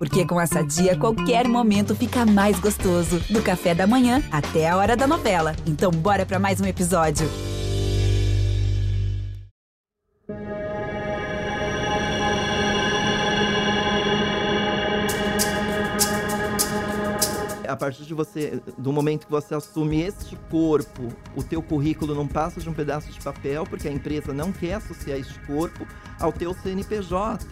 Porque 0.00 0.24
com 0.24 0.40
essa 0.40 0.62
dia, 0.62 0.96
qualquer 0.96 1.46
momento 1.46 1.94
fica 1.94 2.24
mais 2.24 2.58
gostoso. 2.58 3.20
Do 3.28 3.42
café 3.42 3.74
da 3.74 3.86
manhã 3.86 4.22
até 4.32 4.66
a 4.66 4.74
hora 4.78 4.96
da 4.96 5.06
novela. 5.06 5.54
Então, 5.66 5.90
bora 5.90 6.24
para 6.24 6.38
mais 6.38 6.58
um 6.58 6.64
episódio. 6.64 7.28
a 17.68 17.76
partir 17.76 18.04
de 18.04 18.12
você, 18.12 18.60
do 18.76 18.92
momento 18.92 19.26
que 19.26 19.30
você 19.30 19.54
assume 19.54 20.02
este 20.02 20.34
corpo, 20.50 21.08
o 21.36 21.42
teu 21.42 21.62
currículo 21.62 22.16
não 22.16 22.26
passa 22.26 22.60
de 22.60 22.68
um 22.68 22.74
pedaço 22.74 23.12
de 23.12 23.20
papel, 23.20 23.64
porque 23.64 23.86
a 23.86 23.92
empresa 23.92 24.32
não 24.32 24.50
quer 24.50 24.74
associar 24.74 25.18
este 25.18 25.38
corpo 25.46 25.86
ao 26.18 26.32
teu 26.32 26.52
CNPJ. 26.52 27.46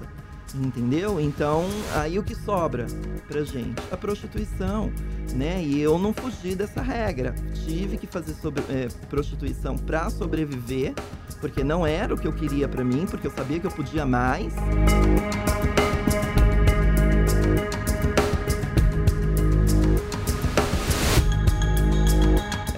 Entendeu? 0.55 1.21
Então, 1.21 1.67
aí 1.95 2.19
o 2.19 2.23
que 2.23 2.35
sobra 2.35 2.87
pra 3.27 3.43
gente? 3.45 3.83
A 3.93 3.97
prostituição, 3.97 4.91
né? 5.35 5.63
E 5.63 5.81
eu 5.81 5.99
não 5.99 6.13
fugi 6.13 6.55
dessa 6.55 6.81
regra. 6.81 7.35
Tive 7.67 7.99
que 7.99 8.07
fazer 8.07 8.35
sobre, 8.35 8.63
é, 8.71 8.89
prostituição 9.11 9.77
para 9.77 10.09
sobreviver, 10.09 10.95
porque 11.41 11.63
não 11.63 11.87
era 11.87 12.15
o 12.15 12.19
que 12.19 12.27
eu 12.27 12.33
queria 12.33 12.67
para 12.67 12.83
mim, 12.83 13.07
porque 13.07 13.27
eu 13.27 13.31
sabia 13.31 13.61
que 13.61 13.67
eu 13.67 13.71
podia 13.71 14.07
mais. 14.07 14.53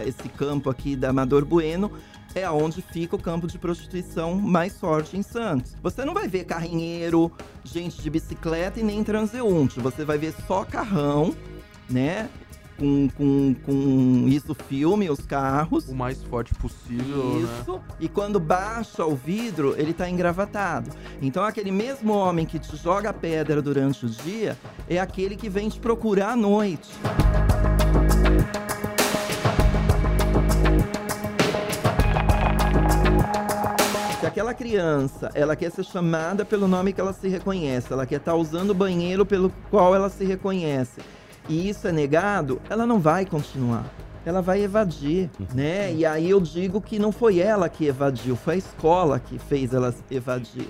Esse 0.04 0.28
campo 0.30 0.68
aqui 0.68 0.96
da 0.96 1.10
Amador 1.10 1.44
Bueno 1.44 1.92
é 2.34 2.50
onde 2.50 2.82
fica 2.82 3.16
o 3.16 3.18
campo 3.18 3.46
de 3.46 3.58
prostituição 3.58 4.34
mais 4.34 4.78
forte 4.78 5.16
em 5.16 5.22
Santos. 5.22 5.74
Você 5.82 6.04
não 6.04 6.14
vai 6.14 6.28
ver 6.28 6.44
carrinheiro, 6.44 7.30
gente 7.64 8.00
de 8.00 8.10
bicicleta 8.10 8.80
e 8.80 8.82
nem 8.82 9.02
transeunte. 9.02 9.80
Você 9.80 10.04
vai 10.04 10.18
ver 10.18 10.34
só 10.46 10.64
carrão, 10.64 11.34
né? 11.88 12.28
Com, 12.78 13.10
com, 13.10 13.54
com 13.62 14.24
isso 14.26 14.54
filme, 14.54 15.10
os 15.10 15.20
carros. 15.20 15.86
O 15.86 15.94
mais 15.94 16.22
forte 16.22 16.54
possível, 16.54 17.42
Isso. 17.42 17.72
né? 17.74 17.80
E 18.00 18.08
quando 18.08 18.40
baixa 18.40 19.04
o 19.04 19.14
vidro, 19.14 19.74
ele 19.76 19.92
tá 19.92 20.08
engravatado. 20.08 20.90
Então 21.20 21.44
aquele 21.44 21.70
mesmo 21.70 22.14
homem 22.14 22.46
que 22.46 22.58
te 22.58 22.74
joga 22.76 23.12
pedra 23.12 23.60
durante 23.60 24.06
o 24.06 24.08
dia 24.08 24.56
é 24.88 24.98
aquele 24.98 25.36
que 25.36 25.50
vem 25.50 25.68
te 25.68 25.78
procurar 25.78 26.30
à 26.30 26.36
noite. 26.36 26.88
Se 28.08 28.19
aquela 34.30 34.54
criança, 34.54 35.28
ela 35.34 35.56
quer 35.56 35.72
ser 35.72 35.84
chamada 35.84 36.44
pelo 36.44 36.68
nome 36.68 36.92
que 36.92 37.00
ela 37.00 37.12
se 37.12 37.26
reconhece, 37.26 37.92
ela 37.92 38.06
quer 38.06 38.16
estar 38.16 38.36
usando 38.36 38.70
o 38.70 38.74
banheiro 38.74 39.26
pelo 39.26 39.52
qual 39.68 39.92
ela 39.92 40.08
se 40.08 40.24
reconhece, 40.24 41.00
e 41.48 41.68
isso 41.68 41.88
é 41.88 41.92
negado, 41.92 42.62
ela 42.70 42.86
não 42.86 43.00
vai 43.00 43.26
continuar. 43.26 43.84
Ela 44.24 44.42
vai 44.42 44.62
evadir, 44.62 45.30
né? 45.54 45.92
E 45.94 46.04
aí 46.04 46.28
eu 46.30 46.40
digo 46.40 46.80
que 46.80 46.98
não 46.98 47.10
foi 47.10 47.40
ela 47.40 47.68
que 47.68 47.86
evadiu, 47.86 48.36
foi 48.36 48.54
a 48.54 48.58
escola 48.58 49.18
que 49.18 49.38
fez 49.38 49.72
ela 49.72 49.94
evadir. 50.10 50.68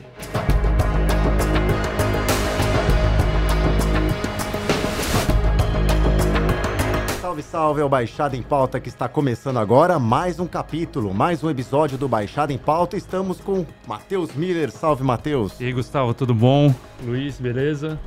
Salve, 7.30 7.42
salve, 7.44 7.80
é 7.80 7.84
o 7.84 7.88
Baixada 7.88 8.36
em 8.36 8.42
Pauta 8.42 8.80
que 8.80 8.88
está 8.88 9.08
começando 9.08 9.58
agora 9.58 10.00
mais 10.00 10.40
um 10.40 10.48
capítulo, 10.48 11.14
mais 11.14 11.44
um 11.44 11.48
episódio 11.48 11.96
do 11.96 12.08
Baixada 12.08 12.52
em 12.52 12.58
Pauta. 12.58 12.96
Estamos 12.96 13.40
com 13.40 13.64
Matheus 13.86 14.34
Miller. 14.34 14.68
Salve, 14.72 15.04
Matheus. 15.04 15.60
E 15.60 15.66
aí, 15.66 15.72
Gustavo, 15.72 16.12
tudo 16.12 16.34
bom? 16.34 16.74
Luiz, 17.04 17.38
beleza? 17.38 18.00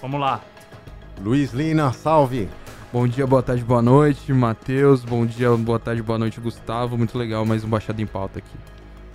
Vamos 0.00 0.18
lá. 0.18 0.40
Luiz 1.20 1.52
Lina, 1.52 1.92
salve. 1.92 2.48
Bom 2.90 3.06
dia, 3.06 3.26
boa 3.26 3.42
tarde, 3.42 3.62
boa 3.62 3.82
noite, 3.82 4.32
Matheus. 4.32 5.04
Bom 5.04 5.26
dia, 5.26 5.54
boa 5.54 5.78
tarde, 5.78 6.02
boa 6.02 6.18
noite, 6.18 6.40
Gustavo. 6.40 6.96
Muito 6.96 7.18
legal, 7.18 7.44
mais 7.44 7.62
um 7.64 7.68
Baixada 7.68 8.00
em 8.00 8.06
Pauta 8.06 8.38
aqui. 8.38 8.56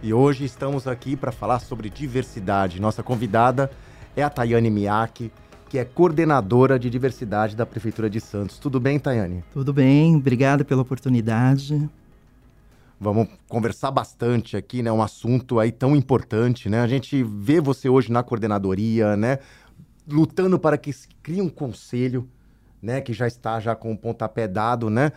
E 0.03 0.13
hoje 0.13 0.46
estamos 0.46 0.88
aqui 0.88 1.16
para 1.16 1.31
falar 1.31 1.58
sobre 1.58 1.90
diversidade. 1.90 2.79
Nossa 2.79 3.02
convidada 3.02 3.72
é 4.16 4.22
a 4.22 4.29
Tayane 4.29 4.69
Miyake, 4.69 5.31
que 5.73 5.79
é 5.79 5.84
coordenadora 5.84 6.78
de 6.78 6.88
diversidade 6.88 7.56
da 7.56 7.66
Prefeitura 7.66 8.07
de 8.07 8.22
Santos. 8.22 8.59
Tudo 8.59 8.79
bem, 8.79 9.00
Tayane? 9.00 9.44
Tudo 9.51 9.73
bem, 9.73 10.16
obrigada 10.16 10.63
pela 10.63 10.84
oportunidade. 10.84 11.89
Vamos 13.00 13.28
conversar 13.50 13.89
bastante 13.89 14.56
aqui, 14.56 14.84
né? 14.84 14.91
Um 14.91 15.01
assunto 15.01 15.59
aí 15.59 15.72
tão 15.72 15.95
importante, 15.95 16.69
né? 16.69 16.81
A 16.81 16.88
gente 16.88 17.23
vê 17.23 17.59
você 17.59 17.89
hoje 17.89 18.11
na 18.11 18.22
coordenadoria, 18.22 19.17
né? 19.17 19.39
Lutando 20.07 20.59
para 20.59 20.78
que 20.78 20.94
se 20.94 21.07
crie 21.23 21.41
um 21.41 21.50
conselho, 21.50 22.29
né? 22.79 23.01
Que 23.01 23.11
já 23.11 23.25
está 23.25 23.59
já 23.59 23.75
com 23.75 23.91
o 23.94 23.97
pontapé 23.97 24.47
dado, 24.47 24.91
né? 24.91 25.11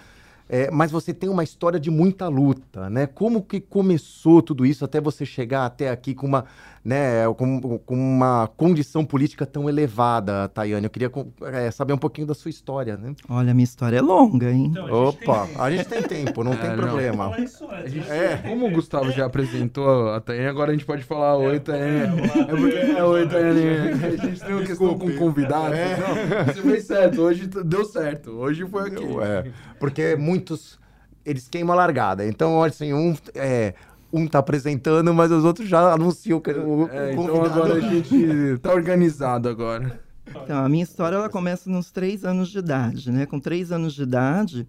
É, 0.49 0.71
mas 0.71 0.91
você 0.91 1.13
tem 1.13 1.29
uma 1.29 1.43
história 1.43 1.79
de 1.79 1.91
muita 1.91 2.29
luta, 2.29 2.89
né? 2.89 3.07
Como 3.07 3.43
que 3.43 3.61
começou 3.61 4.41
tudo 4.41 4.65
isso 4.65 4.85
até 4.85 5.01
você 5.01 5.27
chegar 5.27 5.67
até 5.67 5.91
aqui 5.91 6.15
com 6.15 6.27
uma, 6.27 6.45
né, 6.87 7.25
com, 7.37 7.79
com 7.79 7.95
uma 7.97 8.49
condição 8.57 9.05
política 9.05 9.45
tão 9.45 9.69
elevada, 9.69 10.49
Tayane? 10.49 10.85
Eu 10.85 10.91
queria 10.91 11.11
é, 11.53 11.69
saber 11.73 11.93
um 11.93 11.99
pouquinho 11.99 12.29
da 12.29 12.35
sua 12.35 12.49
história, 12.49 12.97
né? 12.97 13.13
Olha, 13.29 13.53
minha 13.53 13.65
história 13.65 13.97
é 13.97 14.01
longa, 14.01 14.49
hein? 14.53 14.73
Opa, 14.89 15.49
a 15.59 15.69
gente 15.69 15.87
tem 15.87 16.01
tempo, 16.01 16.45
não 16.45 16.53
É, 16.55 16.57
tem 16.57 16.71
não. 16.71 16.77
problema. 16.77 17.35
A 17.35 17.89
gente- 17.89 18.09
É. 18.09 18.37
Como 18.37 18.69
o 18.69 18.71
Gustavo 18.71 19.11
já 19.11 19.27
apresentou 19.27 20.11
a 20.11 20.21
Tayane, 20.21 20.47
agora 20.49 20.71
a 20.71 20.75
gente 20.75 20.87
pode 20.87 21.03
falar 21.03 21.37
oi, 21.37 21.59
Tayane. 21.59 22.21
É 22.21 22.45
porque 22.55 22.77
é 22.77 23.03
oi, 23.05 23.29
Tayane. 23.29 23.67
A 24.17 24.27
gente 24.27 24.41
tem 24.41 24.55
uma 24.55 24.65
questão 24.65 24.97
com 24.97 25.11
convidados. 25.17 25.77
Não, 25.79 26.45
você 26.55 26.63
fez 26.63 26.85
certo, 26.85 27.21
hoje 27.23 27.47
deu 27.49 27.85
certo. 27.85 28.31
Hoje 28.31 28.65
foi 28.67 28.89
aqui. 28.89 29.05
É, 29.23 29.51
porque 29.81 30.15
muitos, 30.17 30.79
eles 31.25 31.49
queimam 31.49 31.73
a 31.73 31.77
largada. 31.77 32.25
Então, 32.27 32.53
olha 32.55 32.71
assim, 32.71 32.93
um, 32.93 33.15
é, 33.35 33.75
um 34.13 34.27
tá 34.27 34.39
apresentando, 34.39 35.13
mas 35.13 35.31
os 35.31 35.45
outros 35.45 35.69
já 35.69 35.93
anunciam 35.93 36.41
que 36.41 36.51
o, 36.51 36.89
É, 36.89 37.09
o 37.09 37.13
então 37.13 37.27
convidado... 37.27 37.63
agora 37.63 37.75
a 37.75 37.81
gente 37.81 38.59
tá 38.63 38.73
organizado 38.73 39.49
agora. 39.49 40.01
Então, 40.29 40.65
a 40.65 40.69
minha 40.69 40.83
história 40.83 41.17
ela 41.17 41.29
começa 41.29 41.71
nos 41.71 41.91
três 41.91 42.25
anos 42.25 42.51
de 42.51 42.59
idade, 42.59 43.11
né? 43.11 43.27
Com 43.27 43.39
três 43.39 43.71
anos 43.71 43.95
de 43.95 44.03
idade, 44.03 44.67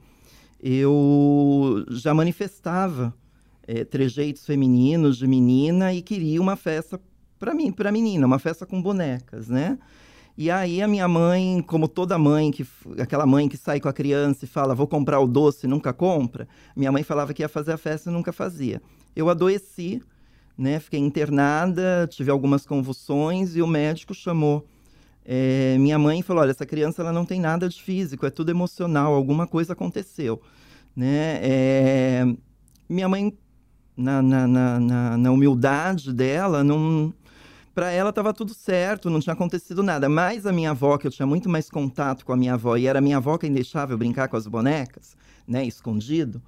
eu 0.61 1.83
já 1.89 2.13
manifestava 2.13 3.13
eh, 3.67 3.83
trejeitos 3.83 4.45
femininos 4.45 5.17
de 5.17 5.27
menina 5.27 5.93
e 5.93 6.01
queria 6.01 6.41
uma 6.41 6.55
festa 6.55 6.99
para 7.39 7.53
mim, 7.53 7.71
para 7.71 7.91
menina, 7.91 8.25
uma 8.25 8.39
festa 8.39 8.65
com 8.65 8.81
bonecas, 8.81 9.47
né? 9.47 9.77
E 10.37 10.51
aí 10.51 10.81
a 10.83 10.87
minha 10.87 11.07
mãe, 11.07 11.63
como 11.65 11.87
toda 11.87 12.17
mãe, 12.17 12.51
que 12.51 12.65
aquela 12.99 13.25
mãe 13.25 13.49
que 13.49 13.57
sai 13.57 13.79
com 13.79 13.89
a 13.89 13.93
criança 13.93 14.45
e 14.45 14.47
fala, 14.47 14.75
vou 14.75 14.87
comprar 14.87 15.19
o 15.19 15.27
doce 15.27 15.65
e 15.65 15.69
nunca 15.69 15.91
compra, 15.91 16.47
minha 16.75 16.91
mãe 16.91 17.01
falava 17.01 17.33
que 17.33 17.41
ia 17.41 17.49
fazer 17.49 17.71
a 17.71 17.77
festa 17.77 18.09
e 18.09 18.13
nunca 18.13 18.31
fazia. 18.31 18.81
Eu 19.17 19.29
adoeci, 19.29 20.01
né? 20.57 20.79
Fiquei 20.79 20.99
internada, 20.99 22.07
tive 22.09 22.29
algumas 22.31 22.65
convulsões 22.65 23.55
e 23.55 23.61
o 23.61 23.67
médico 23.67 24.13
chamou 24.13 24.65
é, 25.29 25.75
minha 25.77 25.99
mãe 25.99 26.21
falou: 26.21 26.41
olha, 26.41 26.51
essa 26.51 26.65
criança 26.65 27.01
ela 27.01 27.11
não 27.11 27.25
tem 27.25 27.39
nada 27.41 27.67
de 27.67 27.81
físico, 27.83 28.25
é 28.25 28.29
tudo 28.29 28.49
emocional, 28.49 29.13
alguma 29.13 29.45
coisa 29.45 29.73
aconteceu. 29.73 30.41
Né? 30.95 31.39
É, 31.41 32.25
minha 32.87 33.09
mãe, 33.09 33.37
na, 33.95 34.21
na, 34.21 34.47
na- 34.47 35.17
na 35.17 35.31
humildade 35.31 36.13
dela, 36.13 36.63
não. 36.63 37.13
Para 37.75 37.91
ela 37.91 38.09
estava 38.09 38.33
tudo 38.33 38.55
certo, 38.55 39.07
não 39.09 39.19
tinha 39.19 39.33
acontecido 39.33 39.83
nada. 39.83 40.09
Mas 40.09 40.47
a 40.47 40.51
minha 40.51 40.71
avó, 40.71 40.97
que 40.97 41.05
eu 41.05 41.11
tinha 41.11 41.27
muito 41.27 41.47
mais 41.47 41.69
contato 41.69 42.25
com 42.25 42.33
a 42.33 42.37
minha 42.37 42.55
avó, 42.55 42.75
e 42.75 42.87
era 42.87 42.97
a 42.97 43.01
minha 43.01 43.17
avó 43.17 43.37
quem 43.37 43.51
deixava 43.53 43.93
eu 43.93 43.97
brincar 43.99 44.29
com 44.29 44.37
as 44.37 44.47
bonecas, 44.47 45.15
né, 45.47 45.63
escondido, 45.63 46.41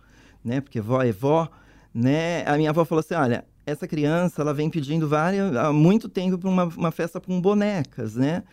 né, 0.43 0.59
porque 0.59 0.81
vó 0.81 1.03
é 1.03 1.11
vó, 1.11 1.47
né, 1.93 2.43
a 2.45 2.57
minha 2.57 2.69
avó 2.69 2.85
falou 2.85 2.99
assim, 2.99 3.15
olha, 3.15 3.45
essa 3.65 3.87
criança, 3.87 4.41
ela 4.41 4.53
vem 4.53 4.69
pedindo 4.69 5.07
várias, 5.07 5.55
há 5.55 5.71
muito 5.71 6.09
tempo 6.09 6.37
para 6.37 6.49
uma, 6.49 6.63
uma 6.65 6.91
festa 6.91 7.19
com 7.19 7.39
bonecas, 7.39 8.15
né, 8.15 8.43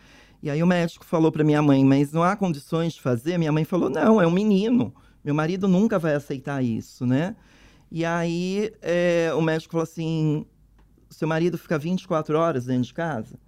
e 0.41 0.49
aí 0.49 0.61
o 0.61 0.67
médico 0.67 1.03
falou 1.03 1.31
para 1.31 1.43
minha 1.43 1.61
mãe, 1.61 1.83
mas 1.83 2.11
não 2.11 2.23
há 2.23 2.35
condições 2.35 2.93
de 2.93 3.01
fazer? 3.01 3.37
Minha 3.37 3.51
mãe 3.51 3.63
falou, 3.63 3.89
não, 3.89 4.21
é 4.21 4.27
um 4.27 4.31
menino. 4.31 4.93
Meu 5.23 5.33
marido 5.33 5.67
nunca 5.67 5.97
vai 5.97 6.13
aceitar 6.13 6.63
isso, 6.63 7.05
né? 7.05 7.35
E 7.91 8.05
aí 8.05 8.71
é, 8.81 9.31
o 9.33 9.41
médico 9.41 9.71
falou 9.71 9.83
assim, 9.83 10.45
seu 11.09 11.27
marido 11.27 11.57
fica 11.57 11.77
24 11.77 12.37
horas 12.37 12.65
dentro 12.65 12.83
de 12.83 12.93
casa? 12.93 13.39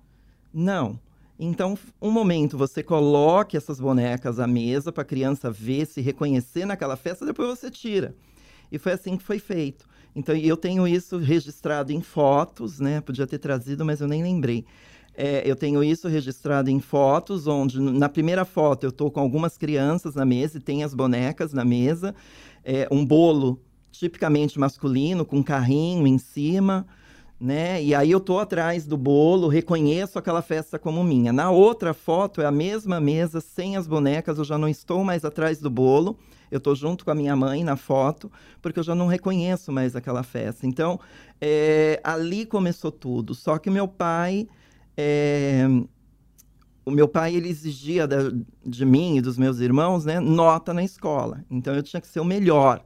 Não. 0.54 1.00
Então, 1.38 1.78
um 2.02 2.12
momento, 2.12 2.58
você 2.58 2.84
coloque 2.84 3.56
essas 3.56 3.80
bonecas 3.80 4.40
à 4.40 4.48
mesa 4.48 4.92
para 4.92 5.04
a 5.04 5.06
criança 5.06 5.50
ver, 5.50 5.86
se 5.86 6.02
reconhecer 6.02 6.66
naquela 6.66 6.98
festa, 6.98 7.26
depois 7.26 7.48
você 7.48 7.70
tira. 7.72 8.14
E 8.72 8.78
foi 8.78 8.94
assim 8.94 9.18
que 9.18 9.24
foi 9.24 9.40
feito. 9.40 9.88
Então, 10.16 10.36
eu 10.36 10.58
tenho 10.58 10.88
isso 10.88 11.18
registrado 11.18 11.92
em 11.92 12.02
fotos, 12.02 12.80
né? 12.80 13.02
Podia 13.02 13.28
ter 13.28 13.38
trazido, 13.38 13.86
mas 13.86 14.02
eu 14.02 14.08
nem 14.08 14.24
lembrei. 14.24 14.66
É, 15.16 15.44
eu 15.46 15.56
tenho 15.56 15.84
isso 15.84 16.08
registrado 16.08 16.70
em 16.70 16.80
fotos, 16.80 17.46
onde 17.46 17.80
na 17.80 18.08
primeira 18.08 18.46
foto 18.46 18.86
eu 18.86 18.90
estou 18.90 19.12
com 19.12 19.20
algumas 19.20 19.58
crianças 19.58 20.16
na 20.16 20.24
mesa 20.26 20.58
e 20.58 20.62
tem 20.62 20.84
as 20.84 20.94
bonecas 20.94 21.52
na 21.52 21.66
mesa, 21.66 22.16
é, 22.64 22.88
um 22.90 23.06
bolo 23.06 23.60
tipicamente 23.92 24.58
masculino, 24.58 25.26
com 25.26 25.38
um 25.38 25.44
carrinho 25.44 26.08
em 26.08 26.18
cima, 26.18 26.88
né? 27.40 27.84
E 27.84 27.94
aí 27.94 28.12
eu 28.12 28.20
tô 28.20 28.40
atrás 28.40 28.86
do 28.86 28.98
bolo, 28.98 29.48
reconheço 29.48 30.18
aquela 30.18 30.42
festa 30.42 30.80
como 30.80 31.04
minha. 31.04 31.34
Na 31.34 31.52
outra 31.52 31.94
foto 31.94 32.42
é 32.42 32.46
a 32.46 32.52
mesma 32.52 33.00
mesa, 33.00 33.42
sem 33.42 33.76
as 33.76 33.88
bonecas, 33.88 34.38
eu 34.38 34.44
já 34.44 34.58
não 34.58 34.70
estou 34.70 35.04
mais 35.04 35.26
atrás 35.26 35.60
do 35.60 35.70
bolo. 35.70 36.18
Eu 36.52 36.60
tô 36.60 36.74
junto 36.76 37.06
com 37.06 37.12
a 37.12 37.16
minha 37.16 37.36
mãe 37.36 37.64
na 37.64 37.76
foto, 37.76 38.32
porque 38.62 38.80
eu 38.80 38.84
já 38.84 38.96
não 38.96 39.08
reconheço 39.08 39.72
mais 39.72 39.96
aquela 39.96 40.24
festa. 40.24 40.66
Então, 40.66 41.00
é, 41.40 42.00
ali 42.04 42.46
começou 42.46 42.92
tudo. 42.92 43.36
Só 43.36 43.58
que 43.58 43.70
meu 43.70 43.88
pai, 43.88 44.48
é, 44.98 45.66
o 46.86 46.92
meu 46.92 47.08
pai 47.08 47.36
ele 47.36 47.50
exigia 47.50 48.08
de 48.66 48.86
mim 48.86 49.18
e 49.18 49.22
dos 49.22 49.38
meus 49.38 49.60
irmãos, 49.60 50.06
né, 50.06 50.20
nota 50.20 50.74
na 50.74 50.84
escola. 50.84 51.44
Então 51.50 51.76
eu 51.76 51.84
tinha 51.84 52.02
que 52.02 52.08
ser 52.08 52.20
o 52.20 52.26
melhor. 52.26 52.84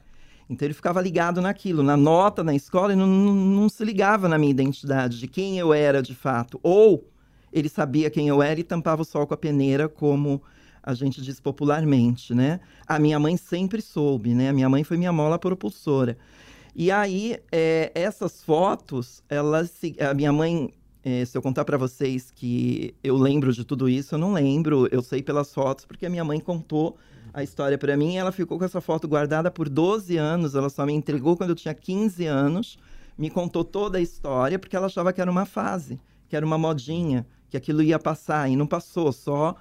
Então 0.49 0.67
ele 0.67 0.73
ficava 0.73 1.01
ligado 1.01 1.41
naquilo, 1.41 1.81
na 1.81 1.95
nota 1.95 2.43
na 2.43 2.53
escola, 2.53 2.93
e 2.93 2.95
não, 2.95 3.07
não, 3.07 3.33
não, 3.33 3.69
se 3.69 3.83
ligava 3.83 4.27
na 4.27 4.37
minha 4.37 4.51
identidade, 4.51 5.19
de 5.19 5.27
quem 5.27 5.57
eu 5.57 5.73
era 5.73 6.01
de 6.01 6.13
fato. 6.13 6.59
Ou 6.61 7.09
ele 7.51 7.69
sabia 7.69 8.09
quem 8.09 8.27
eu 8.27 8.41
era 8.41 8.59
e 8.59 8.63
tampava 8.63 9.01
o 9.01 9.05
sol 9.05 9.25
com 9.25 9.33
a 9.33 9.37
peneira, 9.37 9.87
como 9.87 10.41
a 10.83 10.93
gente 10.93 11.21
diz 11.21 11.39
popularmente, 11.39 12.35
né? 12.35 12.59
A 12.85 12.99
minha 12.99 13.17
mãe 13.17 13.37
sempre 13.37 13.81
soube, 13.81 14.35
né? 14.35 14.49
A 14.49 14.53
minha 14.53 14.67
mãe 14.67 14.83
foi 14.83 14.97
minha 14.97 15.13
mola 15.13 15.39
propulsora. 15.39 16.17
E 16.75 16.91
aí, 16.91 17.37
é, 17.51 17.91
essas 17.95 18.43
fotos, 18.43 19.23
elas, 19.29 19.79
a 19.99 20.13
minha 20.13 20.33
mãe, 20.33 20.73
é, 21.03 21.23
se 21.23 21.37
eu 21.37 21.41
contar 21.41 21.63
para 21.63 21.77
vocês 21.77 22.31
que 22.31 22.93
eu 23.01 23.15
lembro 23.15 23.53
de 23.53 23.63
tudo 23.63 23.87
isso, 23.87 24.15
eu 24.15 24.19
não 24.19 24.33
lembro, 24.33 24.87
eu 24.91 25.01
sei 25.01 25.23
pelas 25.23 25.53
fotos, 25.53 25.85
porque 25.85 26.05
a 26.05 26.09
minha 26.09 26.23
mãe 26.25 26.39
contou 26.39 26.97
a 27.33 27.41
história 27.43 27.77
para 27.77 27.95
mim. 27.95 28.17
Ela 28.17 28.31
ficou 28.31 28.59
com 28.59 28.65
essa 28.65 28.81
foto 28.81 29.07
guardada 29.07 29.49
por 29.49 29.69
12 29.69 30.17
anos. 30.17 30.55
Ela 30.55 30.69
só 30.69 30.85
me 30.85 30.93
entregou 30.93 31.37
quando 31.37 31.51
eu 31.51 31.55
tinha 31.55 31.73
15 31.73 32.25
anos. 32.25 32.77
Me 33.17 33.29
contou 33.29 33.63
toda 33.63 33.97
a 33.97 34.01
história 34.01 34.59
porque 34.59 34.75
ela 34.75 34.87
achava 34.87 35.13
que 35.13 35.21
era 35.21 35.31
uma 35.31 35.45
fase, 35.45 35.99
que 36.27 36.35
era 36.35 36.45
uma 36.45 36.57
modinha, 36.57 37.25
que 37.49 37.55
aquilo 37.55 37.81
ia 37.81 37.97
passar. 37.97 38.49
E 38.49 38.55
não 38.55 38.67
passou, 38.67 39.11
só 39.11 39.55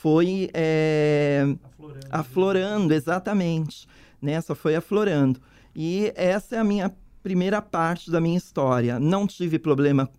foi 0.00 0.50
é, 0.52 1.46
aflorando. 1.62 2.06
aflorando, 2.10 2.94
exatamente. 2.94 3.88
Né? 4.20 4.40
Só 4.40 4.54
foi 4.54 4.74
aflorando. 4.74 5.40
E 5.74 6.12
essa 6.14 6.56
é 6.56 6.58
a 6.58 6.64
minha 6.64 6.94
primeira 7.22 7.62
parte 7.62 8.10
da 8.10 8.20
minha 8.20 8.36
história. 8.36 9.00
Não 9.00 9.26
tive 9.26 9.58
problema, 9.58 10.10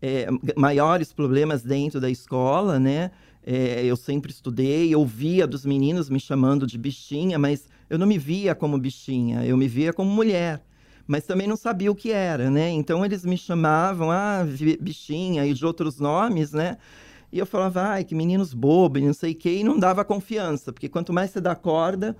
é, 0.00 0.28
maiores 0.56 1.12
problemas 1.12 1.62
dentro 1.62 2.00
da 2.00 2.08
escola, 2.08 2.78
né? 2.78 3.10
É, 3.44 3.84
eu 3.84 3.94
sempre 3.94 4.32
estudei, 4.32 4.92
eu 4.92 5.04
via 5.04 5.46
dos 5.46 5.64
meninos 5.64 6.08
me 6.08 6.18
chamando 6.18 6.66
de 6.66 6.78
bichinha, 6.78 7.38
mas 7.38 7.68
eu 7.90 7.98
não 7.98 8.06
me 8.06 8.18
via 8.18 8.54
como 8.54 8.78
bichinha, 8.78 9.44
eu 9.44 9.56
me 9.56 9.68
via 9.68 9.92
como 9.92 10.10
mulher. 10.10 10.62
Mas 11.06 11.24
também 11.24 11.46
não 11.46 11.56
sabia 11.56 11.92
o 11.92 11.94
que 11.94 12.10
era, 12.10 12.50
né? 12.50 12.70
Então 12.70 13.04
eles 13.04 13.24
me 13.24 13.36
chamavam, 13.38 14.10
ah, 14.10 14.44
bichinha, 14.80 15.46
e 15.46 15.54
de 15.54 15.64
outros 15.64 16.00
nomes, 16.00 16.52
né? 16.52 16.78
E 17.32 17.38
eu 17.38 17.46
falava, 17.46 17.82
ai, 17.82 18.04
que 18.04 18.14
meninos 18.14 18.54
bobos, 18.54 19.02
não 19.02 19.12
sei 19.12 19.32
o 19.32 19.34
quê, 19.34 19.56
e 19.56 19.64
não 19.64 19.78
dava 19.78 20.04
confiança, 20.04 20.72
porque 20.72 20.88
quanto 20.88 21.12
mais 21.12 21.30
você 21.30 21.40
dá 21.40 21.54
corda, 21.54 22.16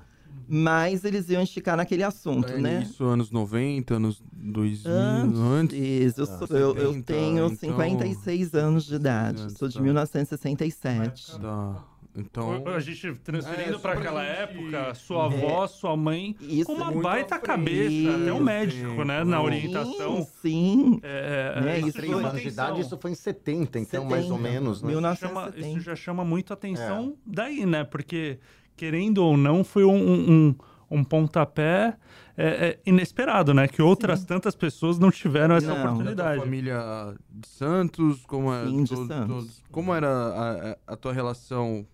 mais 0.48 1.04
eles 1.04 1.28
iam 1.28 1.42
esticar 1.42 1.76
naquele 1.76 2.02
assunto, 2.02 2.52
é 2.52 2.58
né? 2.58 2.82
Isso, 2.82 3.04
anos 3.04 3.30
90, 3.30 3.94
anos 3.94 4.22
2000, 4.32 4.92
antes. 4.92 5.38
antes. 5.40 6.18
Eu, 6.18 6.26
sou, 6.26 6.48
ah, 6.50 6.54
eu, 6.54 6.76
eu, 6.76 7.02
tenho 7.02 7.46
então... 7.46 7.56
56 7.56 8.54
anos 8.54 8.84
de 8.84 8.94
idade, 8.94 9.52
sou 9.58 9.68
de 9.68 9.80
1967. 9.80 11.40
Tá. 11.40 11.84
Então, 12.16 12.66
a 12.66 12.80
gente 12.80 13.14
transferindo 13.16 13.76
é, 13.76 13.78
para 13.78 13.92
aquela 13.92 14.24
gente... 14.24 14.38
época, 14.38 14.94
sua 14.94 15.26
avó, 15.26 15.64
é, 15.64 15.68
sua 15.68 15.96
mãe, 15.96 16.34
com 16.64 16.72
uma 16.72 16.90
baita 16.90 17.38
cabeça, 17.38 18.16
até 18.16 18.32
o 18.32 18.42
médico, 18.42 19.04
né, 19.04 19.22
na 19.22 19.42
orientação. 19.42 20.26
Sim, 20.40 20.98
é, 21.02 21.62
é, 21.64 21.68
é 21.68 21.80
isso, 21.80 21.98
foi 21.98 22.12
anos 22.12 22.40
de 22.40 22.48
idade, 22.48 22.80
isso 22.80 22.96
foi 22.96 23.10
em 23.10 23.14
70, 23.14 23.78
então 23.78 24.02
70, 24.02 24.04
mais 24.08 24.30
ou 24.30 24.38
menos, 24.38 24.82
né? 24.82 24.92
Isso, 24.92 25.16
chama, 25.16 25.52
isso 25.56 25.80
já 25.80 25.94
chama 25.94 26.24
muito 26.24 26.52
atenção 26.52 27.14
é. 27.16 27.20
daí, 27.26 27.66
né? 27.66 27.84
Porque 27.84 28.38
querendo 28.76 29.18
ou 29.18 29.36
não, 29.36 29.64
foi 29.64 29.84
um, 29.84 29.96
um, 29.96 30.54
um 30.90 31.04
pontapé 31.04 31.96
é, 32.36 32.46
é, 32.46 32.78
inesperado, 32.84 33.54
né? 33.54 33.66
Que 33.66 33.80
outras 33.80 34.20
Sim. 34.20 34.26
tantas 34.26 34.54
pessoas 34.54 34.98
não 34.98 35.10
tiveram 35.10 35.54
essa 35.54 35.74
não. 35.74 35.84
oportunidade. 35.84 36.40
família 36.40 37.14
de 37.30 37.48
Santos, 37.48 38.24
como, 38.26 38.52
é, 38.52 38.66
Sim, 38.66 38.84
todo, 38.84 39.06
Santos. 39.06 39.62
como 39.70 39.94
era 39.94 40.08
a, 40.08 40.92
a, 40.92 40.96
tua 40.96 41.12
relação 41.12 41.86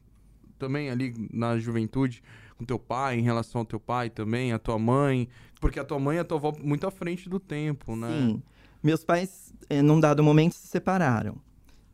também 0.62 0.90
ali 0.90 1.14
na 1.32 1.58
juventude 1.58 2.22
com 2.56 2.64
teu 2.64 2.78
pai, 2.78 3.18
em 3.18 3.22
relação 3.22 3.60
ao 3.60 3.64
teu 3.64 3.80
pai 3.80 4.08
também, 4.08 4.52
a 4.52 4.58
tua 4.58 4.78
mãe? 4.78 5.28
Porque 5.60 5.80
a 5.80 5.84
tua 5.84 5.98
mãe 5.98 6.16
e 6.16 6.20
a 6.20 6.24
tua 6.24 6.38
avó 6.38 6.52
muito 6.62 6.86
à 6.86 6.90
frente 6.90 7.28
do 7.28 7.40
tempo, 7.40 7.96
né? 7.96 8.08
Sim. 8.08 8.42
Meus 8.82 9.04
pais, 9.04 9.52
eh, 9.68 9.82
num 9.82 9.98
dado 9.98 10.22
momento, 10.22 10.54
se 10.54 10.66
separaram 10.66 11.36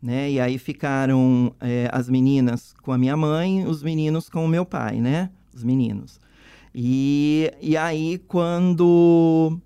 né? 0.03 0.31
E 0.31 0.41
aí 0.41 0.59
ficaram 0.59 1.53
é, 1.61 1.89
as 1.93 2.09
meninas 2.09 2.73
com 2.83 2.93
a 2.93 2.99
minha 2.99 3.17
mãe, 3.17 3.67
os 3.67 3.83
meninos 3.83 4.29
com 4.29 4.45
o 4.45 4.49
meu 4.49 4.65
pai, 4.65 5.01
né? 5.01 5.31
Os 5.53 5.65
meninos. 5.65 6.21
E, 6.75 7.53
e 7.61 7.77
aí, 7.77 8.19
quando 8.29 9.59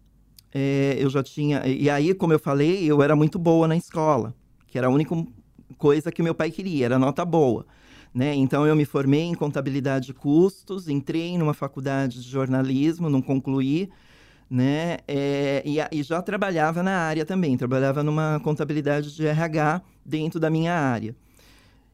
é, 0.53 0.97
eu 0.99 1.11
já 1.11 1.23
tinha. 1.23 1.67
E 1.67 1.91
aí, 1.91 2.15
como 2.15 2.33
eu 2.33 2.39
falei, 2.39 2.85
eu 2.85 3.03
era 3.03 3.15
muito 3.15 3.39
boa 3.39 3.69
na 3.69 3.77
escola, 3.77 4.35
que 4.67 4.79
era 4.79 4.87
a 4.87 4.91
única 4.91 5.15
coisa 5.77 6.11
que 6.11 6.23
meu 6.23 6.35
pai 6.35 6.51
queria, 6.51 6.87
era 6.87 6.99
nota 6.99 7.25
boa. 7.25 7.67
Né? 8.15 8.35
Então, 8.35 8.67
eu 8.67 8.77
me 8.77 8.85
formei 8.85 9.23
em 9.23 9.35
contabilidade 9.35 10.07
de 10.07 10.15
custos, 10.15 10.89
entrei 10.89 11.39
numa 11.39 11.55
faculdade 11.55 12.23
de 12.23 12.29
jornalismo, 12.29 13.09
não 13.09 13.23
concluí 13.23 13.91
né? 14.53 14.99
É, 15.09 15.63
e, 15.65 15.79
e, 15.91 16.03
já 16.03 16.21
trabalhava 16.21 16.83
na 16.83 16.95
área 16.95 17.25
também, 17.25 17.57
trabalhava 17.57 18.03
numa 18.03 18.39
contabilidade 18.45 19.17
de 19.17 19.27
RH 19.27 19.81
dentro 20.05 20.39
da 20.39 20.51
minha 20.51 20.75
área. 20.75 21.17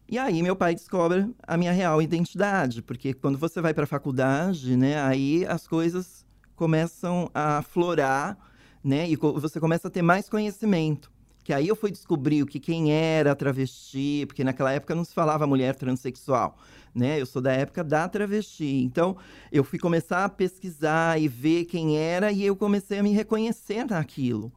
E 0.08 0.18
aí 0.18 0.42
meu 0.42 0.56
pai 0.56 0.74
descobre 0.74 1.32
a 1.46 1.56
minha 1.56 1.70
real 1.70 2.02
identidade, 2.02 2.82
porque 2.82 3.14
quando 3.14 3.38
você 3.38 3.60
vai 3.60 3.72
para 3.72 3.84
a 3.84 3.86
faculdade, 3.86 4.76
né, 4.76 5.00
aí 5.00 5.46
as 5.46 5.68
coisas 5.68 6.26
começam 6.56 7.30
a 7.32 7.62
florar, 7.62 8.36
né, 8.82 9.08
e 9.08 9.14
você 9.14 9.60
começa 9.60 9.86
a 9.86 9.90
ter 9.90 10.02
mais 10.02 10.28
conhecimento. 10.28 11.12
Que 11.48 11.54
aí 11.54 11.66
eu 11.66 11.74
fui 11.74 11.90
descobrir 11.90 12.42
o 12.42 12.46
que 12.46 12.60
quem 12.60 12.92
era 12.92 13.34
travesti, 13.34 14.26
porque 14.26 14.44
naquela 14.44 14.70
época 14.70 14.94
não 14.94 15.02
se 15.02 15.14
falava 15.14 15.46
mulher 15.46 15.74
transexual 15.74 16.58
né? 16.94 17.18
Eu 17.18 17.24
sou 17.24 17.40
da 17.40 17.50
época 17.50 17.82
da 17.82 18.06
travesti. 18.06 18.82
Então, 18.84 19.16
eu 19.50 19.64
fui 19.64 19.78
começar 19.78 20.26
a 20.26 20.28
pesquisar 20.28 21.18
e 21.18 21.26
ver 21.26 21.64
quem 21.64 21.96
era 21.96 22.30
e 22.30 22.44
eu 22.44 22.54
comecei 22.54 22.98
a 22.98 23.02
me 23.02 23.12
reconhecer 23.12 23.86
naquilo, 23.86 24.52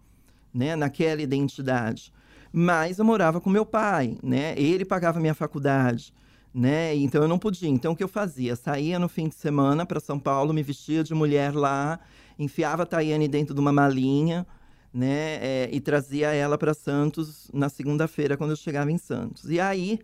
né? 0.53 0.75
Naquela 0.75 1.21
identidade. 1.21 2.11
Mas 2.51 2.99
eu 2.99 3.05
morava 3.05 3.39
com 3.39 3.49
meu 3.49 3.65
pai, 3.65 4.17
né? 4.21 4.53
Ele 4.57 4.83
pagava 4.83 5.17
minha 5.17 5.33
faculdade, 5.33 6.13
né? 6.53 6.93
Então 6.93 7.21
eu 7.21 7.27
não 7.29 7.39
podia. 7.39 7.69
Então 7.69 7.93
o 7.93 7.95
que 7.95 8.03
eu 8.03 8.09
fazia? 8.09 8.53
Saía 8.57 8.99
no 8.99 9.07
fim 9.07 9.29
de 9.29 9.35
semana 9.35 9.85
para 9.85 10.01
São 10.01 10.19
Paulo, 10.19 10.53
me 10.53 10.61
vestia 10.61 11.05
de 11.05 11.13
mulher 11.13 11.55
lá, 11.55 12.01
enfiava 12.37 12.83
a 12.83 12.85
Tayane 12.85 13.29
dentro 13.29 13.55
de 13.55 13.61
uma 13.61 13.71
malinha, 13.71 14.45
né? 14.93 15.37
É, 15.41 15.69
e 15.71 15.79
trazia 15.79 16.33
ela 16.33 16.57
para 16.57 16.73
Santos 16.73 17.49
na 17.53 17.69
segunda-feira 17.69 18.35
quando 18.35 18.51
eu 18.51 18.55
chegava 18.55 18.91
em 18.91 18.97
Santos. 18.97 19.49
E 19.49 19.59
aí 19.59 19.99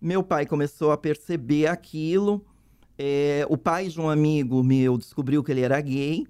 meu 0.00 0.22
pai 0.22 0.46
começou 0.46 0.92
a 0.92 0.96
perceber 0.96 1.66
aquilo. 1.66 2.44
É, 2.98 3.46
o 3.48 3.56
pai 3.56 3.88
de 3.88 4.00
um 4.00 4.10
amigo 4.10 4.62
meu 4.62 4.98
descobriu 4.98 5.42
que 5.42 5.50
ele 5.50 5.62
era 5.62 5.80
gay, 5.80 6.26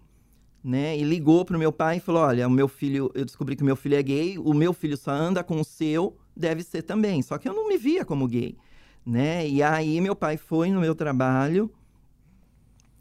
né? 0.62 0.96
E 0.96 1.02
ligou 1.02 1.44
pro 1.44 1.58
meu 1.58 1.72
pai 1.72 1.96
e 1.96 2.00
falou: 2.00 2.22
Olha, 2.22 2.46
o 2.46 2.50
meu 2.50 2.68
filho, 2.68 3.10
eu 3.14 3.24
descobri 3.24 3.56
que 3.56 3.64
meu 3.64 3.76
filho 3.76 3.96
é 3.96 4.02
gay, 4.02 4.38
o 4.38 4.54
meu 4.54 4.72
filho 4.72 4.96
só 4.96 5.10
anda 5.10 5.42
com 5.42 5.60
o 5.60 5.64
seu, 5.64 6.16
deve 6.36 6.62
ser 6.62 6.82
também. 6.82 7.22
Só 7.22 7.38
que 7.38 7.48
eu 7.48 7.54
não 7.54 7.68
me 7.68 7.76
via 7.76 8.04
como 8.04 8.28
gay, 8.28 8.56
né? 9.04 9.48
E 9.48 9.62
aí 9.62 10.00
meu 10.00 10.14
pai 10.14 10.36
foi 10.36 10.70
no 10.70 10.80
meu 10.80 10.94
trabalho 10.94 11.70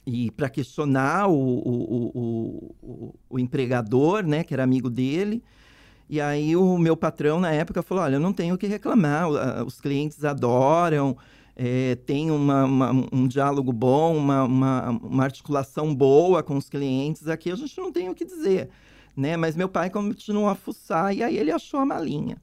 e 0.06 0.32
para 0.32 0.50
questionar 0.50 1.28
o, 1.28 1.34
o, 1.34 2.72
o, 2.82 3.16
o, 3.30 3.40
empregador, 3.40 4.24
né, 4.24 4.44
que 4.44 4.54
era 4.54 4.64
amigo 4.64 4.90
dele. 4.90 5.44
E 6.10 6.20
aí 6.20 6.56
o 6.56 6.78
meu 6.78 6.98
patrão 6.98 7.40
na 7.40 7.52
época 7.52 7.84
falou: 7.84 8.04
olha, 8.04 8.16
eu 8.16 8.20
não 8.20 8.34
tenho 8.34 8.56
o 8.56 8.58
que 8.58 8.68
reclamar, 8.68 9.30
os 9.66 9.80
clientes 9.80 10.24
adoram, 10.24 11.16
é, 11.56 11.96
tem 11.96 12.32
uma, 12.32 12.66
uma, 12.66 12.92
um 13.12 13.28
diálogo 13.28 13.72
bom, 13.72 14.16
uma, 14.16 14.44
uma, 14.44 14.90
uma, 14.90 15.24
articulação 15.24 15.94
boa 15.94 16.42
com 16.42 16.56
os 16.56 16.70
clientes, 16.70 17.28
aqui 17.28 17.52
a 17.52 17.56
gente 17.56 17.78
não 17.78 17.92
tem 17.92 18.10
o 18.10 18.16
que 18.16 18.26
dizer. 18.26 18.70
Né? 19.16 19.36
Mas 19.36 19.56
meu 19.58 19.68
pai 19.68 19.90
continuou 19.90 20.48
a 20.48 20.56
fuçar 20.56 21.14
e 21.14 21.22
aí 21.22 21.38
ele 21.38 21.52
achou 21.52 21.82
a 21.82 21.86
malinha. 21.86 22.38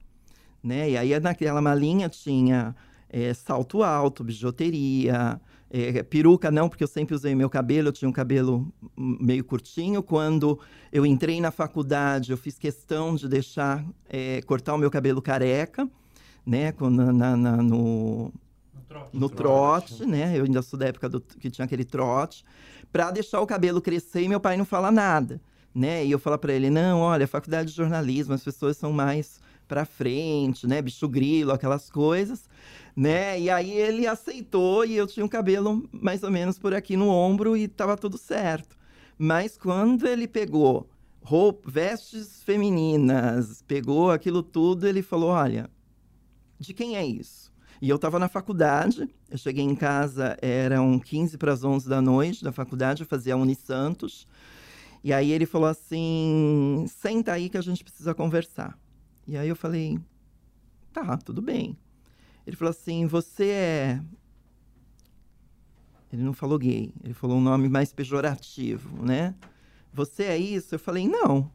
Né? 0.63 0.91
E 0.91 0.97
aí 0.97 1.19
naquela 1.19 1.59
malinha 1.59 2.07
tinha 2.07 2.75
é, 3.09 3.33
salto 3.33 3.81
alto, 3.81 4.23
bijuteria, 4.23 5.41
é, 5.69 6.01
peruca 6.03 6.49
não, 6.49 6.69
porque 6.69 6.83
eu 6.83 6.87
sempre 6.87 7.13
usei 7.15 7.35
meu 7.35 7.49
cabelo, 7.49 7.89
eu 7.89 7.91
tinha 7.91 8.07
um 8.07 8.13
cabelo 8.13 8.71
meio 8.95 9.43
curtinho. 9.43 10.01
Quando 10.01 10.59
eu 10.91 11.05
entrei 11.05 11.41
na 11.41 11.51
faculdade, 11.51 12.31
eu 12.31 12.37
fiz 12.37 12.57
questão 12.57 13.15
de 13.15 13.27
deixar 13.27 13.85
é, 14.09 14.41
cortar 14.43 14.73
o 14.73 14.77
meu 14.77 14.89
cabelo 14.89 15.21
careca, 15.21 15.87
né? 16.45 16.73
Na, 16.79 17.11
na, 17.13 17.37
na 17.37 17.57
no, 17.57 18.31
no 18.73 18.81
trote, 18.87 19.17
no 19.17 19.29
trote 19.29 20.05
né? 20.05 20.37
Eu 20.37 20.45
ainda 20.45 20.61
sou 20.61 20.79
da 20.79 20.87
época 20.87 21.09
do, 21.09 21.19
que 21.21 21.49
tinha 21.49 21.65
aquele 21.65 21.83
trote, 21.85 22.43
para 22.91 23.11
deixar 23.11 23.41
o 23.41 23.47
cabelo 23.47 23.81
crescer 23.81 24.21
e 24.23 24.29
meu 24.29 24.39
pai 24.39 24.55
não 24.57 24.65
fala 24.65 24.91
nada. 24.91 25.41
né? 25.75 26.05
E 26.05 26.11
eu 26.11 26.19
falar 26.19 26.37
para 26.37 26.53
ele, 26.53 26.69
não, 26.69 27.01
olha, 27.01 27.27
faculdade 27.27 27.69
de 27.69 27.75
jornalismo, 27.75 28.33
as 28.33 28.43
pessoas 28.43 28.77
são 28.77 28.91
mais 28.91 29.39
para 29.67 29.85
frente, 29.85 30.65
né? 30.65 30.81
Bicho 30.81 31.07
grilo, 31.09 31.51
aquelas 31.51 31.89
coisas, 31.89 32.49
né? 32.97 33.39
E 33.39 33.47
aí 33.47 33.69
ele 33.71 34.07
aceitou 34.07 34.83
e 34.83 34.95
eu 34.95 35.05
tinha 35.05 35.23
um 35.23 35.29
cabelo 35.29 35.87
mais 35.91 36.23
ou 36.23 36.31
menos 36.31 36.57
por 36.57 36.73
aqui 36.73 36.97
no 36.97 37.09
ombro 37.09 37.55
e 37.55 37.67
tava 37.67 37.95
tudo 37.95 38.17
certo. 38.17 38.75
Mas 39.19 39.55
quando 39.55 40.07
ele 40.07 40.27
pegou 40.27 40.89
roupa, 41.21 41.69
vestes 41.69 42.41
femininas, 42.41 43.61
pegou 43.67 44.09
aquilo 44.09 44.41
tudo, 44.41 44.87
ele 44.87 45.03
falou, 45.03 45.29
olha, 45.29 45.69
de 46.57 46.73
quem 46.73 46.95
é 46.95 47.05
isso? 47.05 47.53
E 47.79 47.87
eu 47.87 47.97
estava 47.97 48.17
na 48.17 48.27
faculdade, 48.27 49.07
eu 49.29 49.37
cheguei 49.37 49.63
em 49.63 49.75
casa, 49.75 50.35
eram 50.41 50.97
15 50.97 51.37
para 51.37 51.53
as 51.53 51.63
11 51.63 51.87
da 51.87 52.01
noite 52.01 52.43
da 52.43 52.51
faculdade, 52.51 53.03
eu 53.03 53.07
fazia 53.07 53.35
a 53.35 53.37
Unisantos. 53.37 54.27
E 55.03 55.13
aí 55.13 55.31
ele 55.31 55.45
falou 55.45 55.67
assim: 55.67 56.85
senta 56.87 57.33
aí 57.33 57.47
que 57.47 57.57
a 57.57 57.61
gente 57.61 57.83
precisa 57.83 58.15
conversar. 58.15 58.75
E 59.27 59.37
aí 59.37 59.47
eu 59.47 59.55
falei: 59.55 59.99
tá, 60.91 61.15
tudo 61.17 61.43
bem. 61.43 61.77
Ele 62.47 62.55
falou 62.55 62.69
assim: 62.71 63.05
você 63.05 63.49
é. 63.49 64.01
Ele 66.11 66.23
não 66.23 66.31
falou 66.31 66.57
gay, 66.57 66.93
ele 67.03 67.13
falou 67.13 67.37
um 67.37 67.41
nome 67.41 67.67
mais 67.67 67.91
pejorativo, 67.91 69.05
né? 69.05 69.35
Você 69.93 70.23
é 70.23 70.37
isso? 70.37 70.73
Eu 70.73 70.79
falei: 70.79 71.07
não. 71.09 71.51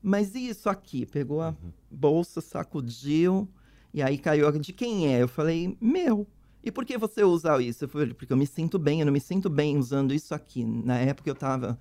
Mas 0.00 0.36
isso 0.36 0.68
aqui? 0.68 1.04
Pegou 1.04 1.42
a 1.42 1.48
uhum. 1.48 1.72
bolsa, 1.90 2.40
sacudiu, 2.40 3.48
e 3.92 4.00
aí 4.00 4.16
caiu. 4.16 4.50
De 4.52 4.72
quem 4.72 5.12
é? 5.12 5.20
Eu 5.20 5.28
falei: 5.28 5.76
meu. 5.80 6.28
E 6.64 6.70
por 6.70 6.84
que 6.84 6.96
você 6.96 7.24
usa 7.24 7.60
isso? 7.60 7.84
Eu 7.84 7.88
falei: 7.88 8.14
porque 8.14 8.32
eu 8.32 8.36
me 8.36 8.46
sinto 8.46 8.78
bem, 8.78 9.00
eu 9.00 9.06
não 9.06 9.12
me 9.12 9.20
sinto 9.20 9.50
bem 9.50 9.76
usando 9.76 10.14
isso 10.14 10.32
aqui. 10.32 10.64
Na 10.64 10.98
época 10.98 11.28
eu 11.28 11.34
tava 11.34 11.76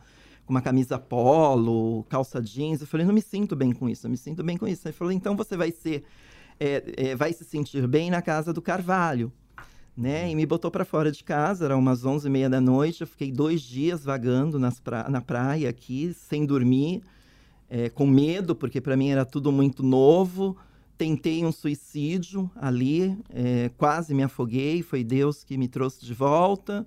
com 0.46 0.54
uma 0.54 0.62
camisa 0.62 0.98
polo, 1.00 2.04
calça 2.10 2.42
jeans. 2.42 2.82
Eu 2.82 2.88
falei, 2.88 3.06
não 3.06 3.14
me 3.14 3.22
sinto 3.22 3.56
bem 3.56 3.72
com 3.72 3.88
isso, 3.88 4.06
eu 4.06 4.12
me 4.12 4.18
sinto 4.18 4.44
bem 4.44 4.58
com 4.58 4.68
isso. 4.68 4.88
Ele 4.88 4.94
falou, 4.94 5.12
então 5.12 5.36
você 5.36 5.56
vai 5.56 5.72
ser, 5.72 6.04
é, 6.62 6.84
é, 6.96 7.16
vai 7.16 7.34
se 7.34 7.44
sentir 7.44 7.88
bem 7.88 8.12
na 8.12 8.22
casa 8.22 8.54
do 8.54 8.62
Carvalho. 8.62 9.34
Né? 9.98 10.30
E 10.32 10.36
me 10.36 10.46
botou 10.46 10.70
para 10.70 10.86
fora 10.86 11.12
de 11.12 11.24
casa, 11.24 11.66
era 11.66 11.76
umas 11.76 12.06
onze 12.06 12.28
e 12.28 12.32
meia 12.32 12.50
da 12.50 12.62
noite. 12.62 13.02
Eu 13.02 13.08
fiquei 13.08 13.32
dois 13.32 13.62
dias 13.62 14.06
vagando 14.06 14.60
pra... 14.84 15.10
na 15.10 15.22
praia 15.22 15.70
aqui, 15.70 16.14
sem 16.14 16.46
dormir, 16.46 17.02
é, 17.68 17.90
com 17.90 18.06
medo, 18.06 18.56
porque 18.56 18.80
para 18.80 18.96
mim 18.96 19.10
era 19.10 19.26
tudo 19.26 19.52
muito 19.52 19.82
novo. 19.82 20.56
Tentei 20.98 21.44
um 21.44 21.52
suicídio 21.52 22.50
ali, 22.56 23.18
é, 23.32 23.72
quase 23.76 24.14
me 24.14 24.22
afoguei. 24.22 24.84
Foi 24.84 25.04
Deus 25.04 25.44
que 25.44 25.58
me 25.58 25.68
trouxe 25.68 26.06
de 26.06 26.14
volta. 26.14 26.86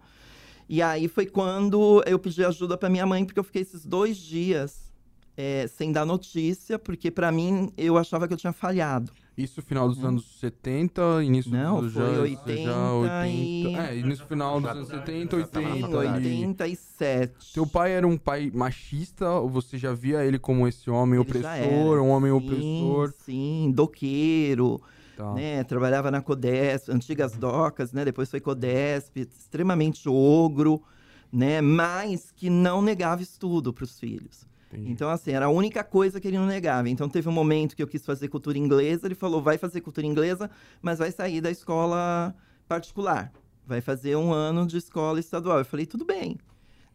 E 0.68 0.80
aí 0.80 1.08
foi 1.08 1.26
quando 1.26 2.02
eu 2.06 2.18
pedi 2.18 2.44
ajuda 2.44 2.78
para 2.78 2.88
minha 2.88 3.04
mãe, 3.04 3.24
porque 3.24 3.40
eu 3.40 3.44
fiquei 3.44 3.62
esses 3.62 3.84
dois 3.84 4.16
dias 4.16 4.94
é, 5.36 5.66
sem 5.66 5.92
dar 5.92 6.06
notícia, 6.06 6.78
porque 6.78 7.10
para 7.10 7.30
mim 7.32 7.70
eu 7.76 7.98
achava 7.98 8.26
que 8.26 8.32
eu 8.32 8.38
tinha 8.38 8.52
falhado. 8.52 9.12
Isso 9.36 9.60
final 9.60 9.88
dos 9.88 9.98
hum. 9.98 10.08
anos 10.08 10.38
70, 10.38 11.24
início 11.24 11.50
Não, 11.50 11.80
dos 11.80 11.92
já, 11.92 12.04
80, 12.04 12.56
já 12.62 12.92
80. 12.92 13.26
E... 13.28 13.74
É, 13.74 13.96
início 13.96 14.24
final 14.26 14.60
dos 14.60 14.70
anos 14.70 14.88
70, 14.88 15.36
80. 15.36 15.60
Sim, 15.60 15.94
87. 15.94 17.34
Seu 17.40 17.66
pai 17.66 17.92
era 17.92 18.06
um 18.06 18.16
pai 18.16 18.52
machista 18.54 19.28
ou 19.30 19.48
você 19.48 19.76
já 19.76 19.92
via 19.92 20.24
ele 20.24 20.38
como 20.38 20.68
esse 20.68 20.88
homem 20.88 21.18
ele 21.18 21.28
opressor, 21.28 22.00
um 22.00 22.10
homem 22.10 22.30
sim, 22.30 22.36
opressor? 22.36 23.12
Sim, 23.24 23.72
doqueiro. 23.74 24.80
Tá. 25.16 25.32
Né? 25.34 25.64
Trabalhava 25.64 26.12
na 26.12 26.20
Codesp, 26.20 26.90
antigas 26.90 27.36
docas, 27.36 27.92
né? 27.92 28.04
Depois 28.04 28.30
foi 28.30 28.40
Codesp, 28.40 29.16
extremamente 29.16 30.08
ogro, 30.08 30.80
né? 31.32 31.60
Mas 31.60 32.30
que 32.30 32.48
não 32.48 32.80
negava 32.80 33.20
estudo 33.20 33.72
para 33.72 33.84
os 33.84 33.98
filhos. 33.98 34.46
Entendi. 34.74 34.92
Então, 34.92 35.08
assim, 35.08 35.32
era 35.32 35.46
a 35.46 35.48
única 35.48 35.84
coisa 35.84 36.20
que 36.20 36.28
ele 36.28 36.38
não 36.38 36.46
negava. 36.46 36.88
Então, 36.88 37.08
teve 37.08 37.28
um 37.28 37.32
momento 37.32 37.76
que 37.76 37.82
eu 37.82 37.86
quis 37.86 38.04
fazer 38.04 38.28
cultura 38.28 38.58
inglesa, 38.58 39.06
ele 39.06 39.14
falou, 39.14 39.40
vai 39.40 39.56
fazer 39.56 39.80
cultura 39.80 40.06
inglesa, 40.06 40.50
mas 40.82 40.98
vai 40.98 41.12
sair 41.12 41.40
da 41.40 41.50
escola 41.50 42.34
particular. 42.66 43.32
Vai 43.66 43.80
fazer 43.80 44.16
um 44.16 44.32
ano 44.32 44.66
de 44.66 44.76
escola 44.76 45.20
estadual. 45.20 45.58
Eu 45.58 45.64
falei, 45.64 45.86
tudo 45.86 46.04
bem. 46.04 46.38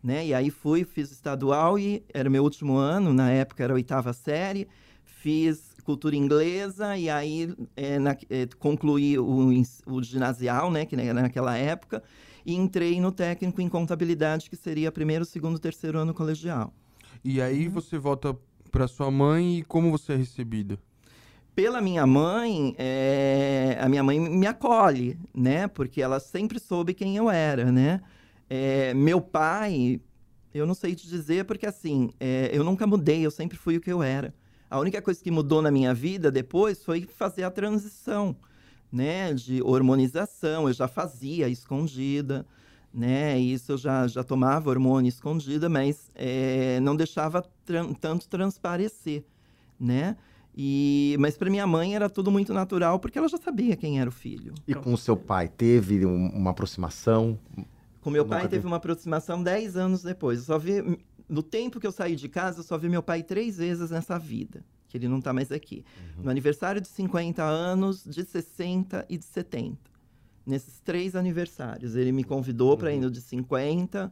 Né? 0.04 0.28
E 0.28 0.34
aí 0.34 0.50
fui, 0.50 0.84
fiz 0.84 1.12
estadual 1.12 1.78
e 1.78 2.04
era 2.14 2.30
meu 2.30 2.44
último 2.44 2.78
ano, 2.78 3.14
na 3.14 3.32
época 3.32 3.64
era 3.64 3.74
a 3.74 3.76
oitava 3.76 4.14
série. 4.14 4.68
Fiz 5.04 5.70
cultura 5.84 6.16
inglesa 6.16 6.96
e 6.98 7.10
aí 7.10 7.54
é, 7.76 7.98
na, 7.98 8.16
é, 8.30 8.48
concluí 8.60 9.18
o, 9.18 9.52
o 9.88 10.04
ginasial, 10.04 10.72
né, 10.72 10.86
que 10.86 10.96
era 10.96 11.22
naquela 11.22 11.58
época, 11.58 12.04
e 12.46 12.54
entrei 12.56 13.02
no 13.02 13.12
técnico 13.12 13.60
em 13.60 13.68
contabilidade, 13.68 14.50
que 14.50 14.56
seria 14.56 14.92
primeiro, 14.92 15.26
segundo, 15.26 15.58
terceiro 15.58 15.98
ano 15.98 16.14
colegial. 16.14 16.72
E 17.24 17.42
aí 17.42 17.68
uhum. 17.68 17.74
você 17.74 17.98
volta 17.98 18.36
para 18.72 18.88
sua 18.88 19.12
mãe 19.12 19.60
e 19.60 19.64
como 19.64 19.92
você 19.92 20.14
é 20.14 20.16
recebida? 20.16 20.78
Pela 21.56 21.82
minha 21.82 22.08
mãe, 22.08 22.74
é, 22.78 23.78
a 23.82 23.90
minha 23.90 24.04
mãe 24.04 24.20
me 24.20 24.48
acolhe, 24.48 25.18
né? 25.34 25.68
Porque 25.68 26.02
ela 26.02 26.20
sempre 26.20 26.60
soube 26.60 26.94
quem 26.94 27.18
eu 27.18 27.30
era, 27.30 27.72
né? 27.72 28.02
É, 28.50 28.94
meu 28.94 29.20
pai, 29.20 30.00
eu 30.54 30.66
não 30.66 30.74
sei 30.74 30.96
te 30.96 31.08
dizer, 31.08 31.46
porque 31.46 31.66
assim, 31.66 32.12
é, 32.20 32.50
eu 32.54 32.64
nunca 32.64 32.88
mudei, 32.88 33.26
eu 33.26 33.32
sempre 33.32 33.58
fui 33.58 33.76
o 33.78 33.82
que 33.82 33.92
eu 33.92 34.02
era. 34.02 34.34
A 34.70 34.80
única 34.80 35.02
coisa 35.02 35.22
que 35.22 35.32
mudou 35.32 35.62
na 35.62 35.72
minha 35.72 35.94
vida 35.94 36.32
depois 36.32 36.84
foi 36.84 37.02
fazer 37.02 37.44
a 37.44 37.52
transição, 37.52 38.36
né, 38.92 39.34
de 39.34 39.62
hormonização. 39.62 40.68
Eu 40.68 40.74
já 40.74 40.88
fazia 40.88 41.50
escondida, 41.50 42.46
né? 42.94 43.38
Isso 43.40 43.74
eu 43.74 43.78
já, 43.78 44.08
já 44.08 44.24
tomava 44.24 44.70
hormônio 44.70 45.10
escondida, 45.10 45.70
mas 45.70 46.12
é, 46.16 46.80
não 46.80 46.96
deixava 46.96 47.44
tanto 48.00 48.28
transparecer, 48.28 49.24
né? 49.80 50.18
E, 50.56 51.16
mas 51.20 51.38
para 51.38 51.50
minha 51.50 51.66
mãe 51.66 51.96
era 51.96 52.10
tudo 52.10 52.32
muito 52.32 52.54
natural, 52.54 53.00
porque 53.00 53.18
ela 53.18 53.28
já 53.28 53.38
sabia 53.38 53.76
quem 53.76 54.00
era 54.00 54.10
o 54.10 54.14
filho. 54.14 54.54
E 54.68 54.74
com 54.74 54.94
o 54.94 54.98
seu 54.98 55.16
pai, 55.16 55.48
teve 55.48 56.06
um, 56.06 56.28
uma 56.30 56.52
aproximação? 56.52 57.40
Com 58.02 58.10
meu 58.10 58.26
pai 58.26 58.48
teve 58.48 58.66
uma 58.66 58.78
aproximação 58.78 59.42
10 59.42 59.78
anos 59.78 60.04
depois. 60.04 60.40
Eu 60.40 60.46
só 60.46 60.58
vi 60.58 61.00
no 61.30 61.44
tempo 61.44 61.80
que 61.80 61.86
eu 61.86 61.92
saí 61.92 62.16
de 62.16 62.28
casa, 62.28 62.60
eu 62.60 62.64
só 62.64 62.78
vi 62.78 62.90
meu 62.90 63.04
pai 63.04 63.22
três 63.22 63.58
vezes 63.58 63.92
nessa 63.92 64.18
vida, 64.18 64.66
que 64.88 64.98
ele 64.98 65.08
não 65.08 65.20
está 65.20 65.32
mais 65.32 65.52
aqui. 65.52 65.86
Uhum. 66.18 66.24
No 66.24 66.32
aniversário 66.32 66.82
de 66.82 66.88
50 66.88 67.44
anos, 67.44 68.04
de 68.04 68.26
60 68.26 69.06
e 69.08 69.18
de 69.18 69.26
70. 69.26 69.78
Nesses 70.50 70.80
três 70.80 71.16
aniversários. 71.16 71.96
Ele 71.96 72.12
me 72.12 72.24
convidou 72.24 72.72
uhum. 72.72 72.78
para 72.78 72.94
ir 72.94 73.00
no 73.00 73.12
de 73.12 73.22
50. 73.22 74.12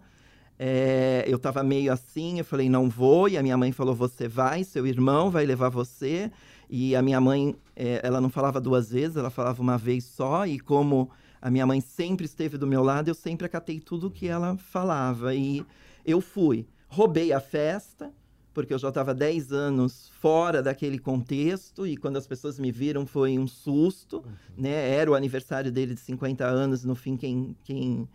É, 0.60 1.24
eu 1.28 1.38
estava 1.38 1.64
meio 1.64 1.92
assim, 1.92 2.40
eu 2.40 2.46
falei, 2.46 2.70
não 2.70 2.90
vou. 2.90 3.28
E 3.28 3.38
a 3.38 3.44
minha 3.44 3.58
mãe 3.58 3.72
falou, 3.72 3.96
você 3.96 4.28
vai, 4.28 4.64
seu 4.64 4.86
irmão 4.86 5.30
vai 5.32 5.46
levar 5.46 5.70
você. 5.70 6.32
E 6.70 6.96
a 6.96 7.02
minha 7.02 7.20
mãe, 7.20 7.56
é, 7.76 8.02
ela 8.04 8.22
não 8.22 8.30
falava 8.30 8.62
duas 8.62 8.92
vezes, 8.92 9.18
ela 9.18 9.30
falava 9.30 9.62
uma 9.62 9.78
vez 9.78 10.04
só. 10.04 10.46
E 10.46 10.60
como 10.60 11.10
a 11.42 11.50
minha 11.50 11.66
mãe 11.66 11.82
sempre 11.82 12.26
esteve 12.26 12.58
do 12.58 12.68
meu 12.68 12.84
lado, 12.84 13.10
eu 13.10 13.16
sempre 13.16 13.46
acatei 13.46 13.80
tudo 13.80 14.12
que 14.12 14.28
ela 14.28 14.56
falava. 14.58 15.34
E 15.34 15.66
eu 16.06 16.22
fui 16.22 16.68
roubei 16.88 17.34
a 17.34 17.40
festa, 17.40 18.12
porque 18.58 18.74
eu 18.74 18.80
já 18.80 18.88
estava 18.90 19.14
10 19.14 19.52
anos 19.52 20.10
fora 20.20 20.64
daquele 20.64 20.98
contexto 20.98 21.86
e 21.86 21.96
quando 21.96 22.18
as 22.18 22.26
pessoas 22.26 22.58
me 22.58 22.72
viram 22.72 23.06
foi 23.06 23.38
um 23.38 23.46
susto, 23.46 24.18
uhum. 24.18 24.32
né? 24.58 24.96
Era 24.96 25.12
o 25.12 25.14
aniversário 25.14 25.72
dele 25.72 25.94
de 25.94 26.00
50 26.00 26.44
anos, 26.44 26.84
no 26.84 26.96
fim 26.96 27.16
quem, 27.16 27.56
quem 27.64 28.10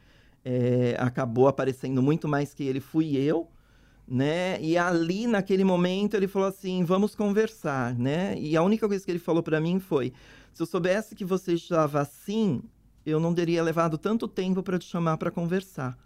é, 0.45 0.97
acabou 0.99 1.47
aparecendo 1.47 2.03
muito 2.03 2.27
mais 2.27 2.53
que 2.53 2.65
ele 2.65 2.81
fui 2.81 3.17
eu, 3.17 3.47
né? 4.05 4.61
E 4.61 4.77
ali 4.77 5.29
naquele 5.29 5.63
momento 5.63 6.15
ele 6.15 6.27
falou 6.27 6.49
assim, 6.49 6.83
vamos 6.83 7.15
conversar, 7.15 7.97
né? 7.97 8.37
E 8.37 8.57
a 8.57 8.65
única 8.65 8.89
coisa 8.89 9.05
que 9.05 9.13
ele 9.13 9.21
falou 9.21 9.45
para 9.45 9.61
mim 9.61 9.79
foi, 9.79 10.13
se 10.53 10.61
eu 10.61 10.67
soubesse 10.67 11.15
que 11.15 11.25
você 11.25 11.53
estava 11.53 12.01
assim, 12.01 12.61
eu 13.07 13.21
não 13.21 13.33
teria 13.33 13.63
levado 13.63 13.97
tanto 13.97 14.27
tempo 14.27 14.61
para 14.61 14.77
te 14.77 14.87
chamar 14.87 15.19
para 15.19 15.31
conversar. 15.31 15.97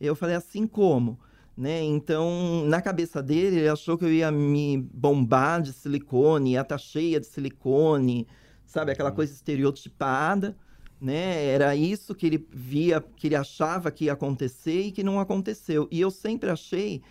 Eu 0.00 0.16
falei 0.16 0.34
assim 0.34 0.66
como? 0.66 1.16
Né? 1.56 1.82
Então, 1.82 2.64
na 2.66 2.82
cabeça 2.82 3.22
dele, 3.22 3.58
ele 3.58 3.68
achou 3.68 3.96
que 3.96 4.04
eu 4.04 4.12
ia 4.12 4.30
me 4.30 4.78
bombar 4.92 5.62
de 5.62 5.72
silicone, 5.72 6.52
ia 6.52 6.62
estar 6.62 6.74
tá 6.74 6.78
cheia 6.78 7.20
de 7.20 7.26
silicone, 7.26 8.26
sabe? 8.66 8.92
Aquela 8.92 9.10
uhum. 9.10 9.16
coisa 9.16 9.32
estereotipada, 9.32 10.56
né? 11.00 11.46
Era 11.46 11.76
isso 11.76 12.14
que 12.14 12.26
ele 12.26 12.48
via, 12.52 13.00
que 13.00 13.28
ele 13.28 13.36
achava 13.36 13.90
que 13.90 14.06
ia 14.06 14.12
acontecer 14.12 14.86
e 14.86 14.92
que 14.92 15.04
não 15.04 15.20
aconteceu. 15.20 15.88
E 15.90 16.00
eu 16.00 16.10
sempre 16.10 16.50
achei, 16.50 17.02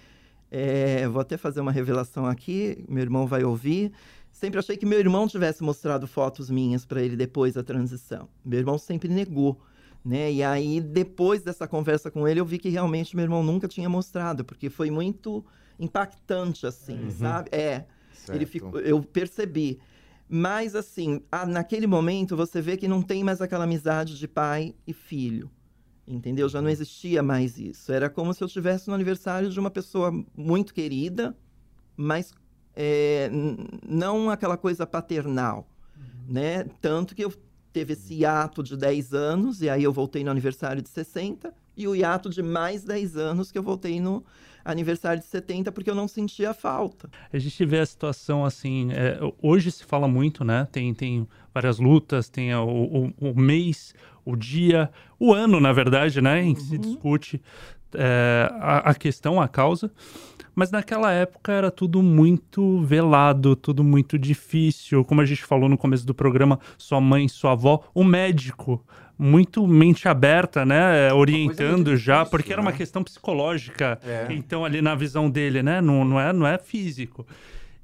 é, 0.51 1.07
vou 1.07 1.21
até 1.21 1.37
fazer 1.37 1.61
uma 1.61 1.71
revelação 1.71 2.25
aqui, 2.25 2.83
meu 2.87 3.01
irmão 3.01 3.25
vai 3.25 3.43
ouvir. 3.43 3.91
Sempre 4.31 4.59
achei 4.59 4.75
que 4.75 4.85
meu 4.85 4.99
irmão 4.99 5.27
tivesse 5.27 5.63
mostrado 5.63 6.07
fotos 6.07 6.49
minhas 6.49 6.85
para 6.85 7.01
ele 7.01 7.15
depois 7.15 7.53
da 7.53 7.63
transição. 7.63 8.27
Meu 8.43 8.59
irmão 8.59 8.77
sempre 8.77 9.07
negou 9.07 9.61
né? 10.03 10.31
E 10.31 10.43
aí, 10.43 10.81
depois 10.81 11.41
dessa 11.41 11.67
conversa 11.67 12.11
com 12.11 12.27
ele, 12.27 12.39
eu 12.39 12.45
vi 12.45 12.57
que 12.57 12.69
realmente 12.69 13.15
meu 13.15 13.23
irmão 13.23 13.41
nunca 13.41 13.67
tinha 13.67 13.87
mostrado, 13.87 14.43
porque 14.43 14.69
foi 14.69 14.91
muito 14.91 15.43
impactante, 15.79 16.67
assim, 16.67 17.05
uhum. 17.05 17.11
sabe? 17.11 17.49
É. 17.51 17.85
Ele 18.29 18.45
ficou, 18.45 18.79
eu 18.79 19.01
percebi. 19.01 19.79
Mas, 20.27 20.75
assim, 20.75 21.21
a, 21.31 21.45
naquele 21.45 21.87
momento, 21.87 22.35
você 22.35 22.61
vê 22.61 22.77
que 22.77 22.87
não 22.87 23.01
tem 23.01 23.23
mais 23.23 23.41
aquela 23.41 23.63
amizade 23.65 24.17
de 24.17 24.27
pai 24.27 24.75
e 24.85 24.93
filho. 24.93 25.49
Entendeu? 26.05 26.49
Já 26.49 26.59
não 26.59 26.67
uhum. 26.67 26.73
existia 26.73 27.23
mais 27.23 27.57
isso. 27.57 27.91
Era 27.91 28.09
como 28.09 28.33
se 28.33 28.43
eu 28.43 28.47
estivesse 28.47 28.89
no 28.89 28.93
aniversário 28.93 29.49
de 29.49 29.59
uma 29.59 29.71
pessoa 29.71 30.11
muito 30.35 30.73
querida, 30.73 31.35
mas 31.95 32.33
é, 32.75 33.29
não 33.87 34.29
aquela 34.29 34.57
coisa 34.57 34.85
paternal, 34.85 35.67
uhum. 35.95 36.33
né? 36.33 36.65
Tanto 36.81 37.15
que 37.15 37.23
eu 37.23 37.33
teve 37.73 37.93
esse 37.93 38.13
hiato 38.13 38.61
de 38.61 38.77
10 38.77 39.13
anos, 39.13 39.61
e 39.61 39.69
aí 39.69 39.83
eu 39.83 39.91
voltei 39.91 40.23
no 40.23 40.31
aniversário 40.31 40.81
de 40.81 40.89
60, 40.89 41.51
e 41.75 41.87
o 41.87 41.95
hiato 41.95 42.29
de 42.29 42.43
mais 42.43 42.83
10 42.83 43.17
anos 43.17 43.51
que 43.51 43.57
eu 43.57 43.63
voltei 43.63 43.99
no 43.99 44.23
aniversário 44.63 45.19
de 45.19 45.27
70, 45.27 45.71
porque 45.71 45.89
eu 45.89 45.95
não 45.95 46.07
sentia 46.07 46.53
falta. 46.53 47.09
A 47.31 47.37
gente 47.37 47.65
vê 47.65 47.79
a 47.79 47.85
situação 47.85 48.45
assim, 48.45 48.91
é, 48.93 49.19
hoje 49.41 49.71
se 49.71 49.83
fala 49.83 50.07
muito, 50.07 50.45
né? 50.45 50.67
Tem, 50.71 50.93
tem 50.93 51.27
várias 51.53 51.79
lutas, 51.79 52.29
tem 52.29 52.53
o, 52.55 53.13
o, 53.19 53.29
o 53.31 53.39
mês, 53.39 53.93
o 54.23 54.35
dia, 54.35 54.89
o 55.19 55.33
ano, 55.33 55.59
na 55.59 55.73
verdade, 55.73 56.21
né? 56.21 56.41
Em 56.43 56.53
que 56.53 56.61
uhum. 56.61 56.67
se 56.67 56.77
discute 56.77 57.41
é, 57.95 58.49
a, 58.59 58.91
a 58.91 58.95
questão, 58.95 59.41
a 59.41 59.47
causa. 59.47 59.91
Mas 60.55 60.69
naquela 60.69 61.11
época 61.11 61.51
era 61.51 61.71
tudo 61.71 62.01
muito 62.03 62.81
velado, 62.81 63.55
tudo 63.55 63.83
muito 63.83 64.19
difícil. 64.19 65.03
Como 65.03 65.19
a 65.19 65.25
gente 65.25 65.43
falou 65.43 65.67
no 65.67 65.77
começo 65.77 66.05
do 66.05 66.13
programa, 66.13 66.59
sua 66.77 67.01
mãe, 67.01 67.27
sua 67.27 67.53
avó, 67.53 67.83
o 67.93 68.03
médico, 68.03 68.85
muito 69.17 69.65
mente 69.67 70.07
aberta, 70.07 70.63
né? 70.65 71.11
Orientando 71.13 71.97
já, 71.97 72.19
difícil, 72.19 72.31
porque 72.31 72.53
era 72.53 72.61
uma 72.61 72.71
né? 72.71 72.77
questão 72.77 73.03
psicológica. 73.03 73.99
É. 74.03 74.27
Então, 74.29 74.63
ali 74.63 74.81
na 74.81 74.93
visão 74.93 75.29
dele, 75.29 75.63
né? 75.63 75.81
Não, 75.81 76.05
não, 76.05 76.19
é, 76.19 76.31
não 76.31 76.45
é 76.45 76.57
físico. 76.59 77.25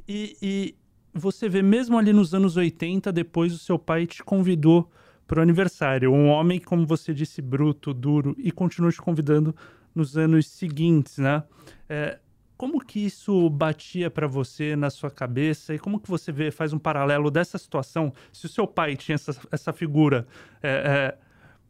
E, 0.08 0.38
e 0.42 0.75
você 1.13 1.50
vê, 1.50 1.62
mesmo 1.63 1.98
ali 1.98 2.13
nos 2.13 2.34
anos 2.34 2.56
80, 2.56 3.12
depois 3.12 3.54
o 3.54 3.58
seu 3.58 3.80
pai 3.80 4.06
te 4.06 4.24
convidou 4.24 4.89
para 5.29 5.39
o 5.39 5.43
aniversário. 5.43 6.12
Um 6.12 6.27
homem, 6.27 6.59
como 6.59 6.88
você 6.88 7.13
disse, 7.13 7.39
bruto, 7.39 7.93
duro, 7.93 8.36
e 8.39 8.51
continua 8.51 8.91
te 8.91 9.00
convidando 9.00 9.55
nos 9.93 10.17
anos 10.17 10.48
seguintes, 10.48 11.19
né? 11.19 11.43
É, 11.88 12.17
como 12.57 12.83
que 12.83 13.05
isso 13.05 13.48
batia 13.48 14.09
para 14.09 14.25
você 14.25 14.75
na 14.75 14.89
sua 14.89 15.12
cabeça 15.12 15.75
e 15.75 15.79
como 15.79 16.00
que 16.00 16.09
você 16.09 16.31
vê, 16.31 16.50
faz 16.50 16.74
um 16.74 16.79
paralelo 16.79 17.29
dessa 17.29 17.59
situação? 17.59 18.12
Se 18.33 18.48
o 18.48 18.50
seu 18.50 18.65
pai 18.65 18.95
tinha 18.95 19.15
essa, 19.15 19.39
essa 19.51 19.71
figura 19.71 20.27
é, 20.63 20.69
é, 20.69 21.17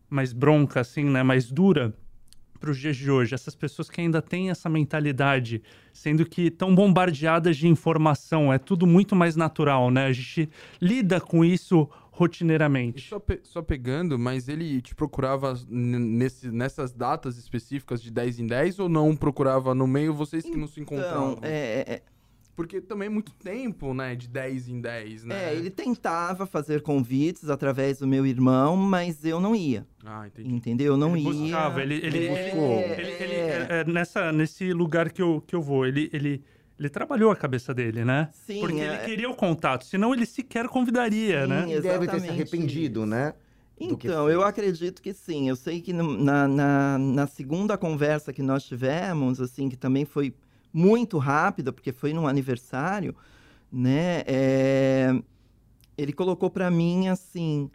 mais 0.10 0.32
bronca, 0.32 0.80
assim, 0.80 1.04
né, 1.04 1.22
mais 1.22 1.52
dura 1.52 1.94
para 2.62 2.72
os 2.72 2.78
dias 2.78 2.96
de 2.96 3.12
hoje, 3.12 3.34
essas 3.34 3.56
pessoas 3.56 3.90
que 3.90 4.02
ainda 4.02 4.22
têm 4.22 4.50
essa 4.50 4.70
mentalidade, 4.70 5.62
sendo 5.94 6.26
que 6.26 6.44
estão 6.44 6.74
bombardeadas 6.74 7.58
de 7.58 7.68
informação, 7.68 8.52
é 8.52 8.58
tudo 8.58 8.88
muito 8.88 9.16
mais 9.16 9.36
natural, 9.36 9.90
né? 9.90 10.06
A 10.08 10.12
gente 10.12 10.50
lida 10.82 11.22
com 11.22 11.44
isso 11.44 11.90
rotineiramente. 12.20 13.08
Só, 13.08 13.18
pe 13.18 13.40
só, 13.44 13.62
pegando, 13.62 14.20
mas 14.20 14.50
ele 14.50 14.82
te 14.82 14.94
procurava 14.94 15.54
nesse, 15.70 16.52
nessas 16.52 16.92
datas 16.92 17.38
específicas 17.38 18.02
de 18.02 18.12
10 18.12 18.40
em 18.40 18.46
10 18.48 18.80
ou 18.80 18.90
não 18.90 19.16
procurava 19.16 19.74
no 19.74 19.88
meio 19.88 20.14
vocês 20.14 20.44
que 20.44 20.58
não 20.58 20.68
se 20.68 20.82
então, 20.82 20.98
encontravam? 20.98 21.32
Então, 21.32 21.50
é, 21.50 21.86
é... 21.88 22.02
Porque 22.58 22.82
também 22.82 23.06
é 23.06 23.10
muito 23.10 23.32
tempo, 23.36 23.94
né? 23.94 24.18
De 24.18 24.28
10 24.28 24.68
em 24.68 24.82
10, 24.82 25.24
né? 25.24 25.46
É, 25.46 25.56
ele 25.56 25.70
tentava 25.70 26.46
fazer 26.46 26.82
convites 26.82 27.50
através 27.50 28.00
do 28.00 28.08
meu 28.08 28.26
irmão, 28.26 28.76
mas 28.76 29.24
eu 29.24 29.40
não 29.40 29.56
ia. 29.56 29.88
Ah, 30.04 30.28
entendi. 30.28 30.54
Entendeu? 30.54 30.94
Eu 30.94 30.98
não 30.98 31.16
ele 31.16 31.26
ia. 31.26 31.32
Buscava, 31.32 31.82
ele, 31.82 32.06
ele, 32.06 32.28
é, 32.28 32.30
buscou. 32.30 32.80
Ele, 32.80 33.12
ele, 33.12 33.34
é, 33.34 33.68
é, 33.70 33.86
nessa, 33.86 34.34
nesse 34.34 34.74
lugar 34.74 35.10
que 35.10 35.22
eu, 35.22 35.42
que 35.48 35.56
eu 35.56 35.62
vou, 35.62 35.86
ele, 35.86 36.10
ele 36.12 36.44
ele 36.80 36.90
trabalhou 36.90 37.30
a 37.30 37.36
cabeça 37.36 37.74
dele, 37.74 38.06
né? 38.06 38.30
Sim. 38.32 38.62
Porque 38.62 38.80
é... 38.80 38.86
ele 38.86 38.98
queria 39.00 39.30
o 39.30 39.36
contato, 39.36 39.84
senão 39.84 40.14
ele 40.14 40.26
sequer 40.26 40.68
convidaria, 40.70 41.44
sim, 41.44 41.50
né? 41.50 41.72
Exatamente. 41.74 41.82
Deve 41.82 42.08
ter 42.08 42.20
se 42.22 42.30
arrependido, 42.30 43.06
né? 43.06 43.34
Então, 43.78 44.30
eu 44.30 44.44
acredito 44.44 45.02
que 45.02 45.14
sim. 45.14 45.48
Eu 45.48 45.56
sei 45.56 45.82
que 45.82 45.94
na, 45.94 46.48
na, 46.48 46.98
na, 46.98 47.28
segunda 47.28 47.78
conversa 47.78 48.34
que 48.34 48.42
nós 48.42 48.64
tivemos, 48.64 49.40
assim, 49.40 49.70
que 49.70 49.78
também 49.78 50.04
foi 50.06 50.34
muito 50.72 51.18
rápida, 51.18 51.72
porque 51.72 51.92
foi 51.92 52.14
num 52.14 52.28
aniversário, 52.28 53.16
né? 53.72 54.24
É... 54.26 55.22
Ele 55.98 56.14
colocou 56.14 56.50
para 56.50 56.72
mim 56.72 57.10
assim, 57.10 57.70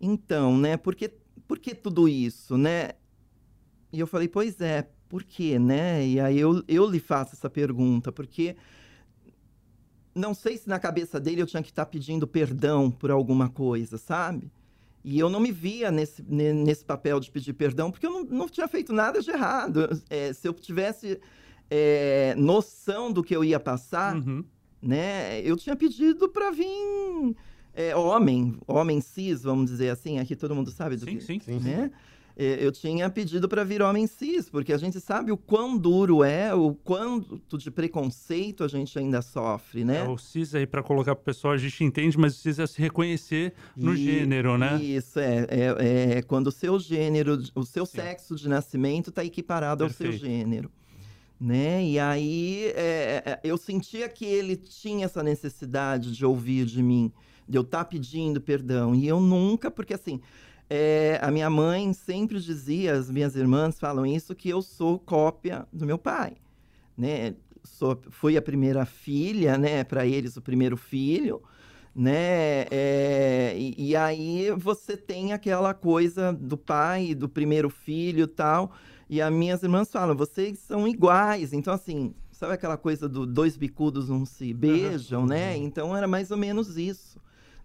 então, 0.00 0.56
né? 0.56 0.76
Por 0.76 0.94
que, 0.94 1.10
por 1.46 1.58
que 1.58 1.74
tudo 1.74 2.08
isso, 2.08 2.56
né? 2.56 2.90
E 3.92 4.00
eu 4.00 4.06
falei, 4.06 4.28
pois 4.28 4.58
é, 4.60 4.88
por 5.12 5.24
quê, 5.24 5.58
né? 5.58 6.06
E 6.06 6.18
aí 6.18 6.40
eu, 6.40 6.64
eu 6.66 6.88
lhe 6.88 6.98
faço 6.98 7.34
essa 7.34 7.50
pergunta, 7.50 8.10
porque 8.10 8.56
não 10.14 10.32
sei 10.32 10.56
se 10.56 10.66
na 10.66 10.78
cabeça 10.78 11.20
dele 11.20 11.42
eu 11.42 11.46
tinha 11.46 11.62
que 11.62 11.68
estar 11.68 11.84
tá 11.84 11.90
pedindo 11.90 12.26
perdão 12.26 12.90
por 12.90 13.10
alguma 13.10 13.50
coisa, 13.50 13.98
sabe? 13.98 14.50
E 15.04 15.18
eu 15.18 15.28
não 15.28 15.38
me 15.38 15.52
via 15.52 15.90
nesse, 15.90 16.22
nesse 16.22 16.82
papel 16.82 17.20
de 17.20 17.30
pedir 17.30 17.52
perdão, 17.52 17.90
porque 17.90 18.06
eu 18.06 18.10
não, 18.10 18.24
não 18.24 18.48
tinha 18.48 18.66
feito 18.66 18.90
nada 18.90 19.20
de 19.20 19.30
errado. 19.30 20.02
É, 20.08 20.32
se 20.32 20.48
eu 20.48 20.54
tivesse 20.54 21.20
é, 21.68 22.34
noção 22.38 23.12
do 23.12 23.22
que 23.22 23.36
eu 23.36 23.44
ia 23.44 23.60
passar, 23.60 24.16
uhum. 24.16 24.42
né? 24.80 25.42
Eu 25.42 25.58
tinha 25.58 25.76
pedido 25.76 26.26
para 26.26 26.50
vir 26.52 27.36
é, 27.74 27.94
homem, 27.94 28.56
homem 28.66 29.02
cis, 29.02 29.42
vamos 29.42 29.70
dizer 29.70 29.90
assim. 29.90 30.18
Aqui 30.18 30.34
todo 30.34 30.54
mundo 30.54 30.70
sabe 30.70 30.96
do 30.96 31.04
sim, 31.04 31.18
que... 31.18 31.22
Sim, 31.22 31.38
sim, 31.38 31.60
né? 31.60 31.90
sim. 31.90 32.11
É, 32.36 32.64
eu 32.64 32.72
tinha 32.72 33.08
pedido 33.10 33.48
para 33.48 33.62
vir 33.62 33.82
homem 33.82 34.06
cis, 34.06 34.48
porque 34.48 34.72
a 34.72 34.78
gente 34.78 34.98
sabe 35.00 35.30
o 35.30 35.36
quão 35.36 35.76
duro 35.76 36.24
é, 36.24 36.54
o 36.54 36.74
quanto 36.74 37.58
de 37.58 37.70
preconceito 37.70 38.64
a 38.64 38.68
gente 38.68 38.98
ainda 38.98 39.20
sofre, 39.20 39.84
né? 39.84 39.98
É, 39.98 40.08
o 40.08 40.16
cis 40.16 40.54
aí, 40.54 40.66
para 40.66 40.82
colocar 40.82 41.14
para 41.14 41.22
o 41.22 41.24
pessoal, 41.24 41.52
a 41.52 41.58
gente 41.58 41.84
entende, 41.84 42.18
mas 42.18 42.34
o 42.34 42.38
cis 42.38 42.58
é 42.58 42.66
se 42.66 42.80
reconhecer 42.80 43.52
no 43.76 43.94
e, 43.94 43.96
gênero, 43.98 44.56
né? 44.56 44.82
Isso, 44.82 45.18
é, 45.18 45.46
é, 45.50 46.16
é, 46.18 46.22
quando 46.22 46.46
o 46.46 46.52
seu 46.52 46.78
gênero, 46.78 47.42
o 47.54 47.64
seu 47.64 47.84
Sim. 47.84 47.98
sexo 47.98 48.34
de 48.34 48.48
nascimento 48.48 49.10
está 49.10 49.24
equiparado 49.24 49.84
Perfeito. 49.84 50.12
ao 50.12 50.18
seu 50.18 50.28
gênero. 50.28 50.70
Né? 51.38 51.84
E 51.84 51.98
aí 51.98 52.66
é, 52.76 53.22
é, 53.26 53.40
eu 53.42 53.58
sentia 53.58 54.08
que 54.08 54.24
ele 54.24 54.56
tinha 54.56 55.06
essa 55.06 55.24
necessidade 55.24 56.12
de 56.12 56.24
ouvir 56.24 56.64
de 56.64 56.80
mim, 56.80 57.12
de 57.48 57.58
eu 57.58 57.62
estar 57.62 57.78
tá 57.78 57.84
pedindo 57.84 58.40
perdão. 58.40 58.94
E 58.94 59.08
eu 59.08 59.20
nunca, 59.20 59.68
porque 59.68 59.92
assim, 59.92 60.20
é, 60.68 61.18
a 61.20 61.30
minha 61.30 61.50
mãe 61.50 61.92
sempre 61.92 62.40
dizia, 62.40 62.94
as 62.94 63.10
minhas 63.10 63.36
irmãs 63.36 63.78
falam 63.78 64.06
isso, 64.06 64.34
que 64.34 64.48
eu 64.48 64.62
sou 64.62 64.98
cópia 64.98 65.66
do 65.72 65.84
meu 65.84 65.98
pai. 65.98 66.34
Né? 66.96 67.34
Sou, 67.62 68.00
fui 68.10 68.36
a 68.36 68.42
primeira 68.42 68.84
filha, 68.84 69.58
né? 69.58 69.84
Para 69.84 70.06
eles, 70.06 70.36
o 70.36 70.42
primeiro 70.42 70.76
filho. 70.76 71.42
Né? 71.94 72.64
É, 72.70 73.54
e, 73.56 73.90
e, 73.90 73.96
aí 73.96 74.50
você 74.56 74.96
tem 74.96 75.34
aquela 75.34 75.74
coisa 75.74 76.32
do 76.32 76.56
pai, 76.56 77.14
do 77.14 77.28
primeiro 77.28 77.68
filho 77.68 78.26
tal. 78.26 78.72
E 79.10 79.20
as 79.20 79.30
minhas 79.30 79.62
irmãs 79.62 79.90
falam, 79.90 80.16
vocês 80.16 80.58
são 80.58 80.88
iguais. 80.88 81.52
Então, 81.52 81.74
assim, 81.74 82.14
sabe 82.30 82.54
aquela 82.54 82.78
coisa 82.78 83.08
do 83.08 83.26
dois 83.26 83.56
bicudos 83.56 84.08
não 84.08 84.24
se 84.24 84.54
beijam, 84.54 85.20
uhum. 85.20 85.26
né? 85.26 85.56
Então 85.56 85.96
era 85.96 86.08
mais 86.08 86.30
ou 86.30 86.36
menos 86.36 86.76
isso. 86.78 87.20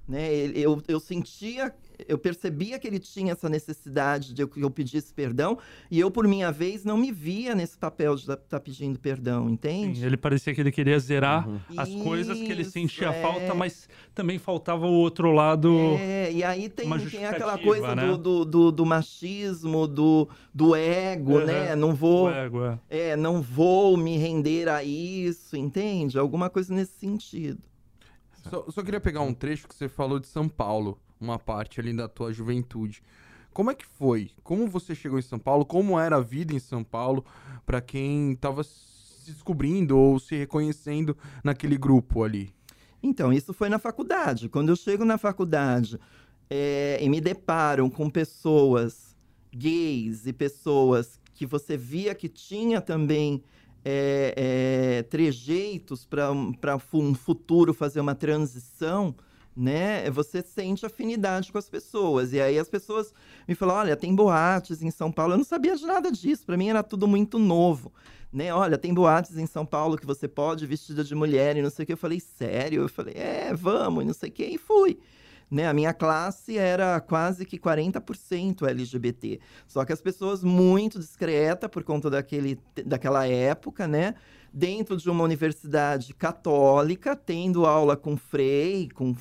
Né? 0.08 0.30
Eu, 0.54 0.82
eu 0.88 1.00
sentia 1.00 1.74
eu 2.08 2.18
percebia 2.18 2.78
que 2.78 2.88
ele 2.88 3.00
tinha 3.00 3.32
essa 3.32 3.50
necessidade 3.50 4.34
de 4.34 4.46
que 4.48 4.62
eu 4.62 4.70
pedisse 4.70 5.14
perdão, 5.14 5.58
e 5.90 6.00
eu, 6.00 6.12
por 6.12 6.28
minha 6.28 6.52
vez, 6.52 6.84
não 6.84 6.98
me 6.98 7.12
via 7.12 7.56
nesse 7.56 7.78
papel 7.78 8.16
de 8.16 8.22
estar 8.22 8.38
tá 8.38 8.60
pedindo 8.60 9.00
perdão, 9.00 9.50
entende? 9.50 10.00
Sim, 10.00 10.06
ele 10.06 10.18
parecia 10.18 10.54
que 10.54 10.62
ele 10.62 10.72
queria 10.72 11.00
zerar 11.00 11.48
uhum. 11.48 11.60
as 11.76 11.90
Isso, 11.90 12.04
coisas 12.04 12.38
que 12.38 12.52
ele 12.52 12.64
sentia 12.64 13.10
é... 13.10 13.22
falta, 13.22 13.54
mas 13.54 13.90
também 14.14 14.38
faltava 14.38 14.86
o 14.86 14.94
outro 14.94 15.32
lado. 15.32 15.96
É, 16.00 16.32
e 16.32 16.44
aí 16.44 16.70
tem, 16.70 16.90
tem 17.10 17.26
aquela 17.26 17.58
coisa 17.58 17.96
né? 17.96 18.06
do, 18.06 18.18
do, 18.18 18.46
do, 18.46 18.72
do, 18.72 18.86
machismo, 18.86 19.88
do, 19.88 20.30
do 20.54 20.76
ego, 20.76 21.40
né? 21.40 21.76
Não 21.76 21.96
vou. 21.96 22.30
Ego, 22.30 22.66
é. 22.66 22.80
é, 22.90 23.16
não 23.16 23.42
vou 23.42 23.98
me 23.98 24.18
render 24.18 24.70
a 24.70 24.84
isso, 24.84 25.56
entende? 25.56 26.20
Alguma 26.20 26.50
coisa 26.50 26.74
nesse 26.74 26.94
sentido. 27.00 27.62
Só, 28.50 28.66
só 28.70 28.84
queria 28.84 29.00
pegar 29.00 29.22
um 29.22 29.34
trecho 29.34 29.68
que 29.68 29.76
você 29.76 29.90
falou 29.90 30.20
de 30.20 30.28
São 30.28 30.48
Paulo 30.48 31.00
uma 31.20 31.40
parte 31.40 31.80
ali 31.80 31.94
da 31.94 32.08
tua 32.08 32.32
juventude. 32.32 33.02
Como 33.54 33.72
é 33.72 33.76
que 33.76 33.86
foi? 33.86 34.32
Como 34.44 34.68
você 34.68 34.94
chegou 34.94 35.18
em 35.18 35.24
São 35.24 35.40
Paulo? 35.40 35.66
Como 35.66 36.00
era 36.00 36.18
a 36.18 36.22
vida 36.22 36.54
em 36.54 36.60
São 36.60 36.84
Paulo 36.84 37.26
para 37.66 37.82
quem 37.82 38.34
estava 38.34 38.64
se 38.64 39.32
descobrindo 39.32 39.98
ou 39.98 40.20
se 40.20 40.36
reconhecendo 40.36 41.18
naquele 41.44 41.78
grupo 41.78 42.24
ali? 42.24 42.54
Então, 43.02 43.34
isso 43.34 43.54
foi 43.54 43.70
na 43.70 43.80
faculdade. 43.80 44.50
Quando 44.50 44.70
eu 44.70 44.76
chego 44.76 45.04
na 45.06 45.18
faculdade 45.18 46.00
é, 46.50 47.00
e 47.02 47.10
me 47.10 47.20
deparo 47.20 47.90
com 47.90 48.10
pessoas 48.10 49.16
gays 49.52 50.28
e 50.28 50.34
pessoas 50.34 51.20
que 51.34 51.46
você 51.46 51.78
via 51.78 52.14
que 52.14 52.28
tinha 52.28 52.82
também 52.82 53.44
é, 53.84 54.34
é, 54.36 55.04
trejeitos 55.04 56.06
para 56.06 56.78
um 56.94 57.14
futuro 57.14 57.74
fazer 57.74 58.00
uma 58.00 58.16
transição, 58.16 59.16
né? 59.58 60.10
Você 60.12 60.44
sente 60.44 60.86
afinidade 60.86 61.52
com 61.52 61.58
as 61.58 61.68
pessoas. 61.68 62.32
E 62.32 62.40
aí 62.40 62.60
as 62.60 62.70
pessoas 62.70 63.12
me 63.48 63.56
falam: 63.56 63.76
olha, 63.76 63.98
tem 63.98 64.14
boates 64.14 64.84
em 64.84 64.92
São 64.92 65.12
Paulo. 65.12 65.34
Eu 65.34 65.38
não 65.38 65.44
sabia 65.44 65.76
de 65.76 65.86
nada 65.86 66.12
disso. 66.12 66.46
Para 66.46 66.56
mim 66.56 66.70
era 66.70 66.84
tudo 66.84 67.08
muito 67.08 67.40
novo. 67.40 67.92
Né? 68.32 68.54
Olha, 68.54 68.78
tem 68.78 68.94
boates 68.94 69.36
em 69.36 69.48
São 69.48 69.66
Paulo 69.66 69.98
que 69.98 70.06
você 70.06 70.28
pode 70.28 70.66
vestida 70.68 71.04
de 71.04 71.16
mulher 71.16 71.58
e 71.58 71.62
não 71.62 71.72
sei 71.72 71.84
o 71.84 71.86
que. 71.88 71.94
Eu 71.94 71.98
falei, 71.98 72.20
sério? 72.20 72.84
Eu 72.84 72.90
falei, 72.90 73.16
é, 73.16 73.54
vamos, 73.54 74.04
e 74.04 74.08
não 74.08 74.14
sei 74.14 74.30
o 74.30 74.32
que. 74.32 74.46
E 74.46 74.58
fui. 74.60 75.00
Né? 75.50 75.66
A 75.66 75.74
minha 75.74 75.94
classe 75.94 76.58
era 76.58 77.00
quase 77.00 77.46
que 77.46 77.58
40% 77.58 78.68
LGBT. 78.68 79.40
Só 79.66 79.84
que 79.86 79.94
as 79.94 80.02
pessoas 80.02 80.44
muito 80.44 81.00
discretas 81.00 81.70
por 81.70 81.84
conta 81.84 82.10
daquele, 82.10 82.60
daquela 82.86 83.26
época, 83.26 83.88
né? 83.88 84.14
Dentro 84.54 84.98
de 84.98 85.10
uma 85.10 85.24
universidade 85.24 86.14
católica, 86.14 87.16
tendo 87.16 87.66
aula 87.66 87.96
com 87.96 88.18
frei, 88.18 88.90
com 88.94 89.16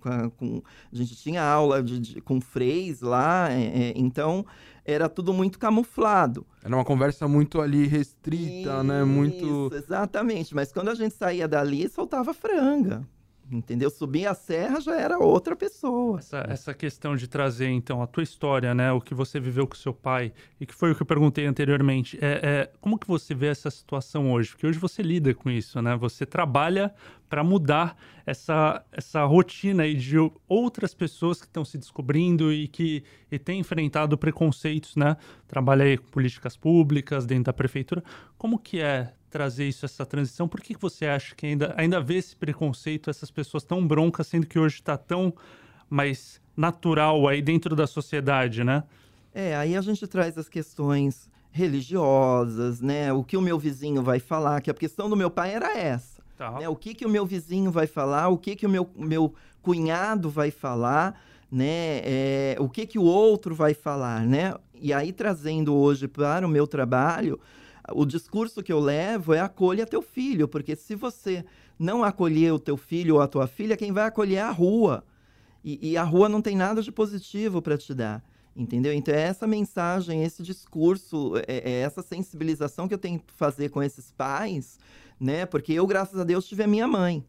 com, 0.00 0.62
a 0.92 0.96
gente 0.96 1.14
tinha 1.16 1.42
aula 1.42 1.82
de, 1.82 1.98
de, 1.98 2.20
com 2.20 2.40
freis 2.40 3.00
lá, 3.00 3.50
é, 3.50 3.62
é, 3.62 3.92
então 3.96 4.44
era 4.84 5.08
tudo 5.08 5.32
muito 5.32 5.58
camuflado. 5.58 6.46
Era 6.64 6.74
uma 6.74 6.84
conversa 6.84 7.28
muito 7.28 7.60
ali 7.60 7.86
restrita, 7.86 8.70
Isso, 8.70 8.82
né? 8.82 9.04
Muito. 9.04 9.70
Exatamente, 9.72 10.54
mas 10.54 10.72
quando 10.72 10.88
a 10.88 10.94
gente 10.94 11.14
saía 11.14 11.46
dali, 11.46 11.88
soltava 11.88 12.34
franga 12.34 13.06
entendeu? 13.50 13.90
Subir 13.90 14.26
a 14.26 14.34
serra 14.34 14.80
já 14.80 14.98
era 14.98 15.18
outra 15.18 15.56
pessoa. 15.56 16.18
Essa, 16.18 16.46
essa, 16.48 16.74
questão 16.74 17.16
de 17.16 17.28
trazer, 17.28 17.68
então, 17.68 18.02
a 18.02 18.06
tua 18.06 18.22
história, 18.22 18.74
né? 18.74 18.92
O 18.92 19.00
que 19.00 19.14
você 19.14 19.40
viveu 19.40 19.66
com 19.66 19.74
seu 19.74 19.92
pai, 19.92 20.32
e 20.60 20.66
que 20.66 20.74
foi 20.74 20.92
o 20.92 20.94
que 20.94 21.02
eu 21.02 21.06
perguntei 21.06 21.46
anteriormente. 21.46 22.18
É, 22.20 22.40
é, 22.42 22.70
como 22.80 22.98
que 22.98 23.06
você 23.06 23.34
vê 23.34 23.46
essa 23.48 23.70
situação 23.70 24.32
hoje? 24.32 24.50
Porque 24.50 24.66
hoje 24.66 24.78
você 24.78 25.02
lida 25.02 25.34
com 25.34 25.50
isso, 25.50 25.80
né? 25.82 25.96
Você 25.96 26.24
trabalha 26.24 26.94
para 27.28 27.44
mudar 27.44 27.96
essa, 28.26 28.84
essa 28.90 29.24
rotina 29.24 29.84
aí 29.84 29.94
de 29.94 30.16
outras 30.48 30.92
pessoas 30.92 31.40
que 31.40 31.46
estão 31.46 31.64
se 31.64 31.78
descobrindo 31.78 32.52
e 32.52 32.66
que 32.66 33.04
e 33.30 33.38
têm 33.38 33.60
enfrentado 33.60 34.18
preconceitos, 34.18 34.96
né? 34.96 35.16
Trabalha 35.46 35.84
aí 35.84 35.96
com 35.96 36.08
políticas 36.10 36.56
públicas 36.56 37.24
dentro 37.24 37.44
da 37.44 37.52
prefeitura. 37.52 38.02
Como 38.36 38.58
que 38.58 38.80
é 38.80 39.12
trazer 39.30 39.68
isso, 39.68 39.86
essa 39.86 40.04
transição? 40.04 40.48
Por 40.48 40.60
que, 40.60 40.76
você 40.76 41.06
acha 41.06 41.34
que 41.34 41.46
ainda, 41.46 41.74
ainda 41.76 42.00
vê 42.00 42.16
esse 42.16 42.36
preconceito, 42.36 43.08
essas 43.08 43.30
pessoas 43.30 43.64
tão 43.64 43.86
broncas, 43.86 44.26
sendo 44.26 44.46
que 44.46 44.58
hoje 44.58 44.76
está 44.76 44.96
tão 44.96 45.32
mais 45.88 46.40
natural 46.56 47.26
aí 47.26 47.40
dentro 47.40 47.74
da 47.74 47.86
sociedade, 47.86 48.62
né? 48.62 48.84
É, 49.32 49.56
aí 49.56 49.76
a 49.76 49.80
gente 49.80 50.06
traz 50.06 50.36
as 50.36 50.48
questões 50.48 51.30
religiosas, 51.52 52.80
né? 52.80 53.12
O 53.12 53.24
que 53.24 53.36
o 53.36 53.40
meu 53.40 53.58
vizinho 53.58 54.02
vai 54.02 54.20
falar, 54.20 54.60
que 54.60 54.70
a 54.70 54.74
questão 54.74 55.08
do 55.08 55.16
meu 55.16 55.30
pai 55.30 55.54
era 55.54 55.76
essa. 55.76 56.20
Tá. 56.36 56.52
Né? 56.52 56.68
O 56.68 56.76
que, 56.76 56.94
que 56.94 57.04
o 57.04 57.08
meu 57.08 57.26
vizinho 57.26 57.70
vai 57.70 57.86
falar, 57.86 58.28
o 58.28 58.38
que, 58.38 58.56
que 58.56 58.66
o 58.66 58.68
meu, 58.68 58.88
meu 58.96 59.34
cunhado 59.62 60.30
vai 60.30 60.50
falar, 60.50 61.20
né? 61.50 62.00
É, 62.02 62.56
o 62.58 62.68
que, 62.68 62.86
que 62.86 62.98
o 62.98 63.02
outro 63.02 63.54
vai 63.54 63.74
falar, 63.74 64.24
né? 64.24 64.54
E 64.74 64.92
aí, 64.92 65.12
trazendo 65.12 65.74
hoje 65.74 66.08
para 66.08 66.46
o 66.46 66.50
meu 66.50 66.66
trabalho, 66.66 67.38
o 67.92 68.04
discurso 68.04 68.62
que 68.62 68.72
eu 68.72 68.80
levo 68.80 69.34
é 69.34 69.40
acolha 69.40 69.86
teu 69.86 70.02
filho, 70.02 70.48
porque 70.48 70.76
se 70.76 70.94
você 70.94 71.44
não 71.78 72.04
acolher 72.04 72.52
o 72.52 72.58
teu 72.58 72.76
filho 72.76 73.16
ou 73.16 73.20
a 73.20 73.26
tua 73.26 73.46
filha, 73.46 73.76
quem 73.76 73.92
vai 73.92 74.04
acolher 74.04 74.36
é 74.36 74.42
a 74.42 74.50
rua. 74.50 75.04
E, 75.64 75.92
e 75.92 75.96
a 75.96 76.02
rua 76.02 76.28
não 76.28 76.42
tem 76.42 76.56
nada 76.56 76.82
de 76.82 76.90
positivo 76.92 77.60
para 77.60 77.76
te 77.76 77.94
dar. 77.94 78.22
Entendeu? 78.56 78.92
Então, 78.92 79.14
é 79.14 79.20
essa 79.20 79.46
mensagem, 79.46 80.24
esse 80.24 80.42
discurso, 80.42 81.34
é, 81.46 81.70
é 81.70 81.80
essa 81.80 82.02
sensibilização 82.02 82.88
que 82.88 82.94
eu 82.94 82.98
tento 82.98 83.32
fazer 83.32 83.68
com 83.68 83.82
esses 83.82 84.10
pais, 84.10 84.78
né? 85.18 85.46
Porque 85.46 85.72
eu, 85.72 85.86
graças 85.86 86.18
a 86.18 86.24
Deus, 86.24 86.46
tive 86.46 86.64
a 86.64 86.66
minha 86.66 86.88
mãe, 86.88 87.24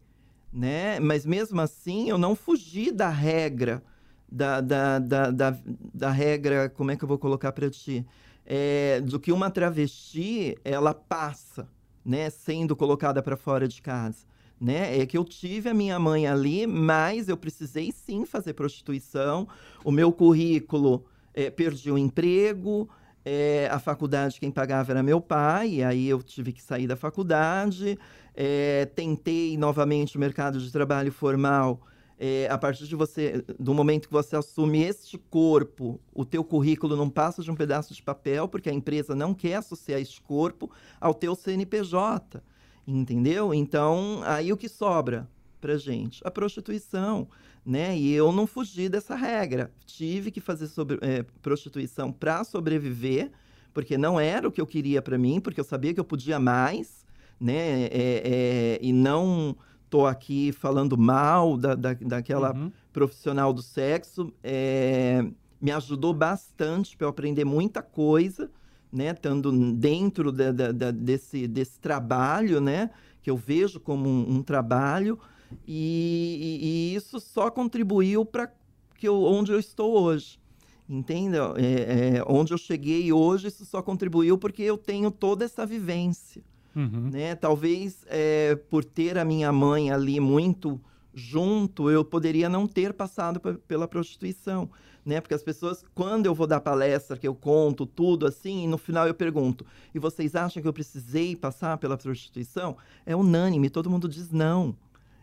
né? 0.52 0.98
Mas 0.98 1.24
mesmo 1.24 1.60
assim, 1.60 2.08
eu 2.10 2.18
não 2.18 2.34
fugi 2.34 2.90
da 2.90 3.08
regra, 3.08 3.82
da, 4.30 4.60
da, 4.60 4.98
da, 4.98 5.30
da, 5.30 5.58
da 5.94 6.10
regra, 6.10 6.68
como 6.70 6.90
é 6.90 6.96
que 6.96 7.04
eu 7.04 7.08
vou 7.08 7.18
colocar 7.18 7.52
para 7.52 7.70
ti? 7.70 8.04
É, 8.54 9.00
do 9.00 9.18
que 9.18 9.32
uma 9.32 9.50
travesti 9.50 10.58
ela 10.62 10.92
passa, 10.92 11.66
né, 12.04 12.28
sendo 12.28 12.76
colocada 12.76 13.22
para 13.22 13.34
fora 13.34 13.66
de 13.66 13.80
casa. 13.80 14.26
Né? 14.60 15.00
É 15.00 15.06
que 15.06 15.16
eu 15.16 15.24
tive 15.24 15.70
a 15.70 15.74
minha 15.74 15.98
mãe 15.98 16.26
ali, 16.26 16.66
mas 16.66 17.30
eu 17.30 17.36
precisei 17.38 17.90
sim 17.90 18.26
fazer 18.26 18.52
prostituição. 18.52 19.48
O 19.82 19.90
meu 19.90 20.12
currículo 20.12 21.02
é, 21.32 21.48
perdi 21.48 21.90
o 21.90 21.96
emprego, 21.96 22.90
é, 23.24 23.70
a 23.72 23.78
faculdade 23.78 24.38
quem 24.38 24.50
pagava 24.50 24.92
era 24.92 25.02
meu 25.02 25.18
pai, 25.18 25.76
e 25.76 25.82
aí 25.82 26.06
eu 26.06 26.22
tive 26.22 26.52
que 26.52 26.62
sair 26.62 26.86
da 26.86 26.94
faculdade. 26.94 27.98
É, 28.34 28.84
tentei 28.94 29.56
novamente 29.56 30.18
o 30.18 30.20
mercado 30.20 30.60
de 30.60 30.70
trabalho 30.70 31.10
formal 31.10 31.80
é, 32.24 32.46
a 32.48 32.56
partir 32.56 32.86
de 32.86 32.94
você, 32.94 33.44
do 33.58 33.74
momento 33.74 34.06
que 34.06 34.12
você 34.12 34.36
assume 34.36 34.80
este 34.80 35.18
corpo, 35.18 36.00
o 36.14 36.24
teu 36.24 36.44
currículo 36.44 36.94
não 36.94 37.10
passa 37.10 37.42
de 37.42 37.50
um 37.50 37.56
pedaço 37.56 37.92
de 37.92 38.00
papel, 38.00 38.46
porque 38.46 38.70
a 38.70 38.72
empresa 38.72 39.12
não 39.12 39.34
quer 39.34 39.56
associar 39.56 40.00
este 40.00 40.20
corpo 40.20 40.70
ao 41.00 41.14
teu 41.14 41.34
CNPJ, 41.34 42.40
entendeu? 42.86 43.52
Então, 43.52 44.20
aí 44.24 44.52
o 44.52 44.56
que 44.56 44.68
sobra 44.68 45.28
pra 45.60 45.76
gente? 45.76 46.22
A 46.24 46.30
prostituição, 46.30 47.26
né? 47.66 47.98
E 47.98 48.12
eu 48.12 48.30
não 48.30 48.46
fugi 48.46 48.88
dessa 48.88 49.16
regra. 49.16 49.72
Tive 49.84 50.30
que 50.30 50.40
fazer 50.40 50.68
sobre, 50.68 51.00
é, 51.02 51.24
prostituição 51.42 52.12
para 52.12 52.44
sobreviver, 52.44 53.32
porque 53.74 53.98
não 53.98 54.20
era 54.20 54.46
o 54.46 54.52
que 54.52 54.60
eu 54.60 54.66
queria 54.66 55.02
para 55.02 55.18
mim, 55.18 55.40
porque 55.40 55.58
eu 55.58 55.64
sabia 55.64 55.92
que 55.92 55.98
eu 55.98 56.04
podia 56.04 56.38
mais, 56.38 57.04
né? 57.40 57.86
É, 57.86 57.90
é, 57.90 58.78
e 58.80 58.92
não 58.92 59.56
estou 59.92 60.06
aqui 60.06 60.52
falando 60.52 60.96
mal 60.96 61.58
da, 61.58 61.74
da, 61.74 61.92
daquela 61.92 62.54
uhum. 62.54 62.72
profissional 62.90 63.52
do 63.52 63.60
sexo, 63.60 64.32
é, 64.42 65.22
me 65.60 65.70
ajudou 65.70 66.14
bastante 66.14 66.96
para 66.96 67.04
eu 67.04 67.10
aprender 67.10 67.44
muita 67.44 67.82
coisa, 67.82 68.50
né? 68.90 69.10
Estando 69.10 69.52
dentro 69.74 70.32
da, 70.32 70.50
da, 70.50 70.90
desse, 70.90 71.46
desse 71.46 71.78
trabalho, 71.78 72.58
né? 72.58 72.88
Que 73.20 73.30
eu 73.30 73.36
vejo 73.36 73.78
como 73.78 74.08
um, 74.08 74.36
um 74.36 74.42
trabalho. 74.42 75.18
E, 75.66 76.38
e, 76.62 76.66
e, 76.66 76.94
isso 76.94 77.20
só 77.20 77.50
contribuiu 77.50 78.24
para 78.24 78.50
que 78.96 79.06
eu, 79.06 79.22
onde 79.22 79.52
eu 79.52 79.58
estou 79.58 80.00
hoje. 80.00 80.40
Entende? 80.88 81.36
É, 81.36 82.16
é, 82.16 82.24
onde 82.26 82.54
eu 82.54 82.58
cheguei 82.58 83.12
hoje, 83.12 83.48
isso 83.48 83.66
só 83.66 83.82
contribuiu 83.82 84.38
porque 84.38 84.62
eu 84.62 84.78
tenho 84.78 85.10
toda 85.10 85.44
essa 85.44 85.66
vivência. 85.66 86.42
Uhum. 86.74 87.10
Né? 87.12 87.34
Talvez 87.34 88.04
é, 88.06 88.56
por 88.70 88.84
ter 88.84 89.18
a 89.18 89.24
minha 89.24 89.52
mãe 89.52 89.90
ali 89.90 90.18
muito 90.20 90.80
junto, 91.14 91.90
eu 91.90 92.04
poderia 92.04 92.48
não 92.48 92.66
ter 92.66 92.92
passado 92.92 93.40
pela 93.68 93.86
prostituição, 93.86 94.70
né? 95.04 95.20
Porque 95.20 95.34
as 95.34 95.42
pessoas, 95.42 95.84
quando 95.94 96.26
eu 96.26 96.34
vou 96.34 96.46
dar 96.46 96.60
palestra, 96.60 97.16
que 97.16 97.28
eu 97.28 97.34
conto 97.34 97.84
tudo 97.84 98.26
assim, 98.26 98.64
e 98.64 98.66
no 98.66 98.78
final 98.78 99.06
eu 99.06 99.14
pergunto: 99.14 99.66
e 99.94 99.98
vocês 99.98 100.34
acham 100.34 100.62
que 100.62 100.68
eu 100.68 100.72
precisei 100.72 101.36
passar 101.36 101.76
pela 101.78 101.96
prostituição? 101.96 102.76
É 103.04 103.14
unânime, 103.14 103.68
todo 103.68 103.90
mundo 103.90 104.08
diz 104.08 104.30
não, 104.30 104.74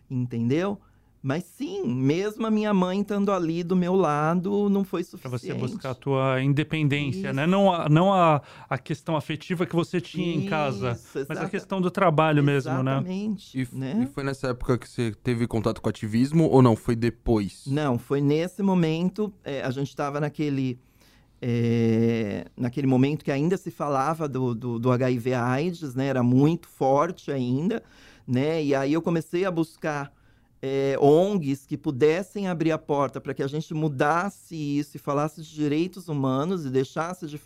entendeu? 0.10 0.80
Mas 1.22 1.44
sim, 1.44 1.86
mesmo 1.86 2.48
a 2.48 2.52
minha 2.52 2.74
mãe 2.74 3.02
estando 3.02 3.32
ali 3.32 3.62
do 3.62 3.76
meu 3.76 3.94
lado, 3.94 4.70
não 4.70 4.86
foi 4.86 5.04
suficiente. 5.04 5.30
Para 5.30 5.38
você 5.38 5.54
buscar 5.54 5.90
a 5.90 5.96
tua 5.96 6.42
independência, 6.42 7.28
Isso. 7.28 7.34
né? 7.34 7.46
Não, 7.46 7.74
a, 7.74 7.90
não 7.90 8.14
a, 8.14 8.42
a 8.70 8.78
questão 8.78 9.18
afetiva 9.18 9.66
que 9.66 9.76
você 9.76 10.00
tinha 10.00 10.36
Isso, 10.36 10.46
em 10.46 10.50
casa, 10.50 10.92
exatamente. 10.92 11.28
mas 11.28 11.38
a 11.40 11.50
questão 11.50 11.82
do 11.82 11.92
trabalho 11.92 12.42
mesmo, 12.42 12.72
né? 12.84 12.94
Exatamente. 12.94 13.60
E, 13.60 13.76
né? 13.76 14.08
e 14.10 14.14
foi 14.14 14.24
nessa 14.24 14.48
época 14.48 14.78
que 14.78 14.90
você 14.90 15.12
teve 15.12 15.46
contato 15.46 15.82
com 15.82 15.90
ativismo 15.90 16.46
ou 16.46 16.62
não? 16.62 16.74
Foi 16.74 16.96
depois? 16.96 17.64
Não, 17.68 18.00
foi 18.00 18.22
nesse 18.22 18.64
momento. 18.64 19.34
É, 19.44 19.62
a 19.62 19.72
gente 19.72 19.90
estava 19.90 20.20
naquele... 20.20 20.80
É, 21.42 22.48
naquele 22.58 22.86
momento 22.86 23.24
que 23.24 23.32
ainda 23.32 23.56
se 23.56 23.72
falava 23.72 24.28
do, 24.28 24.54
do, 24.54 24.78
do 24.78 24.92
HIV 24.92 25.34
AIDS, 25.34 25.96
né? 25.96 26.08
Era 26.08 26.22
muito 26.22 26.68
forte 26.68 27.32
ainda, 27.32 27.82
né? 28.28 28.62
E 28.62 28.76
aí 28.76 28.92
eu 28.92 29.02
comecei 29.02 29.46
a 29.46 29.52
buscar 29.52 30.12
é, 30.62 30.98
ONGs 31.00 31.66
que 31.66 31.78
pudessem 31.78 32.48
abrir 32.48 32.72
a 32.72 32.78
porta 32.78 33.22
para 33.22 33.34
que 33.34 33.44
a 33.44 33.48
gente 33.48 33.74
mudasse 33.74 34.56
isso 34.56 34.98
e 34.98 35.00
falasse 35.00 35.42
de 35.42 35.54
direitos 35.54 36.10
humanos 36.10 36.66
e 36.66 36.70
deixasse 36.70 37.28
de 37.28 37.40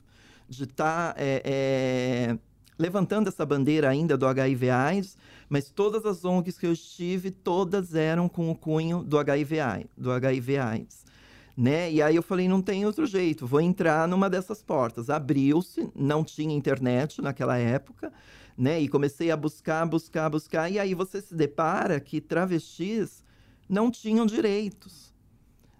estar 0.64 1.14
tá, 1.14 1.16
é, 1.18 1.42
é, 1.46 2.38
levantando 2.78 3.28
essa 3.28 3.46
bandeira 3.46 3.90
ainda 3.90 4.18
do 4.18 4.26
HIV 4.26 4.70
AIDS, 4.70 5.18
mas 5.48 5.70
todas 5.70 6.06
as 6.06 6.26
ONGs 6.26 6.58
que 6.58 6.66
eu 6.66 6.74
estive, 6.74 7.30
todas 7.30 7.94
eram 7.94 8.28
com 8.28 8.50
o 8.50 8.56
cunho 8.56 9.04
do 9.04 9.20
HIV, 9.20 9.88
do 9.96 10.12
HIV 10.12 10.58
AIDS. 10.58 11.04
Né? 11.56 11.92
E 11.92 12.02
aí 12.02 12.16
eu 12.16 12.24
falei, 12.24 12.48
não 12.48 12.64
tem 12.64 12.84
outro 12.84 13.06
jeito, 13.06 13.46
vou 13.46 13.62
entrar 13.62 14.08
numa 14.08 14.28
dessas 14.28 14.64
portas. 14.64 15.12
Abriu-se, 15.12 15.88
não 15.96 16.24
tinha 16.24 16.56
internet 16.56 17.22
naquela 17.22 17.60
época, 17.60 18.12
né? 18.58 18.80
E 18.82 18.88
comecei 18.88 19.32
a 19.32 19.38
buscar, 19.38 19.86
buscar, 19.86 20.30
buscar. 20.30 20.72
E 20.72 20.80
aí 20.80 20.94
você 20.94 21.22
se 21.22 21.36
depara 21.36 22.00
que 22.00 22.22
travestis 22.22 23.24
não 23.68 23.90
tinham 23.90 24.26
direitos, 24.26 25.14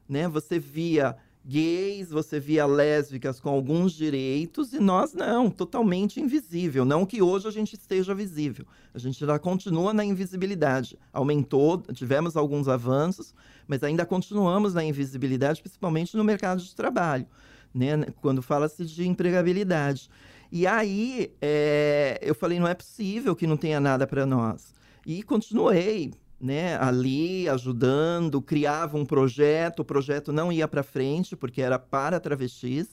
né? 0.08 0.28
Você 0.28 0.58
via 0.60 1.16
gays, 1.46 2.10
você 2.10 2.40
via 2.40 2.66
lésbicas 2.66 3.40
com 3.40 3.50
alguns 3.50 3.92
direitos 3.92 4.72
e 4.72 4.80
nós 4.80 5.14
não, 5.14 5.50
totalmente 5.50 6.22
invisível. 6.22 6.86
Não 6.86 7.06
que 7.06 7.22
hoje 7.22 7.48
a 7.48 7.52
gente 7.52 7.74
esteja 7.74 8.16
visível, 8.16 8.66
a 8.94 8.98
gente 8.98 9.22
ainda 9.22 9.38
continua 9.38 9.94
na 9.94 10.06
invisibilidade. 10.06 10.98
Aumentou, 11.12 11.80
tivemos 11.94 12.38
alguns 12.38 12.68
avanços, 12.68 13.36
mas 13.68 13.84
ainda 13.84 14.06
continuamos 14.06 14.74
na 14.74 14.84
invisibilidade, 14.84 15.62
principalmente 15.62 16.16
no 16.16 16.24
mercado 16.24 16.62
de 16.62 16.74
trabalho, 16.74 17.28
né? 17.74 18.06
Quando 18.22 18.42
fala-se 18.42 18.86
de 18.86 19.06
empregabilidade. 19.06 20.10
E 20.56 20.68
aí 20.68 21.34
é, 21.42 22.20
eu 22.22 22.36
falei, 22.36 22.60
não 22.60 22.68
é 22.68 22.76
possível 22.76 23.36
que 23.36 23.48
não 23.48 23.58
tenha 23.58 23.80
nada 23.80 24.06
para 24.06 24.24
nós. 24.24 24.72
E 25.04 25.24
continuei 25.24 26.14
né, 26.40 26.78
ali 26.78 27.50
ajudando, 27.50 28.40
criava 28.40 28.96
um 28.96 29.04
projeto, 29.04 29.80
o 29.80 29.86
projeto 29.86 30.32
não 30.32 30.52
ia 30.52 30.68
para 30.68 30.84
frente 30.84 31.36
porque 31.36 31.60
era 31.60 31.80
para 31.80 32.20
travestis, 32.20 32.90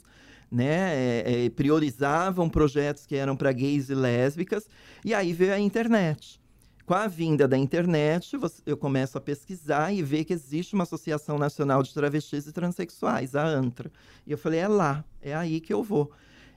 né, 0.51 0.95
é, 0.95 1.45
é, 1.45 1.51
priorizavam 1.51 2.49
projetos 2.49 3.05
que 3.05 3.15
eram 3.15 3.37
para 3.37 3.53
gays 3.53 3.91
e 3.91 3.95
lésbicas, 3.95 4.67
e 5.05 5.13
aí 5.13 5.35
veio 5.35 5.53
a 5.53 5.61
internet. 5.61 6.41
Com 6.87 6.95
a 6.95 7.07
vinda 7.07 7.47
da 7.47 7.59
internet, 7.59 8.39
eu 8.65 8.75
começo 8.75 9.19
a 9.19 9.21
pesquisar 9.21 9.93
e 9.93 10.03
ver 10.03 10.25
que 10.25 10.33
existe 10.33 10.73
uma 10.73 10.85
Associação 10.85 11.37
Nacional 11.37 11.83
de 11.83 11.93
Travestis 11.93 12.47
e 12.47 12.53
Transsexuais, 12.53 13.35
a 13.35 13.45
ANTRA. 13.45 13.93
E 14.27 14.33
eu 14.33 14.39
falei, 14.39 14.61
é 14.61 14.67
lá, 14.67 15.05
é 15.21 15.35
aí 15.35 15.61
que 15.61 15.75
eu 15.75 15.83
vou. 15.83 16.11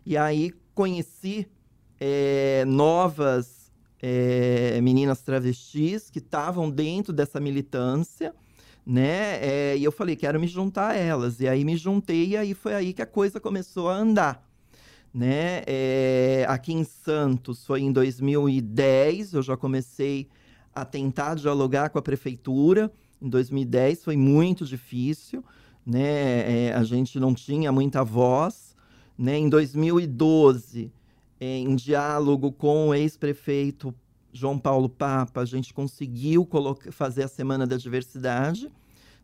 E 0.05 0.17
aí 0.17 0.53
conheci 0.73 1.47
é, 1.99 2.65
novas 2.65 3.71
é, 4.01 4.79
meninas 4.81 5.21
travestis 5.21 6.09
que 6.09 6.19
estavam 6.19 6.69
dentro 6.69 7.13
dessa 7.13 7.39
militância, 7.39 8.33
né? 8.86 9.39
É, 9.41 9.77
e 9.77 9.83
eu 9.83 9.91
falei, 9.91 10.15
quero 10.15 10.39
me 10.39 10.47
juntar 10.47 10.89
a 10.89 10.95
elas. 10.95 11.39
E 11.39 11.47
aí 11.47 11.63
me 11.63 11.77
juntei 11.77 12.29
e 12.29 12.38
aí 12.38 12.53
foi 12.53 12.73
aí 12.73 12.93
que 12.93 13.01
a 13.01 13.05
coisa 13.05 13.39
começou 13.39 13.89
a 13.89 13.95
andar. 13.95 14.45
Né? 15.13 15.62
É, 15.67 16.45
aqui 16.49 16.73
em 16.73 16.83
Santos 16.83 17.65
foi 17.65 17.81
em 17.81 17.91
2010, 17.91 19.33
eu 19.33 19.43
já 19.43 19.55
comecei 19.55 20.27
a 20.73 20.83
tentar 20.83 21.36
dialogar 21.36 21.89
com 21.89 21.99
a 21.99 22.01
prefeitura. 22.01 22.91
Em 23.21 23.29
2010 23.29 24.03
foi 24.03 24.17
muito 24.17 24.65
difícil, 24.65 25.45
né? 25.86 26.67
É, 26.67 26.73
a 26.73 26.83
gente 26.83 27.19
não 27.19 27.33
tinha 27.33 27.71
muita 27.71 28.03
voz. 28.03 28.72
Né? 29.17 29.38
Em 29.38 29.49
2012 29.49 30.91
em 31.45 31.76
diálogo 31.76 32.52
com 32.52 32.89
o 32.89 32.93
ex-prefeito 32.93 33.93
João 34.32 34.58
Paulo 34.58 34.89
Papa, 34.89 35.41
a 35.41 35.45
gente 35.45 35.73
conseguiu 35.73 36.47
fazer 36.91 37.23
a 37.23 37.28
Semana 37.28 37.67
da 37.67 37.78
Diversidade, 37.78 38.71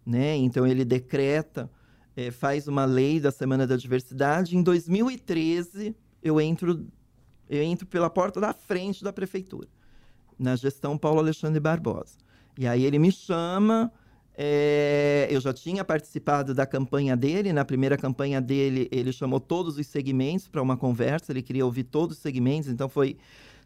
né? 0.06 0.36
Então 0.36 0.68
ele 0.68 0.86
decreta, 0.86 1.70
é, 2.16 2.30
faz 2.30 2.68
uma 2.68 2.86
lei 2.86 3.20
da 3.20 3.32
Semana 3.32 3.66
da 3.66 3.76
Diversidade. 3.76 4.56
Em 4.56 4.62
2013 4.62 5.96
eu 6.22 6.40
entro, 6.40 6.86
eu 7.50 7.64
entro 7.64 7.88
pela 7.88 8.10
porta 8.10 8.40
da 8.40 8.54
frente 8.54 9.04
da 9.04 9.12
prefeitura, 9.12 9.68
na 10.38 10.56
gestão 10.56 10.98
Paulo 10.98 11.20
Alexandre 11.20 11.60
Barbosa. 11.60 12.18
E 12.58 12.68
aí 12.68 12.84
ele 12.84 13.00
me 13.00 13.12
chama, 13.12 13.92
é, 14.42 15.28
eu 15.30 15.42
já 15.42 15.52
tinha 15.52 15.84
participado 15.84 16.54
da 16.54 16.66
campanha 16.66 17.18
dele. 17.18 17.52
Na 17.52 17.66
primeira 17.66 17.98
campanha 17.98 18.40
dele, 18.40 18.88
ele 18.90 19.12
chamou 19.12 19.38
todos 19.38 19.78
os 19.78 19.86
segmentos 19.86 20.48
para 20.48 20.62
uma 20.62 20.78
conversa. 20.78 21.34
Ele 21.34 21.42
queria 21.42 21.66
ouvir 21.66 21.84
todos 21.84 22.16
os 22.16 22.24
segmentos. 22.24 22.70
Então, 22.70 22.88
foi 22.88 23.18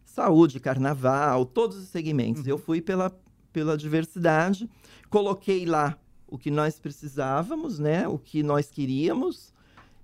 saúde, 0.03 0.59
carnaval, 0.59 1.45
todos 1.45 1.77
os 1.77 1.89
segmentos. 1.89 2.41
Uhum. 2.41 2.49
Eu 2.49 2.57
fui 2.57 2.81
pela, 2.81 3.15
pela 3.51 3.77
diversidade. 3.77 4.67
Coloquei 5.11 5.63
lá 5.63 5.95
o 6.27 6.39
que 6.39 6.49
nós 6.49 6.79
precisávamos, 6.79 7.77
né? 7.77 8.07
O 8.07 8.17
que 8.17 8.41
nós 8.41 8.71
queríamos. 8.71 9.53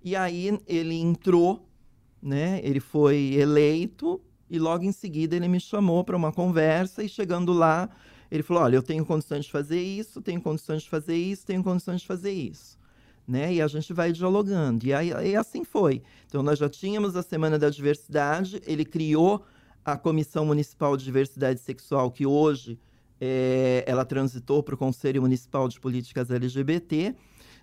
E 0.03 0.15
aí 0.15 0.55
ele 0.67 0.93
entrou, 0.93 1.67
né? 2.21 2.61
Ele 2.63 2.79
foi 2.79 3.33
eleito 3.33 4.21
e 4.47 4.59
logo 4.59 4.83
em 4.83 4.91
seguida 4.91 5.35
ele 5.35 5.47
me 5.47 5.59
chamou 5.59 6.03
para 6.03 6.15
uma 6.15 6.31
conversa 6.31 7.03
e 7.03 7.09
chegando 7.09 7.53
lá 7.53 7.89
ele 8.31 8.43
falou: 8.43 8.63
olha, 8.63 8.75
eu 8.75 8.83
tenho 8.83 9.05
condições 9.05 9.45
de 9.45 9.51
fazer 9.51 9.81
isso, 9.81 10.21
tenho 10.21 10.41
condições 10.41 10.83
de 10.83 10.89
fazer 10.89 11.15
isso, 11.15 11.45
tenho 11.45 11.63
condições 11.63 12.01
de 12.01 12.07
fazer 12.07 12.31
isso. 12.31 12.77
Né? 13.27 13.55
E 13.55 13.61
a 13.61 13.67
gente 13.67 13.93
vai 13.93 14.11
dialogando. 14.11 14.85
E, 14.85 14.93
aí, 14.93 15.09
e 15.09 15.35
assim 15.35 15.63
foi. 15.63 16.01
Então, 16.27 16.41
nós 16.41 16.57
já 16.57 16.67
tínhamos 16.67 17.15
a 17.15 17.21
Semana 17.21 17.59
da 17.59 17.69
Diversidade, 17.69 18.61
ele 18.65 18.83
criou 18.83 19.45
a 19.85 19.95
Comissão 19.95 20.45
Municipal 20.45 20.97
de 20.97 21.03
Diversidade 21.03 21.59
Sexual, 21.59 22.09
que 22.11 22.25
hoje 22.25 22.79
é, 23.21 23.83
ela 23.85 24.03
transitou 24.03 24.63
para 24.63 24.75
o 24.75 24.77
Conselho 24.77 25.21
Municipal 25.21 25.67
de 25.67 25.79
Políticas 25.79 26.31
LGBT, 26.31 27.15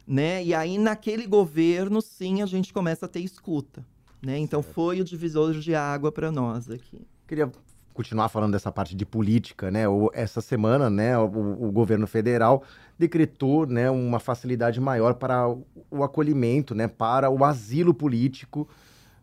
né? 0.07 0.45
E 0.45 0.55
aí, 0.55 0.79
naquele 0.79 1.27
governo, 1.27 2.01
sim, 2.01 2.43
a 2.43 2.47
gente 2.47 2.73
começa 2.73 3.07
a 3.07 3.09
ter 3.09 3.21
escuta. 3.21 3.85
Né? 4.23 4.39
Então, 4.39 4.63
foi 4.63 5.01
o 5.01 5.05
divisor 5.05 5.53
de 5.55 5.75
água 5.75 6.13
para 6.13 6.31
nós 6.31 6.71
aqui. 6.71 7.01
Queria 7.27 7.51
continuar 7.97 8.29
falando 8.29 8.53
dessa 8.53 8.71
parte 8.71 8.95
de 8.95 9.07
política, 9.07 9.71
né? 9.71 9.89
O, 9.89 10.11
essa 10.13 10.43
semana, 10.43 10.91
né, 10.91 11.19
o, 11.19 11.25
o, 11.25 11.73
governo 11.73 12.07
federal 12.07 12.63
decretou, 12.99 13.67
né, 13.67 13.91
uma 13.91 14.21
facilidade 14.21 14.79
maior 14.81 15.15
para 15.15 15.49
o, 15.49 15.67
o, 15.91 16.05
acolhimento, 16.05 16.75
né, 16.75 16.87
para 16.87 17.31
o 17.31 17.43
asilo 17.45 17.95
político 17.95 18.69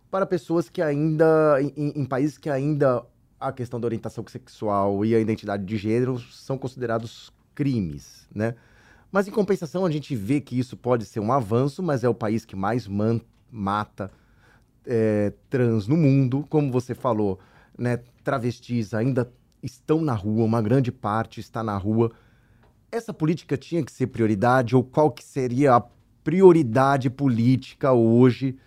para 0.10 0.26
pessoas 0.26 0.70
que 0.70 0.82
ainda 0.82 1.58
em, 1.60 1.94
em, 1.96 2.06
países 2.06 2.38
que 2.38 2.50
ainda 2.50 3.04
a 3.40 3.52
questão 3.52 3.80
da 3.80 3.88
orientação 3.88 4.24
sexual 4.28 5.04
e 5.06 5.16
a 5.16 5.20
identidade 5.20 5.66
de 5.66 5.78
gênero 5.78 6.20
são 6.20 6.58
considerados 6.58 7.32
crimes, 7.56 8.28
né? 8.34 8.56
Mas 9.12 9.28
em 9.28 9.32
compensação 9.32 9.86
a 9.86 9.92
gente 9.92 10.16
vê 10.16 10.42
que 10.42 10.58
isso 10.58 10.76
pode 10.76 11.06
ser 11.06 11.20
um 11.20 11.32
avanço, 11.32 11.84
mas 11.84 12.04
é 12.04 12.10
o 12.10 12.14
país 12.14 12.46
que 12.46 12.56
mais 12.56 12.88
man, 12.88 13.22
mata 13.52 14.12
é, 14.86 15.34
trans 15.50 15.88
no 15.88 15.98
mundo, 15.98 16.46
como 16.50 16.72
você 16.72 16.96
falou 16.96 17.40
né, 17.78 17.98
travestis 18.24 18.94
ainda 18.94 19.32
estão 19.62 20.02
na 20.02 20.14
rua, 20.14 20.46
uma 20.46 20.62
grande 20.62 20.92
parte 20.92 21.40
está 21.40 21.64
na 21.64 21.78
rua. 21.78 22.12
Essa 22.92 23.14
política 23.14 23.58
tinha 23.58 23.84
que 23.84 23.92
ser 23.92 24.08
prioridade 24.08 24.76
ou 24.76 24.84
qual 24.84 25.10
que 25.12 25.24
seria 25.24 25.76
a 25.76 25.84
prioridade 26.24 27.10
política 27.10 27.92
hoje 27.92 28.58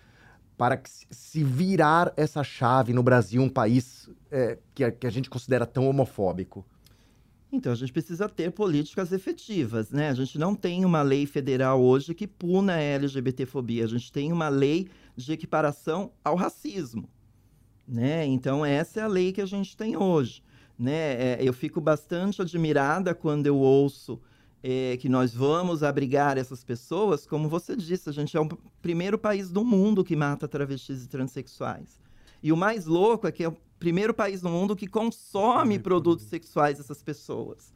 para 0.57 0.75
que 0.75 0.89
se 1.11 1.43
virar 1.43 2.11
essa 2.17 2.43
chave 2.43 2.91
no 2.91 3.03
Brasil, 3.03 3.41
um 3.41 3.49
país 3.49 4.09
é, 4.31 4.57
que, 4.73 4.83
a, 4.83 4.91
que 4.91 5.05
a 5.05 5.09
gente 5.09 5.29
considera 5.29 5.65
tão 5.65 5.87
homofóbico? 5.87 6.65
Então, 7.51 7.71
a 7.71 7.75
gente 7.75 7.93
precisa 7.93 8.27
ter 8.27 8.51
políticas 8.51 9.11
efetivas, 9.11 9.91
né? 9.91 10.09
A 10.09 10.13
gente 10.13 10.37
não 10.37 10.53
tem 10.53 10.83
uma 10.83 11.01
lei 11.01 11.25
federal 11.25 11.81
hoje 11.81 12.13
que 12.13 12.27
puna 12.27 12.73
a 12.73 12.81
LGBTfobia. 12.81 13.85
A 13.85 13.87
gente 13.87 14.11
tem 14.11 14.33
uma 14.33 14.49
lei 14.49 14.89
de 15.15 15.31
equiparação 15.31 16.11
ao 16.23 16.35
racismo. 16.35 17.07
Né? 17.87 18.25
Então, 18.25 18.65
essa 18.65 18.99
é 18.99 19.03
a 19.03 19.07
lei 19.07 19.31
que 19.31 19.41
a 19.41 19.45
gente 19.45 19.77
tem 19.77 19.95
hoje. 19.95 20.43
Né? 20.77 20.91
É, 20.91 21.37
eu 21.41 21.53
fico 21.53 21.79
bastante 21.79 22.41
admirada 22.41 23.15
quando 23.15 23.47
eu 23.47 23.57
ouço 23.57 24.19
é, 24.61 24.97
que 24.97 25.07
nós 25.07 25.33
vamos 25.33 25.83
abrigar 25.83 26.37
essas 26.37 26.63
pessoas. 26.63 27.25
Como 27.25 27.47
você 27.47 27.75
disse, 27.75 28.09
a 28.09 28.11
gente 28.13 28.35
é 28.35 28.39
o 28.41 28.49
primeiro 28.81 29.17
país 29.17 29.49
do 29.49 29.63
mundo 29.63 30.03
que 30.03 30.15
mata 30.15 30.47
travestis 30.47 31.05
e 31.05 31.07
transexuais. 31.07 31.99
E 32.43 32.51
o 32.51 32.57
mais 32.57 32.85
louco 32.85 33.27
é 33.27 33.31
que 33.31 33.43
é 33.43 33.47
o 33.47 33.55
primeiro 33.79 34.13
país 34.13 34.41
do 34.41 34.49
mundo 34.49 34.75
que 34.75 34.87
consome 34.87 35.79
produtos 35.79 36.25
sexuais 36.25 36.77
dessas 36.77 37.01
pessoas. 37.01 37.71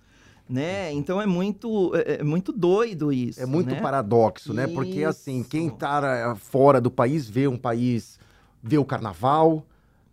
Né? 0.50 0.92
Então 0.92 1.22
é 1.22 1.26
muito, 1.26 1.96
é, 1.96 2.16
é 2.20 2.24
muito 2.24 2.52
doido 2.52 3.14
isso. 3.14 3.42
É 3.42 3.46
muito 3.46 3.70
né? 3.70 3.80
paradoxo, 3.80 4.54
né? 4.54 4.68
Porque 4.68 5.04
assim, 5.06 5.44
quem 5.44 5.68
está 5.68 6.36
fora 6.36 6.82
do 6.82 6.92
país 6.92 7.30
vê 7.30 7.48
um 7.48 7.58
país, 7.58 8.20
vê 8.62 8.78
o 8.78 8.84
carnaval, 8.84 9.66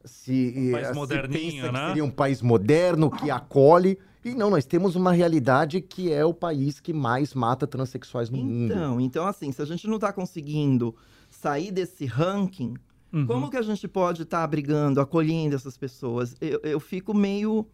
se, 0.04 0.54
um 0.56 0.72
país 0.72 0.94
moderninho, 0.94 1.72
né? 1.72 1.88
seria 1.88 2.04
um 2.04 2.10
país 2.10 2.42
moderno 2.42 3.10
que 3.10 3.30
acolhe. 3.30 3.98
E 4.24 4.34
não, 4.34 4.50
nós 4.50 4.66
temos 4.66 4.96
uma 4.96 5.12
realidade 5.12 5.80
que 5.80 6.12
é 6.12 6.24
o 6.24 6.34
país 6.34 6.80
que 6.80 6.92
mais 6.92 7.34
mata 7.34 7.66
transexuais 7.66 8.28
no 8.30 8.36
então, 8.36 8.48
mundo. 8.48 8.72
Então, 8.72 9.00
então 9.00 9.26
assim, 9.26 9.52
se 9.52 9.62
a 9.62 9.64
gente 9.64 9.86
não 9.86 9.96
está 9.96 10.12
conseguindo 10.12 10.94
sair 11.30 11.70
desse 11.70 12.04
ranking, 12.04 12.74
uhum. 13.12 13.26
como 13.26 13.50
que 13.50 13.56
a 13.56 13.62
gente 13.62 13.86
pode 13.86 14.22
estar 14.22 14.38
tá 14.38 14.44
abrigando, 14.44 15.00
acolhendo 15.00 15.54
essas 15.54 15.76
pessoas? 15.76 16.34
Eu, 16.40 16.60
eu 16.62 16.80
fico 16.80 17.14
meio 17.14 17.66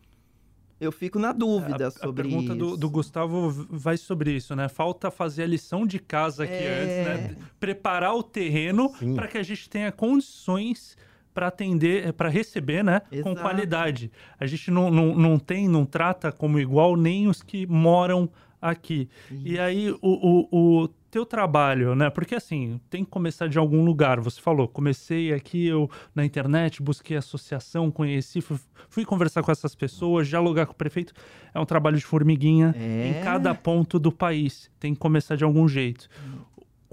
eu 0.81 0.93
fico 0.93 1.19
na 1.19 1.33
dúvida 1.33 1.89
a, 1.89 1.91
sobre 1.91 2.29
isso. 2.29 2.37
A 2.37 2.41
pergunta 2.43 2.55
do, 2.55 2.77
do, 2.77 2.91
Gustavo 2.91 3.49
vai 3.71 3.97
sobre 3.97 4.33
isso, 4.33 4.55
né? 4.57 4.69
Falta 4.69 5.11
fazer 5.11 5.45
a 5.45 5.47
lição 5.47 5.87
de 5.87 5.99
casa 5.99 6.45
aqui 6.45 6.53
é... 6.53 6.83
antes, 6.83 7.37
né? 7.39 7.49
Preparar 7.59 8.15
o 8.15 8.23
terreno 8.23 8.93
para 9.15 9.29
que 9.29 9.39
a 9.39 9.43
gente 9.43 9.69
tenha 9.69 9.91
condições 9.93 10.97
para 11.35 11.49
atender, 11.49 12.12
para 12.12 12.29
receber, 12.29 12.85
né? 12.85 13.03
Exato. 13.11 13.29
Com 13.29 13.35
qualidade. 13.35 14.11
A 14.38 14.47
gente 14.47 14.70
não, 14.70 14.90
não, 14.90 15.14
não 15.14 15.38
tem, 15.38 15.68
não 15.68 15.85
trata 15.85 16.31
como 16.31 16.61
igual 16.61 16.97
nem 16.97 17.27
os 17.27 17.42
que 17.42 17.66
moram 17.66 18.31
aqui. 18.62 19.09
Isso. 19.31 19.42
E 19.44 19.59
aí, 19.59 19.90
o, 19.90 19.99
o, 20.01 20.49
o, 20.83 20.88
teu 21.11 21.27
trabalho, 21.27 21.94
né? 21.94 22.11
Porque 22.11 22.35
assim, 22.35 22.81
tem 22.90 23.05
que 23.05 23.11
começar 23.11 23.49
de 23.49 23.59
algum 23.59 23.85
lugar. 23.85 24.18
Você 24.20 24.40
falou, 24.40 24.66
comecei 24.66 25.33
aqui 25.33 25.66
eu 25.66 25.88
na 26.14 26.25
internet, 26.25 26.83
busquei 26.83 27.16
associação, 27.16 27.88
conheci, 27.90 28.40
fui, 28.40 28.59
fui 28.88 29.05
conversar 29.05 29.42
com 29.42 29.53
essas 29.53 29.77
pessoas, 29.77 30.27
dialogar 30.27 30.66
com 30.66 30.73
o 30.73 30.77
prefeito. 30.77 31.12
É 31.53 31.61
um 31.61 31.64
trabalho 31.64 31.99
de 31.99 32.05
formiguinha 32.05 32.75
é. 32.77 33.11
em 33.11 33.25
cada 33.25 33.55
ponto 33.55 33.99
do 33.99 34.11
país. 34.11 34.70
Tem 34.81 34.92
que 34.92 34.99
começar 34.99 35.37
de 35.37 35.44
algum 35.44 35.68
jeito 35.68 36.09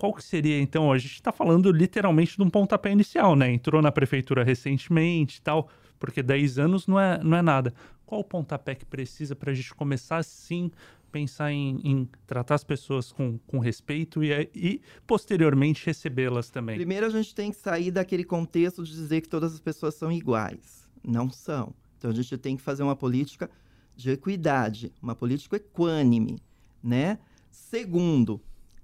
qual 0.01 0.15
que 0.15 0.23
seria, 0.23 0.59
então? 0.59 0.91
A 0.91 0.97
gente 0.97 1.13
está 1.13 1.31
falando 1.31 1.71
literalmente 1.71 2.35
de 2.35 2.41
um 2.41 2.49
pontapé 2.49 2.91
inicial, 2.91 3.35
né? 3.35 3.53
Entrou 3.53 3.83
na 3.83 3.91
prefeitura 3.91 4.43
recentemente 4.43 5.37
e 5.37 5.41
tal, 5.43 5.69
porque 5.99 6.23
10 6.23 6.57
anos 6.57 6.87
não 6.87 6.99
é, 6.99 7.23
não 7.23 7.37
é 7.37 7.41
nada. 7.43 7.71
Qual 8.03 8.21
o 8.21 8.23
pontapé 8.23 8.73
que 8.73 8.83
precisa 8.83 9.35
para 9.35 9.51
a 9.51 9.53
gente 9.53 9.75
começar, 9.75 10.23
sim, 10.23 10.71
pensar 11.11 11.51
em, 11.51 11.79
em, 11.83 12.09
tratar 12.25 12.55
as 12.55 12.63
pessoas 12.63 13.11
com, 13.11 13.37
com 13.45 13.59
respeito 13.59 14.23
e, 14.23 14.49
e 14.55 14.81
posteriormente 15.05 15.85
recebê-las 15.85 16.49
também? 16.49 16.77
Primeiro, 16.77 17.05
a 17.05 17.09
gente 17.11 17.35
tem 17.35 17.51
que 17.51 17.57
sair 17.57 17.91
daquele 17.91 18.23
contexto 18.23 18.83
de 18.83 18.91
dizer 18.91 19.21
que 19.21 19.29
todas 19.29 19.53
as 19.53 19.59
pessoas 19.59 19.93
são 19.93 20.11
iguais. 20.11 20.89
Não 21.07 21.29
são. 21.29 21.75
Então, 21.99 22.09
a 22.09 22.13
gente 22.15 22.35
tem 22.39 22.57
que 22.57 22.63
fazer 22.63 22.81
uma 22.81 22.95
política 22.95 23.51
de 23.95 24.09
equidade, 24.09 24.91
uma 24.99 25.13
política 25.13 25.57
equânime, 25.57 26.41
né? 26.83 27.19
Segundo, 27.51 28.41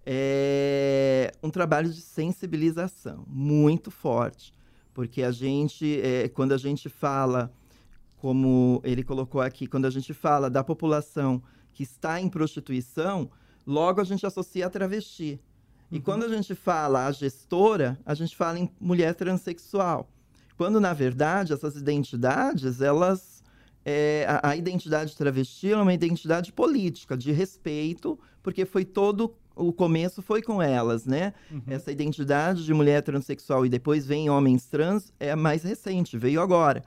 é 0.09 1.33
um 1.43 1.49
trabalho 1.49 1.89
de 1.91 1.99
sensibilização 1.99 3.25
muito 3.27 3.91
forte, 3.91 4.53
porque 4.93 5.21
a 5.21 5.31
gente, 5.31 5.99
é, 6.01 6.29
quando 6.29 6.53
a 6.53 6.57
gente 6.57 6.87
fala, 6.87 7.51
como 8.15 8.81
ele 8.85 9.03
colocou 9.03 9.41
aqui, 9.41 9.67
quando 9.67 9.83
a 9.83 9.89
gente 9.89 10.13
fala 10.13 10.49
da 10.49 10.63
população 10.63 11.43
que 11.73 11.83
está 11.83 12.21
em 12.21 12.29
prostituição, 12.29 13.29
logo 13.65 13.99
a 13.99 14.05
gente 14.05 14.25
associa 14.25 14.67
a 14.67 14.69
travesti. 14.69 15.41
E 15.91 15.97
uhum. 15.97 16.01
quando 16.01 16.23
a 16.23 16.29
gente 16.29 16.55
fala 16.55 17.05
a 17.05 17.11
gestora, 17.11 17.99
a 18.05 18.13
gente 18.13 18.33
fala 18.33 18.57
em 18.59 18.69
mulher 18.79 19.13
transexual. 19.13 20.09
Quando, 20.55 20.79
na 20.79 20.93
verdade, 20.93 21.51
essas 21.51 21.75
identidades, 21.75 22.79
elas. 22.81 23.36
É, 23.89 24.25
a, 24.27 24.49
a, 24.49 24.57
identidade 24.57 25.15
travesti 25.15 25.71
é 25.71 25.77
uma 25.77 25.93
identidade 25.93 26.51
política, 26.51 27.15
de 27.15 27.31
respeito, 27.31 28.19
porque 28.43 28.65
foi 28.65 28.83
todo. 28.83 29.33
O 29.55 29.71
começo 29.71 30.21
foi 30.21 30.41
com 30.41 30.61
elas, 30.61 31.05
né? 31.05 31.33
Uhum. 31.49 31.61
Essa 31.67 31.89
identidade 31.89 32.65
de 32.65 32.73
mulher 32.73 33.01
transexual 33.01 33.65
e 33.65 33.69
depois 33.69 34.05
vem 34.05 34.29
homens 34.29 34.65
trans 34.65 35.13
é 35.17 35.33
mais 35.37 35.63
recente, 35.63 36.17
veio 36.17 36.41
agora. 36.41 36.83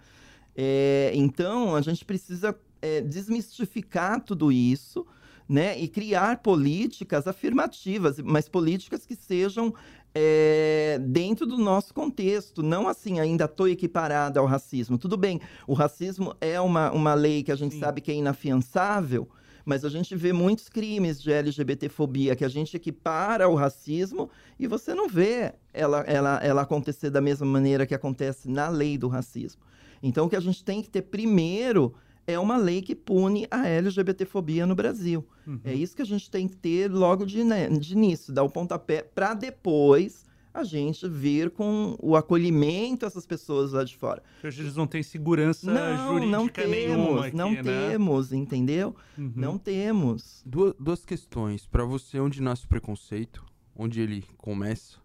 É, 0.55 1.11
então, 1.15 1.75
a 1.75 1.81
gente 1.81 2.05
precisa 2.05 2.55
é, 2.83 3.01
desmistificar 3.01 4.23
tudo 4.23 4.53
isso, 4.53 5.07
né? 5.49 5.81
E 5.81 5.89
criar 5.89 6.43
políticas 6.43 7.27
afirmativas, 7.27 8.19
mas 8.19 8.47
políticas 8.47 9.07
que 9.07 9.17
sejam 9.17 9.75
é, 10.15 10.99
dentro 11.01 11.47
do 11.47 11.57
nosso 11.57 11.95
contexto. 11.95 12.63
Não 12.63 12.89
assim, 12.89 13.21
ainda 13.21 13.45
estou 13.45 13.69
equiparada 13.69 14.41
ao 14.41 14.47
racismo. 14.47 14.99
Tudo 14.99 15.17
bem, 15.17 15.41
o 15.67 15.75
racismo 15.75 16.35
é 16.41 16.61
uma, 16.61 16.91
uma 16.93 17.15
lei 17.15 17.43
que 17.43 17.53
a 17.53 17.57
gente 17.57 17.75
Sim. 17.75 17.81
sabe 17.81 18.01
que 18.01 18.11
é 18.11 18.15
inafiançável, 18.15 19.29
mas 19.65 19.85
a 19.85 19.89
gente 19.89 20.17
vê 20.17 20.33
muitos 20.33 20.69
crimes 20.69 21.21
de 21.21 21.33
LGBTfobia 21.33 22.35
que 22.35 22.45
a 22.45 22.49
gente 22.49 22.77
equipara 22.77 23.45
ao 23.45 23.55
racismo 23.55 24.31
e 24.59 24.67
você 24.67 24.95
não 24.95 25.09
vê 25.09 25.53
ela, 25.73 26.01
ela, 26.01 26.41
ela 26.43 26.63
acontecer 26.63 27.11
da 27.11 27.21
mesma 27.21 27.47
maneira 27.47 27.87
que 27.87 27.95
acontece 27.95 28.49
na 28.49 28.69
lei 28.69 28.97
do 28.99 29.09
racismo. 29.09 29.63
Então, 30.03 30.27
o 30.27 30.31
que 30.31 30.37
a 30.37 30.41
gente 30.41 30.65
tem 30.65 30.83
que 30.83 30.89
ter 30.89 31.03
primeiro 31.03 31.95
é 32.27 32.39
uma 32.39 32.57
lei 32.57 32.83
que 32.83 32.95
pune 32.95 33.47
a 33.51 33.67
LGBTfobia 33.67 34.67
no 34.67 34.75
Brasil. 34.75 35.27
Uhum. 35.47 35.61
É 35.65 35.75
isso 35.75 35.97
que 35.97 36.03
a 36.03 36.07
gente 36.07 36.31
tem 36.31 36.47
que 36.49 36.57
ter 36.57 36.91
logo 36.91 37.25
de, 37.25 37.43
né, 37.43 37.69
de 37.69 37.93
início, 37.93 38.33
dar 38.33 38.43
o 38.43 38.51
pontapé, 38.51 39.03
para 39.03 39.35
depois 39.35 40.25
a 40.53 40.65
gente 40.65 41.09
vir 41.09 41.51
com 41.51 41.97
o 42.01 42.17
acolhimento 42.17 43.07
dessas 43.07 43.25
pessoas 43.25 43.73
lá 43.73 43.85
de 43.85 43.97
fora. 43.97 44.23
Eles 44.43 44.75
não 44.75 44.87
têm 44.87 45.03
segurança 45.03 45.73
não, 45.73 46.09
jurídica 46.09 46.37
não 46.37 46.49
temos, 46.49 46.71
nenhuma 46.71 47.27
aqui, 47.27 47.37
Não 47.37 47.53
né? 47.53 47.63
temos, 47.63 48.33
entendeu? 48.33 48.95
Uhum. 49.17 49.33
Não 49.37 49.59
temos. 49.59 50.43
Duas, 50.45 50.75
duas 50.79 51.05
questões. 51.05 51.67
Para 51.67 51.85
você, 51.85 52.19
onde 52.19 52.43
nasce 52.43 52.65
o 52.65 52.69
preconceito? 52.69 53.45
Onde 53.77 54.01
ele 54.01 54.25
começa? 54.37 54.99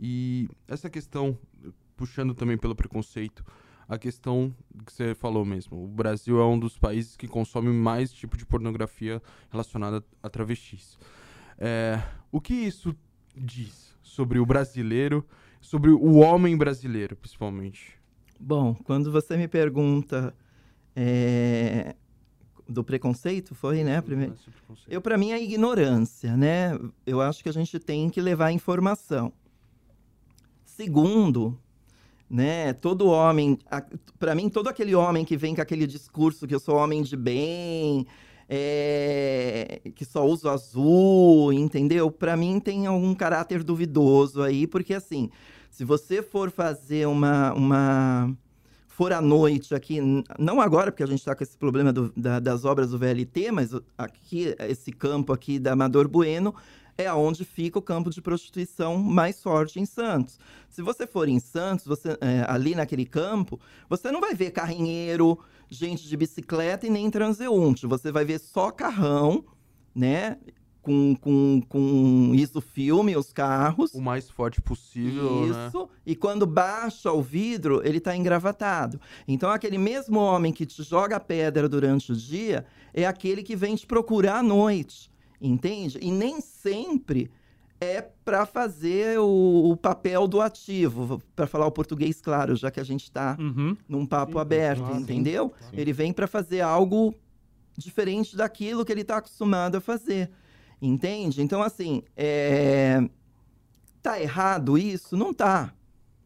E 0.00 0.48
essa 0.66 0.88
questão, 0.88 1.38
puxando 1.96 2.34
também 2.34 2.56
pelo 2.56 2.74
preconceito, 2.74 3.44
a 3.88 3.98
questão 3.98 4.54
que 4.86 4.92
você 4.92 5.14
falou 5.14 5.44
mesmo. 5.44 5.84
O 5.84 5.88
Brasil 5.88 6.40
é 6.40 6.46
um 6.46 6.58
dos 6.58 6.78
países 6.78 7.16
que 7.16 7.28
consome 7.28 7.68
mais 7.68 8.12
tipo 8.12 8.36
de 8.36 8.46
pornografia 8.46 9.22
relacionada 9.50 10.04
a 10.22 10.28
travestis. 10.28 10.98
É, 11.58 12.02
o 12.30 12.40
que 12.40 12.54
isso 12.54 12.94
diz 13.36 13.94
sobre 14.02 14.38
o 14.38 14.46
brasileiro, 14.46 15.26
sobre 15.60 15.90
o 15.90 16.16
homem 16.16 16.56
brasileiro, 16.56 17.16
principalmente? 17.16 17.98
Bom, 18.38 18.74
quando 18.74 19.12
você 19.12 19.36
me 19.36 19.46
pergunta 19.46 20.34
é, 20.96 21.94
do 22.68 22.82
preconceito, 22.82 23.54
foi, 23.54 23.84
né? 23.84 24.00
Primeiro... 24.00 24.34
Eu, 24.88 25.00
para 25.00 25.16
mim, 25.16 25.30
é 25.30 25.42
ignorância, 25.42 26.36
né? 26.36 26.78
Eu 27.06 27.20
acho 27.20 27.42
que 27.42 27.48
a 27.48 27.52
gente 27.52 27.78
tem 27.78 28.10
que 28.10 28.20
levar 28.20 28.50
informação. 28.50 29.32
Segundo, 30.64 31.58
né? 32.32 32.72
Todo 32.72 33.08
homem, 33.08 33.58
para 34.18 34.34
mim, 34.34 34.48
todo 34.48 34.68
aquele 34.68 34.94
homem 34.94 35.22
que 35.22 35.36
vem 35.36 35.54
com 35.54 35.60
aquele 35.60 35.86
discurso 35.86 36.46
que 36.46 36.54
eu 36.54 36.58
sou 36.58 36.76
homem 36.76 37.02
de 37.02 37.14
bem, 37.14 38.06
é, 38.48 39.82
que 39.94 40.02
só 40.02 40.26
uso 40.26 40.48
azul, 40.48 41.52
entendeu? 41.52 42.10
Para 42.10 42.34
mim 42.34 42.58
tem 42.58 42.86
algum 42.86 43.14
caráter 43.14 43.62
duvidoso 43.62 44.42
aí, 44.42 44.66
porque 44.66 44.94
assim, 44.94 45.28
se 45.70 45.84
você 45.84 46.22
for 46.22 46.50
fazer 46.50 47.06
uma, 47.06 47.52
uma 47.52 48.34
for 48.88 49.12
à 49.12 49.20
noite 49.20 49.74
aqui, 49.74 50.00
não 50.38 50.58
agora, 50.58 50.90
porque 50.90 51.02
a 51.02 51.06
gente 51.06 51.18
está 51.18 51.34
com 51.34 51.44
esse 51.44 51.58
problema 51.58 51.92
do, 51.92 52.10
da, 52.16 52.40
das 52.40 52.64
obras 52.64 52.92
do 52.92 52.98
VLT, 52.98 53.52
mas 53.52 53.74
aqui, 53.98 54.54
esse 54.70 54.90
campo 54.90 55.34
aqui 55.34 55.58
da 55.58 55.72
Amador 55.72 56.08
Bueno, 56.08 56.54
é 56.96 57.06
aonde 57.06 57.44
fica 57.44 57.78
o 57.78 57.82
campo 57.82 58.10
de 58.10 58.20
prostituição 58.20 58.98
mais 58.98 59.42
forte 59.42 59.80
em 59.80 59.86
Santos. 59.86 60.38
Se 60.68 60.82
você 60.82 61.06
for 61.06 61.28
em 61.28 61.38
Santos, 61.38 61.86
você, 61.86 62.16
é, 62.20 62.44
ali 62.48 62.74
naquele 62.74 63.04
campo, 63.04 63.60
você 63.88 64.10
não 64.10 64.20
vai 64.20 64.34
ver 64.34 64.50
carrinheiro, 64.50 65.38
gente 65.68 66.08
de 66.08 66.16
bicicleta 66.16 66.86
e 66.86 66.90
nem 66.90 67.10
transeunte. 67.10 67.86
Você 67.86 68.12
vai 68.12 68.24
ver 68.24 68.38
só 68.38 68.70
carrão, 68.70 69.44
né? 69.94 70.38
Com, 70.80 71.14
com, 71.14 71.62
com 71.68 72.32
isso 72.34 72.60
filme, 72.60 73.16
os 73.16 73.32
carros. 73.32 73.94
O 73.94 74.00
mais 74.00 74.28
forte 74.28 74.60
possível, 74.60 75.46
né? 75.46 75.66
Isso. 75.68 75.82
Né? 75.82 75.88
E 76.04 76.16
quando 76.16 76.44
baixa 76.44 77.12
o 77.12 77.22
vidro, 77.22 77.80
ele 77.84 77.98
está 77.98 78.16
engravatado. 78.16 79.00
Então, 79.28 79.48
aquele 79.48 79.78
mesmo 79.78 80.18
homem 80.18 80.52
que 80.52 80.66
te 80.66 80.82
joga 80.82 81.20
pedra 81.20 81.68
durante 81.68 82.10
o 82.10 82.16
dia 82.16 82.66
é 82.92 83.06
aquele 83.06 83.44
que 83.44 83.54
vem 83.54 83.76
te 83.76 83.86
procurar 83.86 84.38
à 84.38 84.42
noite 84.42 85.11
entende? 85.42 85.98
E 86.00 86.10
nem 86.10 86.40
sempre 86.40 87.30
é 87.80 88.00
para 88.00 88.46
fazer 88.46 89.18
o, 89.18 89.72
o, 89.72 89.76
papel 89.76 90.28
do 90.28 90.40
ativo, 90.40 91.20
para 91.34 91.48
falar 91.48 91.66
o 91.66 91.72
português 91.72 92.20
claro, 92.20 92.54
já 92.54 92.70
que 92.70 92.78
a 92.78 92.84
gente 92.84 93.02
está 93.02 93.36
uhum. 93.40 93.76
num 93.88 94.06
papo 94.06 94.34
sim, 94.34 94.38
aberto, 94.38 94.84
claro, 94.84 95.00
entendeu? 95.00 95.52
Sim. 95.58 95.76
Ele 95.76 95.92
vem 95.92 96.12
para 96.12 96.28
fazer 96.28 96.60
algo 96.60 97.12
diferente 97.76 98.36
daquilo 98.36 98.84
que 98.84 98.92
ele 98.92 99.00
está 99.00 99.16
acostumado 99.16 99.76
a 99.76 99.80
fazer, 99.80 100.30
entende? 100.80 101.42
Então, 101.42 101.60
assim, 101.60 102.04
é... 102.16 103.02
tá 104.00 104.20
errado 104.20 104.78
isso? 104.78 105.16
Não 105.16 105.34
tá. 105.34 105.74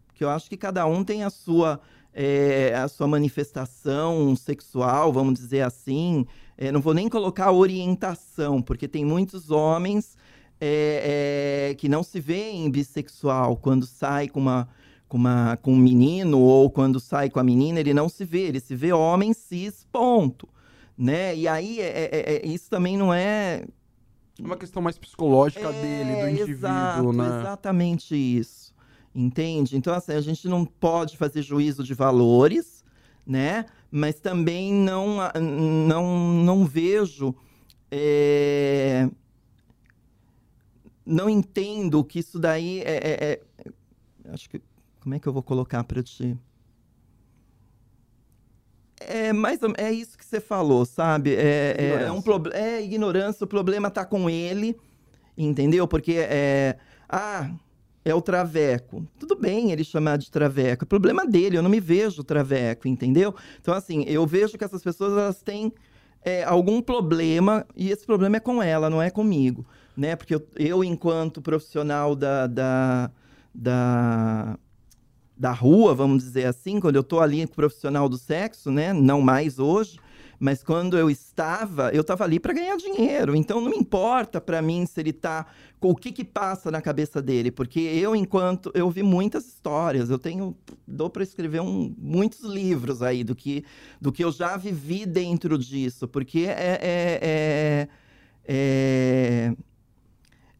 Porque 0.08 0.22
eu 0.22 0.28
acho 0.28 0.50
que 0.50 0.58
cada 0.58 0.84
um 0.86 1.02
tem 1.02 1.24
a 1.24 1.30
sua, 1.30 1.80
é, 2.12 2.74
a 2.74 2.88
sua 2.88 3.06
manifestação 3.06 4.36
sexual, 4.36 5.10
vamos 5.10 5.34
dizer 5.34 5.62
assim, 5.62 6.26
é, 6.58 6.72
não 6.72 6.80
vou 6.80 6.94
nem 6.94 7.08
colocar 7.08 7.52
orientação, 7.52 8.62
porque 8.62 8.88
tem 8.88 9.04
muitos 9.04 9.50
homens 9.50 10.16
é, 10.60 11.70
é, 11.70 11.74
que 11.74 11.88
não 11.88 12.02
se 12.02 12.18
veem 12.18 12.70
bissexual 12.70 13.56
quando 13.56 13.86
sai 13.86 14.28
com 14.28 14.40
uma, 14.40 14.68
com 15.08 15.16
uma 15.18 15.56
com 15.58 15.74
um 15.74 15.76
menino 15.76 16.40
ou 16.40 16.70
quando 16.70 16.98
sai 16.98 17.28
com 17.28 17.38
a 17.38 17.44
menina, 17.44 17.80
ele 17.80 17.92
não 17.92 18.08
se 18.08 18.24
vê, 18.24 18.42
ele 18.42 18.60
se 18.60 18.74
vê 18.74 18.92
homem 18.92 19.32
cis, 19.32 19.86
ponto. 19.92 20.48
Né? 20.96 21.36
E 21.36 21.46
aí, 21.46 21.78
é, 21.78 22.08
é, 22.10 22.36
é 22.36 22.46
isso 22.46 22.70
também 22.70 22.96
não 22.96 23.12
é. 23.12 23.64
É 24.38 24.42
uma 24.42 24.56
questão 24.56 24.80
mais 24.80 24.96
psicológica 24.96 25.70
dele, 25.72 26.22
do 26.22 26.28
indivíduo, 26.28 26.52
exato, 26.52 27.12
né? 27.12 27.26
Exatamente 27.26 28.16
isso. 28.16 28.74
Entende? 29.14 29.76
Então, 29.76 29.94
assim, 29.94 30.12
a 30.12 30.20
gente 30.20 30.46
não 30.46 30.64
pode 30.64 31.16
fazer 31.16 31.40
juízo 31.40 31.82
de 31.82 31.94
valores, 31.94 32.75
né? 33.26 33.66
Mas 33.90 34.20
também 34.20 34.72
não, 34.72 35.18
não, 35.40 36.18
não 36.44 36.64
vejo. 36.64 37.34
É... 37.90 39.08
Não 41.04 41.28
entendo 41.28 42.04
que 42.04 42.18
isso 42.18 42.38
daí 42.38 42.80
é, 42.80 42.96
é, 42.96 43.24
é... 43.32 43.40
Acho 44.32 44.48
que. 44.48 44.60
Como 45.00 45.14
é 45.14 45.20
que 45.20 45.26
eu 45.26 45.32
vou 45.32 45.42
colocar 45.42 45.84
para 45.84 46.02
ti? 46.02 46.36
É, 49.00 49.32
mais, 49.32 49.60
é 49.76 49.92
isso 49.92 50.16
que 50.16 50.24
você 50.24 50.40
falou, 50.40 50.84
sabe? 50.84 51.34
É, 51.34 51.76
é, 51.78 52.02
é 52.04 52.12
um 52.12 52.22
problema. 52.22 52.56
É 52.56 52.82
ignorância, 52.82 53.44
o 53.44 53.46
problema 53.46 53.90
tá 53.90 54.04
com 54.04 54.28
ele, 54.28 54.76
entendeu? 55.36 55.86
Porque 55.86 56.14
é. 56.18 56.76
Ah, 57.08 57.50
é 58.06 58.14
o 58.14 58.22
traveco. 58.22 59.04
Tudo 59.18 59.34
bem 59.34 59.72
ele 59.72 59.82
chamar 59.82 60.16
de 60.16 60.30
traveco, 60.30 60.84
é 60.84 60.86
problema 60.86 61.26
dele, 61.26 61.58
eu 61.58 61.62
não 61.62 61.68
me 61.68 61.80
vejo 61.80 62.22
traveco, 62.22 62.86
entendeu? 62.86 63.34
Então, 63.60 63.74
assim, 63.74 64.04
eu 64.06 64.24
vejo 64.24 64.56
que 64.56 64.64
essas 64.64 64.80
pessoas 64.80 65.12
elas 65.12 65.42
têm 65.42 65.72
é, 66.24 66.44
algum 66.44 66.80
problema 66.80 67.66
e 67.74 67.90
esse 67.90 68.06
problema 68.06 68.36
é 68.36 68.40
com 68.40 68.62
ela, 68.62 68.88
não 68.88 69.02
é 69.02 69.10
comigo, 69.10 69.66
né? 69.96 70.14
Porque 70.14 70.36
eu, 70.36 70.46
eu 70.54 70.84
enquanto 70.84 71.42
profissional 71.42 72.14
da, 72.14 72.46
da, 72.46 73.10
da, 73.52 74.56
da 75.36 75.50
rua, 75.50 75.92
vamos 75.92 76.22
dizer 76.22 76.44
assim, 76.44 76.78
quando 76.78 76.94
eu 76.94 77.02
tô 77.02 77.18
ali 77.18 77.44
com 77.44 77.56
profissional 77.56 78.08
do 78.08 78.16
sexo, 78.16 78.70
né? 78.70 78.92
Não 78.92 79.20
mais 79.20 79.58
hoje, 79.58 79.98
mas 80.38 80.62
quando 80.62 80.98
eu 80.98 81.10
estava, 81.10 81.90
eu 81.90 82.02
estava 82.02 82.24
ali 82.24 82.38
para 82.38 82.52
ganhar 82.52 82.76
dinheiro. 82.76 83.34
Então 83.34 83.60
não 83.60 83.72
importa 83.72 84.40
para 84.40 84.60
mim 84.60 84.86
se 84.86 85.00
ele 85.00 85.12
tá 85.12 85.46
o 85.80 85.94
que 85.94 86.10
que 86.10 86.24
passa 86.24 86.70
na 86.70 86.80
cabeça 86.80 87.22
dele, 87.22 87.50
porque 87.50 87.78
eu 87.78 88.16
enquanto 88.16 88.72
eu 88.74 88.90
vi 88.90 89.02
muitas 89.02 89.46
histórias, 89.46 90.10
eu 90.10 90.18
tenho 90.18 90.56
dou 90.86 91.08
para 91.08 91.22
escrever 91.22 91.60
um, 91.60 91.94
muitos 91.96 92.42
livros 92.42 93.02
aí 93.02 93.22
do 93.22 93.34
que, 93.34 93.64
do 94.00 94.10
que 94.10 94.24
eu 94.24 94.32
já 94.32 94.56
vivi 94.56 95.06
dentro 95.06 95.56
disso, 95.56 96.08
porque 96.08 96.40
é, 96.40 96.78
é, 96.82 97.18
é, 97.22 97.88
é, 98.48 99.56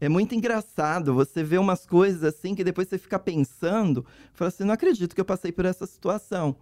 é 0.00 0.08
muito 0.08 0.34
engraçado 0.34 1.14
você 1.14 1.42
ver 1.42 1.58
umas 1.58 1.86
coisas 1.86 2.22
assim 2.22 2.54
que 2.54 2.62
depois 2.62 2.88
você 2.88 2.98
fica 2.98 3.18
pensando, 3.18 4.06
fala 4.32 4.48
assim, 4.48 4.64
não 4.64 4.74
acredito 4.74 5.14
que 5.14 5.20
eu 5.20 5.24
passei 5.24 5.50
por 5.50 5.64
essa 5.64 5.86
situação. 5.86 6.56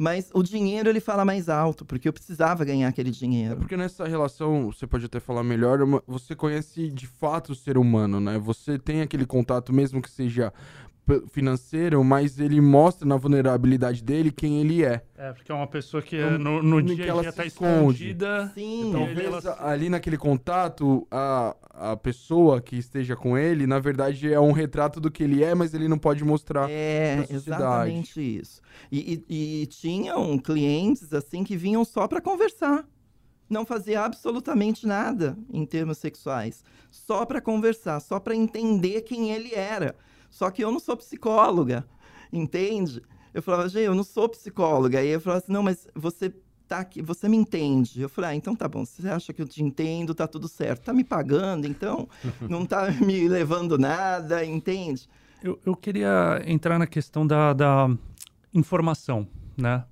Mas 0.00 0.30
o 0.32 0.44
dinheiro 0.44 0.88
ele 0.88 1.00
fala 1.00 1.24
mais 1.24 1.48
alto, 1.48 1.84
porque 1.84 2.08
eu 2.08 2.12
precisava 2.12 2.64
ganhar 2.64 2.86
aquele 2.86 3.08
É 3.08 3.12
dinheiro. 3.12 3.56
porque 3.56 3.76
nessa 3.76 4.06
relação, 4.06 4.66
você 4.70 4.86
pode 4.86 5.06
até 5.06 5.18
falar 5.18 5.42
melhor, 5.42 5.82
uma- 5.82 6.00
você 6.06 6.36
conhece 6.36 6.88
de 6.88 7.08
fato 7.08 7.50
o 7.50 7.54
ser 7.56 7.76
humano, 7.76 8.20
né? 8.20 8.38
Você 8.38 8.78
tem 8.78 9.00
aquele 9.00 9.26
contato, 9.26 9.72
mesmo 9.72 10.00
que 10.00 10.08
seja 10.08 10.52
financeiro, 11.30 12.02
mas 12.04 12.38
ele 12.38 12.60
mostra 12.60 13.06
na 13.06 13.16
vulnerabilidade 13.16 14.02
dele 14.02 14.30
quem 14.30 14.60
ele 14.60 14.84
é. 14.84 15.02
É, 15.16 15.32
porque 15.32 15.50
é 15.50 15.54
uma 15.54 15.66
pessoa 15.66 16.02
que 16.02 16.16
Então, 16.16 16.38
no, 16.38 16.62
no 16.62 16.84
que 16.84 16.94
dia 16.96 17.04
a 17.04 17.08
ela 17.08 17.32
tá 17.32 17.44
esconde. 17.44 17.74
escondida. 18.10 18.50
Sim, 18.54 18.88
Então, 18.88 19.04
Talvez 19.06 19.44
ela- 19.44 19.70
ali 19.70 19.88
naquele 19.88 20.16
contato, 20.16 21.06
a, 21.10 21.56
a 21.70 21.96
pessoa 21.96 22.60
que 22.60 22.76
esteja 22.76 23.16
com 23.16 23.36
ele, 23.36 23.66
na 23.66 23.78
verdade, 23.78 24.32
é 24.32 24.38
um 24.40 24.52
retrato 24.52 25.00
do 25.00 25.10
que 25.10 25.22
ele 25.22 25.42
é, 25.42 25.54
mas 25.54 25.74
ele 25.74 25.88
não 25.88 25.98
pode 25.98 26.22
mostrar. 26.24 26.68
É, 26.70 27.26
exatamente 27.30 28.20
isso. 28.20 28.60
E, 28.90 29.24
e- 29.28 29.62
e 29.62 29.66
tinham 29.66 30.38
clientes 30.38 31.12
assim 31.12 31.42
que 31.44 31.56
vinham 31.56 31.84
só 31.84 32.06
para 32.06 32.20
conversar. 32.20 32.84
Não 33.50 33.64
fazia 33.64 34.02
absolutamente 34.02 34.86
nada 34.86 35.34
em 35.50 35.64
termos 35.64 35.96
sexuais. 35.96 36.62
Só 36.90 37.24
para 37.24 37.40
conversar, 37.40 37.98
só 38.00 38.20
para 38.20 38.34
entender 38.36 39.00
quem 39.02 39.30
ele 39.30 39.54
era. 39.54 39.94
Só 40.30 40.50
que 40.50 40.62
eu 40.62 40.70
não 40.70 40.78
sou 40.78 40.96
psicóloga, 40.96 41.86
entende? 42.32 43.02
Eu 43.32 43.42
falava, 43.42 43.68
gente, 43.68 43.84
eu 43.84 43.94
não 43.94 44.04
sou 44.04 44.28
psicóloga. 44.28 44.98
Aí 44.98 45.08
eu 45.08 45.20
falava 45.20 45.42
assim, 45.42 45.52
não, 45.52 45.62
mas 45.62 45.86
você 45.94 46.32
tá 46.66 46.80
aqui, 46.80 47.00
você 47.00 47.28
me 47.28 47.36
entende. 47.36 48.00
Eu 48.00 48.08
falei, 48.08 48.30
ah, 48.30 48.34
então 48.34 48.54
tá 48.54 48.68
bom, 48.68 48.84
você 48.84 49.08
acha 49.08 49.32
que 49.32 49.40
eu 49.40 49.48
te 49.48 49.62
entendo, 49.62 50.14
tá 50.14 50.26
tudo 50.26 50.46
certo. 50.46 50.84
Tá 50.84 50.92
me 50.92 51.02
pagando, 51.02 51.66
então 51.66 52.08
não 52.48 52.66
tá 52.66 52.90
me 52.90 53.26
levando 53.28 53.78
nada, 53.78 54.44
entende? 54.44 55.08
Eu, 55.42 55.58
eu 55.64 55.74
queria 55.74 56.42
entrar 56.46 56.78
na 56.78 56.86
questão 56.86 57.26
da, 57.26 57.52
da 57.52 57.90
informação, 58.52 59.26
né? 59.56 59.84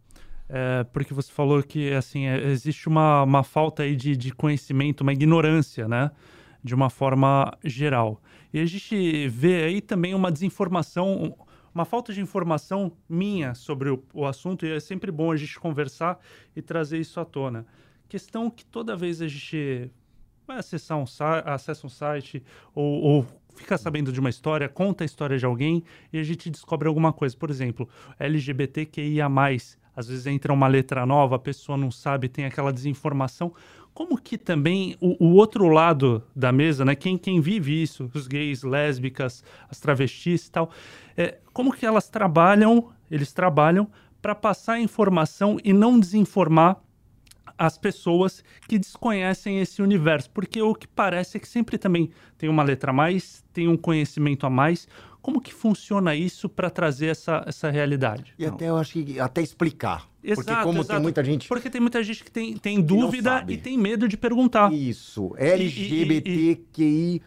É, 0.48 0.84
porque 0.84 1.12
você 1.12 1.32
falou 1.32 1.60
que 1.62 1.92
assim 1.92 2.26
é, 2.26 2.44
existe 2.46 2.88
uma, 2.88 3.22
uma 3.24 3.42
falta 3.42 3.82
aí 3.82 3.96
de, 3.96 4.16
de 4.16 4.32
conhecimento, 4.32 5.00
uma 5.00 5.12
ignorância, 5.12 5.88
né? 5.88 6.10
De 6.62 6.74
uma 6.74 6.90
forma 6.90 7.56
geral. 7.64 8.20
E 8.56 8.58
a 8.58 8.64
gente 8.64 9.28
vê 9.28 9.64
aí 9.64 9.82
também 9.82 10.14
uma 10.14 10.32
desinformação, 10.32 11.36
uma 11.74 11.84
falta 11.84 12.10
de 12.10 12.22
informação 12.22 12.90
minha 13.06 13.54
sobre 13.54 13.90
o, 13.90 14.02
o 14.14 14.24
assunto, 14.24 14.64
e 14.64 14.72
é 14.72 14.80
sempre 14.80 15.12
bom 15.12 15.30
a 15.30 15.36
gente 15.36 15.60
conversar 15.60 16.18
e 16.56 16.62
trazer 16.62 16.98
isso 16.98 17.20
à 17.20 17.24
tona. 17.26 17.66
Questão 18.08 18.48
que 18.48 18.64
toda 18.64 18.96
vez 18.96 19.20
a 19.20 19.28
gente 19.28 19.90
vai 20.46 20.56
acessar 20.56 20.96
um 20.96 21.04
site, 21.04 21.46
acessa 21.46 21.86
um 21.86 21.90
site 21.90 22.42
ou, 22.74 23.02
ou 23.02 23.26
fica 23.54 23.76
sabendo 23.76 24.10
de 24.10 24.20
uma 24.20 24.30
história, 24.30 24.70
conta 24.70 25.04
a 25.04 25.06
história 25.06 25.36
de 25.36 25.44
alguém 25.44 25.84
e 26.10 26.18
a 26.18 26.22
gente 26.22 26.48
descobre 26.48 26.88
alguma 26.88 27.12
coisa. 27.12 27.36
Por 27.36 27.50
exemplo, 27.50 27.86
LGBTQIA+, 28.18 29.28
às 29.94 30.08
vezes 30.08 30.26
entra 30.26 30.50
uma 30.50 30.66
letra 30.66 31.04
nova, 31.04 31.36
a 31.36 31.38
pessoa 31.38 31.76
não 31.76 31.90
sabe, 31.90 32.26
tem 32.26 32.46
aquela 32.46 32.72
desinformação. 32.72 33.52
Como 33.96 34.20
que 34.20 34.36
também 34.36 34.94
o, 35.00 35.24
o 35.24 35.36
outro 35.36 35.68
lado 35.68 36.22
da 36.36 36.52
mesa, 36.52 36.84
né? 36.84 36.94
Quem, 36.94 37.16
quem 37.16 37.40
vive 37.40 37.82
isso, 37.82 38.10
os 38.12 38.26
gays, 38.26 38.62
lésbicas, 38.62 39.42
as 39.70 39.80
travestis 39.80 40.48
e 40.48 40.50
tal, 40.50 40.70
é, 41.16 41.38
como 41.50 41.72
que 41.72 41.86
elas 41.86 42.06
trabalham, 42.06 42.90
eles 43.10 43.32
trabalham 43.32 43.90
para 44.20 44.34
passar 44.34 44.78
informação 44.78 45.56
e 45.64 45.72
não 45.72 45.98
desinformar 45.98 46.76
as 47.56 47.78
pessoas 47.78 48.44
que 48.68 48.78
desconhecem 48.78 49.60
esse 49.60 49.80
universo, 49.80 50.28
porque 50.28 50.60
o 50.60 50.74
que 50.74 50.86
parece 50.86 51.38
é 51.38 51.40
que 51.40 51.48
sempre 51.48 51.78
também 51.78 52.10
tem 52.36 52.50
uma 52.50 52.62
letra 52.62 52.90
a 52.90 52.94
mais, 52.94 53.42
tem 53.50 53.66
um 53.66 53.78
conhecimento 53.78 54.44
a 54.44 54.50
mais. 54.50 54.86
Como 55.26 55.40
que 55.40 55.52
funciona 55.52 56.14
isso 56.14 56.48
para 56.48 56.70
trazer 56.70 57.06
essa, 57.06 57.42
essa 57.48 57.68
realidade? 57.68 58.32
E 58.38 58.46
até 58.46 58.68
eu 58.68 58.76
acho 58.76 58.92
que 58.92 59.18
até 59.18 59.42
explicar. 59.42 60.08
porque 60.22 60.30
Exato, 60.40 60.62
como 60.62 60.78
exato. 60.78 60.92
tem 60.92 61.02
muita 61.02 61.24
gente. 61.24 61.48
Porque 61.48 61.68
tem 61.68 61.80
muita 61.80 62.00
gente 62.04 62.22
que 62.22 62.30
tem, 62.30 62.56
tem 62.56 62.80
dúvida 62.80 63.44
e 63.48 63.56
tem 63.56 63.76
medo 63.76 64.06
de 64.06 64.16
perguntar. 64.16 64.72
Isso. 64.72 65.34
LGBTQI 65.36 67.20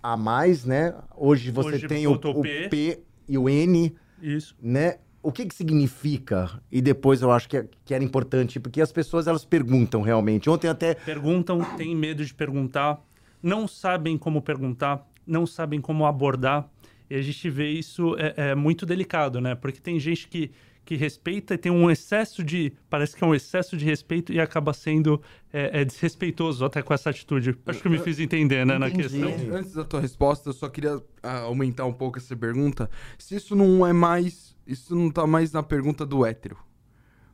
a 0.00 0.16
mais, 0.16 0.64
né? 0.64 0.94
Hoje 1.16 1.50
você 1.50 1.70
Hoje 1.74 1.88
tem 1.88 2.06
o, 2.06 2.12
o 2.12 2.42
P. 2.42 2.68
P 2.68 3.00
e 3.28 3.36
o 3.36 3.48
N, 3.48 3.92
Isso. 4.22 4.54
né? 4.62 4.98
O 5.20 5.32
que 5.32 5.46
que 5.46 5.54
significa? 5.56 6.62
E 6.70 6.80
depois 6.80 7.22
eu 7.22 7.32
acho 7.32 7.48
que, 7.48 7.56
é- 7.56 7.66
que 7.84 7.92
era 7.92 8.04
importante, 8.04 8.60
porque 8.60 8.80
as 8.80 8.92
pessoas 8.92 9.26
elas 9.26 9.44
perguntam 9.44 10.00
realmente. 10.00 10.48
Ontem 10.48 10.68
até 10.68 10.94
Perguntam, 10.94 11.58
têm 11.76 11.92
medo 11.96 12.24
de 12.24 12.32
perguntar, 12.32 13.04
não 13.42 13.66
sabem 13.66 14.16
como 14.16 14.40
perguntar, 14.40 15.04
não 15.26 15.44
sabem 15.44 15.80
como 15.80 16.06
abordar. 16.06 16.70
E 17.10 17.16
a 17.16 17.22
gente 17.22 17.50
vê 17.50 17.68
isso 17.68 18.16
é, 18.16 18.50
é 18.50 18.54
muito 18.54 18.86
delicado, 18.86 19.40
né? 19.40 19.56
Porque 19.56 19.80
tem 19.80 19.98
gente 19.98 20.28
que, 20.28 20.52
que 20.84 20.94
respeita 20.94 21.54
e 21.54 21.58
tem 21.58 21.72
um 21.72 21.90
excesso 21.90 22.44
de. 22.44 22.72
Parece 22.88 23.16
que 23.16 23.24
é 23.24 23.26
um 23.26 23.34
excesso 23.34 23.76
de 23.76 23.84
respeito 23.84 24.32
e 24.32 24.40
acaba 24.40 24.72
sendo 24.72 25.20
é, 25.52 25.80
é 25.80 25.84
desrespeitoso 25.84 26.64
até 26.64 26.82
com 26.82 26.94
essa 26.94 27.10
atitude. 27.10 27.58
Acho 27.66 27.80
que 27.82 27.88
eu 27.88 27.90
me 27.90 27.98
fiz 27.98 28.20
entender, 28.20 28.64
né, 28.64 28.78
na 28.78 28.88
questão. 28.90 29.28
Antes, 29.28 29.50
antes 29.50 29.72
da 29.72 29.84
tua 29.84 30.00
resposta, 30.00 30.50
eu 30.50 30.52
só 30.52 30.68
queria 30.68 31.02
ah, 31.20 31.40
aumentar 31.40 31.84
um 31.84 31.92
pouco 31.92 32.18
essa 32.18 32.36
pergunta. 32.36 32.88
Se 33.18 33.34
isso 33.34 33.56
não 33.56 33.84
é 33.84 33.92
mais. 33.92 34.56
Isso 34.64 34.94
não 34.94 35.10
tá 35.10 35.26
mais 35.26 35.50
na 35.50 35.64
pergunta 35.64 36.06
do 36.06 36.24
hétero. 36.24 36.56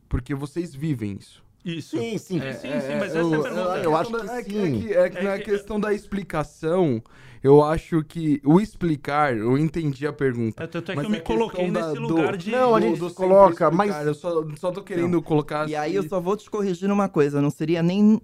Porque 0.09 0.35
vocês 0.35 0.75
vivem 0.75 1.19
isso. 1.21 1.46
Isso. 1.67 1.99
Sim, 1.99 2.17
sim. 2.17 2.41
É, 2.41 2.53
sim, 2.53 2.69
sim, 2.81 2.95
mas 2.99 3.15
essa 3.15 3.19
é 3.19 3.21
a 3.21 3.23
eu, 3.25 3.43
pergunta. 3.43 3.61
eu 3.79 3.83
eu 3.83 3.97
acho 3.97 4.11
que 4.13 4.17
é 4.17 4.21
sim. 4.21 4.31
É 4.31 4.43
que, 4.43 4.93
é 4.95 5.11
que 5.11 5.19
É 5.19 5.23
na 5.25 5.39
que- 5.39 5.45
questão 5.45 5.81
da 5.81 5.93
explicação, 5.93 7.03
eu 7.43 7.63
acho 7.63 8.05
que 8.05 8.41
o 8.45 8.61
explicar, 8.61 9.37
eu 9.37 9.59
entendi 9.59 10.07
a 10.07 10.13
pergunta. 10.13 10.63
É, 10.63 10.67
tanto 10.69 10.93
é 10.93 10.95
que 10.95 10.97
Mas 10.97 11.05
eu 11.05 11.11
me 11.11 11.21
coloquei 11.21 11.69
da- 11.71 11.89
nesse 11.89 11.95
do- 12.01 12.09
lugar 12.09 12.37
de. 12.37 12.51
Não, 12.53 12.75
a 12.75 12.79
do- 12.79 12.87
gente 12.87 12.99
do 13.01 13.09
sempre 13.09 13.15
coloca, 13.17 13.51
explicar, 13.65 13.71
mas- 13.73 14.07
Eu 14.07 14.15
só, 14.15 14.45
só 14.57 14.71
tô 14.71 14.83
querendo 14.83 15.21
colocar. 15.21 15.69
E 15.69 15.75
aí 15.75 15.95
eu 15.97 16.01
assim- 16.01 16.09
só 16.09 16.21
vou 16.21 16.37
te 16.37 16.49
corrigir 16.49 16.89
numa 16.89 17.09
coisa, 17.09 17.43
não 17.43 17.51
seria 17.51 17.83
nem 17.83 18.21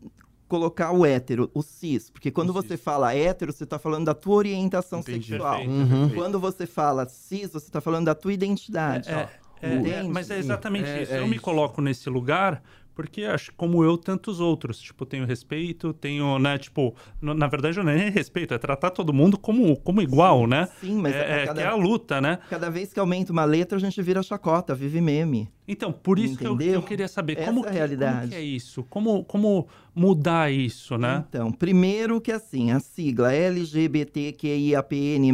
colocar 0.48 0.92
o 0.92 1.04
hétero, 1.06 1.50
o 1.54 1.62
cis, 1.62 2.10
porque 2.10 2.30
quando 2.30 2.50
O 2.50 2.52
você 2.52 2.76
cis. 2.76 2.80
fala 2.82 3.14
hétero, 3.14 3.52
você 3.52 3.64
está 3.64 3.78
falando 3.78 4.04
da 4.04 4.14
tua 4.14 4.34
orientação 4.36 5.00
Entendi. 5.00 5.30
sexual. 5.30 5.56
Perfeito, 5.56 5.72
Uhum. 5.72 5.88
perfeito. 5.88 6.14
Quando 6.14 6.38
você 6.38 6.66
fala 6.66 7.08
cis, 7.08 7.50
você 7.50 7.66
está 7.66 7.80
falando 7.80 8.04
da 8.04 8.14
tua 8.14 8.32
identidade. 8.34 9.08
É, 9.08 9.28
é, 9.62 9.74
é, 10.00 10.02
mas 10.02 10.30
é 10.30 10.38
exatamente 10.38 10.88
É, 10.90 11.02
isso. 11.04 11.12
é 11.14 11.20
eu 11.20 11.26
me 11.26 11.38
coloco 11.38 11.80
nesse 11.80 12.10
lugar 12.10 12.62
porque 12.94 13.24
acho 13.24 13.52
como 13.54 13.82
eu, 13.84 13.96
tantos 13.96 14.40
outros. 14.40 14.78
Tipo, 14.80 15.04
tenho 15.06 15.24
respeito, 15.26 15.92
tenho, 15.92 16.38
né, 16.38 16.58
tipo, 16.58 16.94
na 17.20 17.46
verdade 17.46 17.78
eu 17.78 17.84
nem 17.84 18.10
respeito, 18.10 18.54
é 18.54 18.58
tratar 18.58 18.90
todo 18.90 19.12
mundo 19.12 19.38
como, 19.38 19.76
como 19.76 20.00
igual, 20.02 20.46
né? 20.46 20.68
Sim, 20.80 20.96
mas 20.96 21.14
é, 21.14 21.42
é, 21.42 21.46
cada, 21.46 21.60
que 21.60 21.66
é 21.66 21.70
a 21.70 21.74
luta, 21.74 22.20
né? 22.20 22.38
cada 22.48 22.70
vez 22.70 22.92
que 22.92 23.00
aumenta 23.00 23.32
uma 23.32 23.44
letra, 23.44 23.76
a 23.76 23.80
gente 23.80 24.00
vira 24.02 24.22
chacota, 24.22 24.74
vive 24.74 25.00
meme. 25.00 25.48
Então, 25.66 25.92
por 25.92 26.18
isso 26.18 26.36
que 26.36 26.46
eu, 26.46 26.60
eu 26.60 26.82
queria 26.82 27.08
saber 27.08 27.38
Essa 27.38 27.46
como, 27.46 27.64
é 27.64 27.70
que, 27.70 27.74
realidade. 27.74 28.18
como 28.18 28.28
que 28.30 28.34
é 28.34 28.42
isso? 28.42 28.82
Como, 28.84 29.24
como 29.24 29.68
mudar 29.94 30.52
isso, 30.52 30.98
né? 30.98 31.24
Então, 31.28 31.52
primeiro 31.52 32.20
que 32.20 32.32
assim, 32.32 32.72
a 32.72 32.80
sigla 32.80 33.32
LGBTQIAPN+, 33.32 35.30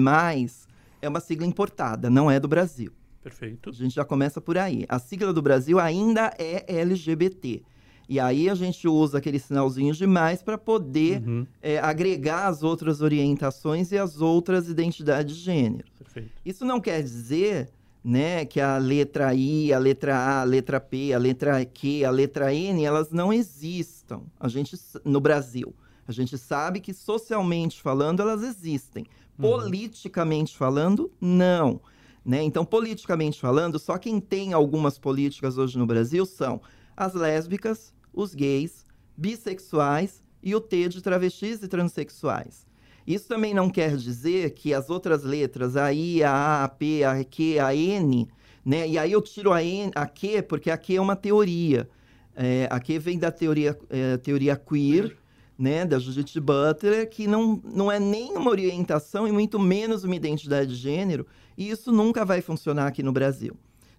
é 1.01 1.09
uma 1.09 1.21
sigla 1.21 1.47
importada, 1.47 2.11
não 2.11 2.31
é 2.31 2.39
do 2.39 2.47
Brasil. 2.47 2.93
Perfeito. 3.29 3.71
A 3.71 3.73
gente 3.73 3.95
já 3.95 4.05
começa 4.05 4.41
por 4.41 4.57
aí. 4.59 4.85
A 4.89 4.99
sigla 4.99 5.33
do 5.33 5.43
Brasil 5.43 5.79
ainda 5.79 6.33
é 6.39 6.65
LGBT. 6.81 7.63
E 8.09 8.19
aí 8.19 8.49
a 8.49 8.55
gente 8.55 8.89
usa 8.89 9.19
aquele 9.19 9.39
sinalzinho 9.39 9.93
de 9.93 10.07
mais 10.07 10.43
para 10.43 10.57
poder 10.57 11.23
Uhum, 11.27 11.47
é, 11.61 11.79
agregar 11.79 12.47
as 12.47 12.63
outras 12.63 13.03
orientações 13.03 13.93
e 13.93 13.99
as 13.99 14.21
outras 14.23 14.69
identidades 14.69 15.37
de 15.37 15.43
gênero. 15.43 15.85
perfeito. 15.99 16.31
Isso 16.45 16.65
não 16.65 16.81
quer 16.81 17.03
dizer 17.03 17.69
né, 18.03 18.47
que 18.47 18.61
a 18.61 18.79
letra 18.79 19.35
I, 19.35 19.73
a 19.75 19.79
letra 19.79 20.17
A, 20.17 20.41
a 20.41 20.45
letra 20.45 20.81
P, 20.81 21.13
a 21.13 21.19
letra 21.19 21.63
Q, 21.67 22.05
a 22.07 22.11
letra 22.11 22.55
N, 22.55 22.83
elas 22.83 23.11
não 23.11 23.31
existam 23.31 24.23
a 24.41 24.49
gente, 24.49 24.75
no 25.05 25.21
Brasil. 25.21 25.75
A 26.07 26.13
gente 26.13 26.39
sabe 26.39 26.81
que 26.81 26.95
socialmente 26.95 27.83
falando 27.83 28.23
elas 28.23 28.43
existem. 28.43 29.05
Politicamente 29.39 30.57
falando, 30.57 31.11
não. 31.21 31.81
Né? 32.29 32.43
Então, 32.43 32.63
politicamente 32.63 33.41
falando, 33.41 33.79
só 33.79 33.97
quem 33.97 34.21
tem 34.21 34.53
algumas 34.53 34.99
políticas 34.99 35.57
hoje 35.57 35.79
no 35.79 35.87
Brasil 35.87 36.27
são 36.27 36.61
as 36.95 37.15
lésbicas, 37.15 37.91
os 38.13 38.35
gays, 38.35 38.85
bissexuais 39.17 40.23
e 40.43 40.55
o 40.55 40.61
T 40.61 40.91
de 40.91 41.01
travestis 41.01 41.63
e 41.63 41.69
transexuais. 41.69 42.67
Isso 43.07 43.27
também 43.29 43.55
não 43.55 43.71
quer 43.71 43.97
dizer 43.97 44.51
que 44.51 44.75
as 44.75 44.91
outras 44.91 45.23
letras, 45.23 45.75
a 45.75 45.91
I, 45.91 46.23
a 46.23 46.31
A, 46.31 46.65
a 46.65 46.69
P, 46.69 47.03
a 47.03 47.25
Q, 47.25 47.61
a 47.61 47.75
N, 47.75 48.29
né? 48.63 48.87
E 48.87 48.99
aí 48.99 49.13
eu 49.13 49.23
tiro 49.23 49.51
a, 49.51 49.65
N, 49.65 49.91
a 49.95 50.05
Q 50.05 50.43
porque 50.43 50.71
a 50.71 50.77
Q 50.77 50.97
é 50.97 51.01
uma 51.01 51.17
teoria. 51.17 51.89
É, 52.37 52.69
a 52.71 52.79
Q 52.79 52.99
vem 52.99 53.19
da 53.19 53.31
teoria, 53.31 53.75
é, 53.89 54.19
teoria 54.19 54.55
queer, 54.55 55.17
né? 55.59 55.85
Da 55.85 55.99
Judith 55.99 56.41
Butler, 56.41 57.11
que 57.11 57.27
não, 57.27 57.61
não 57.65 57.91
é 57.91 57.99
nem 57.99 58.33
uma 58.37 58.51
orientação 58.51 59.27
e 59.27 59.33
muito 59.33 59.59
menos 59.59 60.05
uma 60.05 60.15
identidade 60.15 60.71
de 60.71 60.77
gênero. 60.77 61.27
E 61.57 61.69
isso 61.69 61.91
nunca 61.91 62.25
vai 62.25 62.41
funcionar 62.41 62.87
aqui 62.87 63.03
no 63.03 63.11
Brasil. 63.13 63.57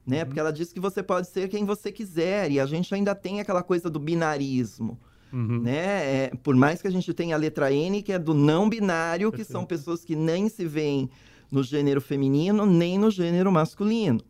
né? 0.07 0.25
Porque 0.25 0.39
ela 0.39 0.51
diz 0.51 0.71
que 0.71 0.79
você 0.79 1.03
pode 1.03 1.27
ser 1.27 1.49
quem 1.49 1.65
você 1.65 1.91
quiser 1.91 2.49
e 2.49 2.59
a 2.59 2.65
gente 2.65 2.93
ainda 2.95 3.13
tem 3.13 3.39
aquela 3.39 3.61
coisa 3.61 3.89
do 3.89 3.99
binarismo. 3.99 4.97
Uhum. 5.31 5.61
Né? 5.61 6.25
É, 6.25 6.31
por 6.41 6.55
mais 6.55 6.81
que 6.81 6.87
a 6.87 6.91
gente 6.91 7.13
tenha 7.13 7.35
a 7.35 7.37
letra 7.37 7.71
N, 7.71 8.01
que 8.01 8.11
é 8.11 8.17
do 8.17 8.33
não 8.33 8.67
binário, 8.67 9.31
que 9.31 9.43
são 9.43 9.63
pessoas 9.65 10.03
que 10.03 10.15
nem 10.15 10.49
se 10.49 10.65
veem 10.65 11.09
no 11.51 11.61
gênero 11.61 12.01
feminino 12.01 12.65
nem 12.65 12.97
no 12.97 13.11
gênero 13.11 13.51
masculino. 13.51 14.21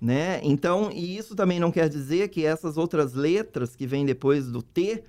Né? 0.00 0.40
Então, 0.44 0.90
e 0.92 1.16
isso 1.16 1.34
também 1.34 1.58
não 1.58 1.72
quer 1.72 1.88
dizer 1.88 2.28
que 2.28 2.46
essas 2.46 2.78
outras 2.78 3.14
letras 3.14 3.74
que 3.74 3.86
vêm 3.86 4.06
depois 4.06 4.46
do 4.46 4.62
T, 4.62 5.02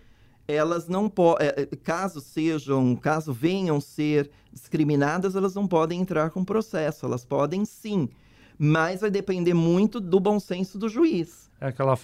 elas 0.50 0.88
não 0.88 1.08
podem, 1.08 1.48
caso 1.84 2.20
sejam, 2.20 2.96
caso 2.96 3.32
venham 3.32 3.80
ser 3.80 4.32
discriminadas, 4.52 5.36
elas 5.36 5.54
não 5.54 5.68
podem 5.68 6.02
entrar 6.02 6.32
com 6.32 6.44
processo, 6.44 7.06
elas 7.06 7.24
podem 7.24 7.64
sim, 7.66 8.10
mas 8.58 9.02
vai 9.02 9.12
depender 9.12 9.54
muito 9.54 10.00
do 10.00 10.20
bom 10.20 10.40
senso 10.40 10.78
do 10.80 10.90
juiz. 10.90 11.50
É 11.62 11.68
aquela 11.68 11.98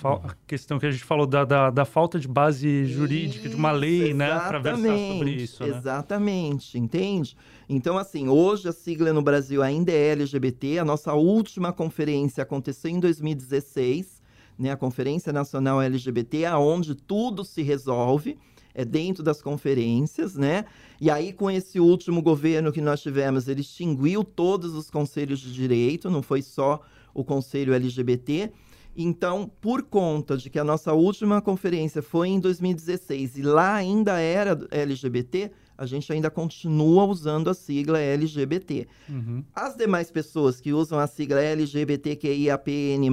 questão 0.46 0.78
que 0.78 0.86
a 0.86 0.92
gente 0.92 1.04
falou 1.04 1.26
da, 1.26 1.46
da, 1.46 1.70
da 1.70 1.86
falta 1.86 2.20
de 2.20 2.28
base 2.28 2.86
jurídica, 2.86 3.48
de 3.48 3.56
uma 3.56 3.72
lei, 3.72 4.10
Isso, 4.10 4.18
né? 4.18 4.38
Para 4.38 4.60
versar 4.60 4.98
sobre 4.98 5.32
isso, 5.32 5.64
né? 5.64 5.70
Exatamente, 5.70 6.78
entende? 6.78 7.38
Então, 7.70 7.98
assim, 7.98 8.28
hoje 8.28 8.68
a 8.68 8.74
sigla 8.74 9.14
no 9.14 9.22
Brasil 9.22 9.64
ainda 9.64 9.94
é 9.94 10.12
LGBT. 10.12 10.80
A 10.80 10.86
nossa 10.86 11.14
última 11.14 11.72
conferência 11.72 12.44
aconteceu 12.44 12.92
em 12.92 13.00
2016, 13.00 14.15
né? 14.58 14.72
A 14.72 14.78
Conferência 14.78 15.32
Nacional 15.34 15.82
LGBT, 15.82 16.46
aonde 16.46 16.96
tudo 16.96 17.44
se 17.44 17.62
resolve. 17.62 18.38
É 18.78 18.84
dentro 18.84 19.24
das 19.24 19.42
conferências, 19.42 20.36
né? 20.36 20.66
E 21.00 21.10
aí, 21.10 21.32
com 21.32 21.50
esse 21.50 21.80
último 21.80 22.22
governo 22.22 22.74
que 22.74 22.82
nós 22.82 23.02
tivemos, 23.02 23.48
ele 23.48 23.62
extinguiu 23.62 24.22
todos 24.22 24.76
os 24.76 24.90
conselhos 24.90 25.40
de 25.40 25.54
direito, 25.54 26.10
não 26.10 26.22
foi 26.22 26.42
só 26.42 26.82
o 27.14 27.24
conselho 27.24 27.74
LGBT. 27.74 28.52
Então, 28.98 29.50
por 29.60 29.84
conta 29.84 30.38
de 30.38 30.50
que 30.50 30.60
a 30.60 30.64
nossa 30.64 30.94
última 30.94 31.42
conferência 31.42 32.02
foi 32.02 32.30
em 32.30 32.40
2016 32.40 33.38
e 33.38 33.42
lá 33.42 33.76
ainda 33.76 34.20
era 34.20 34.58
LGBT, 34.72 35.52
a 35.78 35.86
gente 35.86 36.12
ainda 36.14 36.30
continua 36.30 37.04
usando 37.06 37.50
a 37.50 37.54
sigla 37.54 38.00
LGBT. 38.00 38.88
Uhum. 39.10 39.44
As 39.54 39.76
demais 39.76 40.10
pessoas 40.10 40.62
que 40.62 40.72
usam 40.72 40.98
a 40.98 41.08
sigla 41.08 41.42
LGBTQIAPN+, 41.42 43.10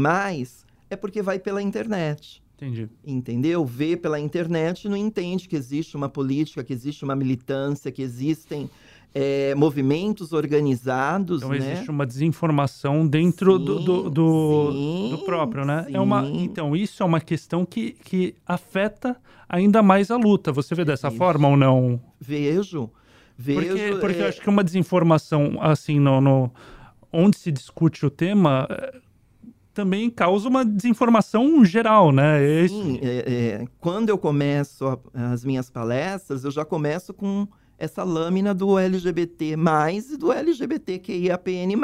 é 0.93 0.97
porque 0.97 1.23
vai 1.23 1.39
pela 1.39 1.63
internet. 1.63 2.43
Entendi. 2.57 2.89
Entendeu? 3.05 3.65
Vê 3.65 3.97
pela 3.97 4.21
internet 4.21 4.85
e 4.85 4.89
não 4.89 4.97
entende 4.97 5.49
que 5.49 5.57
existe 5.57 5.97
uma 5.97 6.09
política, 6.09 6.63
que 6.63 6.73
existe 6.73 7.03
uma 7.05 7.17
militância, 7.17 7.91
que 7.91 8.03
existem 8.03 8.71
é, 9.15 9.55
movimentos 9.55 10.33
organizados, 10.33 11.43
Então 11.43 11.51
né? 11.51 11.57
existe 11.73 11.91
uma 11.91 12.07
desinformação 12.07 13.07
dentro 13.07 13.59
do, 13.59 13.81
do, 13.81 14.11
do, 14.11 14.73
Sim, 14.73 15.09
do 15.11 15.19
próprio, 15.25 15.65
né? 15.65 15.87
É 15.93 16.01
uma, 16.01 16.25
sim. 16.25 16.45
então, 16.45 16.77
isso 16.77 17.03
é 17.03 17.07
uma 17.07 17.21
questão 17.21 17.65
que, 17.67 17.93
que 18.05 18.35
afeta 18.47 19.17
ainda 19.49 19.83
mais 19.83 20.11
a 20.11 20.17
luta. 20.17 20.53
Você 20.53 20.75
vê 20.75 20.85
dessa 20.85 21.09
Isso. 21.09 21.17
forma 21.17 21.49
ou 21.49 21.57
não? 21.57 22.01
Vejo. 22.21 22.89
Vejo. 23.37 23.61
Porque, 23.61 23.97
porque 24.01 24.21
eu 24.21 24.25
é, 24.27 24.29
acho 24.29 24.41
que 24.41 24.49
uma 24.49 24.63
desinformação, 24.63 25.59
assim, 25.61 25.99
no, 25.99 26.21
no- 26.21 26.51
onde 27.13 27.37
se 27.37 27.51
discute 27.51 28.07
o 28.07 28.11
tema, 28.11 28.69
também 29.75 30.11
causa 30.11 30.49
uma 30.49 30.65
desinformação 30.65 31.65
geral, 31.65 32.13
né? 32.13 32.43
Esse- 32.45 32.75
Sim, 32.75 32.99
é, 33.03 33.61
é, 33.63 33.65
quando 33.81 34.09
eu 34.09 34.19
começo 34.19 34.87
a- 34.87 34.99
as 35.33 35.45
minhas 35.45 35.71
palestras, 35.71 36.45
eu 36.45 36.51
já 36.51 36.65
começo 36.65 37.13
com 37.15 37.47
essa 37.79 38.03
lâmina 38.05 38.53
do 38.55 38.79
LGBT+, 38.79 39.57
e 40.13 40.17
do 40.17 40.31
LGBTQIAPN+. 40.33 41.77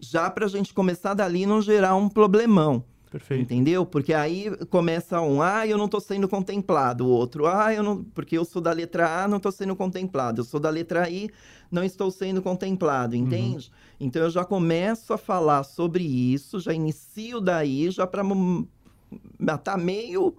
Já 0.00 0.28
para 0.30 0.46
a 0.46 0.48
gente 0.48 0.74
começar 0.74 1.14
dali 1.14 1.46
não 1.46 1.62
gerar 1.62 1.94
um 1.94 2.08
problemão, 2.08 2.84
Perfeito. 3.12 3.42
entendeu? 3.42 3.84
Porque 3.84 4.14
aí 4.14 4.50
começa 4.70 5.20
um, 5.20 5.42
ah, 5.42 5.66
eu 5.66 5.76
não 5.76 5.84
estou 5.84 6.00
sendo 6.00 6.26
contemplado, 6.26 7.04
o 7.06 7.10
outro, 7.10 7.46
ah, 7.46 7.72
eu 7.72 7.82
não, 7.82 8.02
porque 8.02 8.38
eu 8.38 8.44
sou 8.44 8.62
da 8.62 8.72
letra 8.72 9.22
A, 9.22 9.28
não 9.28 9.36
estou 9.36 9.52
sendo 9.52 9.76
contemplado, 9.76 10.40
eu 10.40 10.44
sou 10.44 10.58
da 10.58 10.70
letra 10.70 11.10
I, 11.10 11.28
não 11.70 11.84
estou 11.84 12.10
sendo 12.10 12.40
contemplado, 12.40 13.14
entende? 13.14 13.70
Então 14.00 14.22
eu 14.22 14.30
já 14.30 14.46
começo 14.46 15.12
a 15.12 15.18
falar 15.18 15.62
sobre 15.62 16.02
isso, 16.02 16.58
já 16.58 16.72
inicio 16.72 17.38
daí, 17.38 17.90
já 17.90 18.06
para 18.06 18.22
matar 19.38 19.76
meio, 19.76 20.34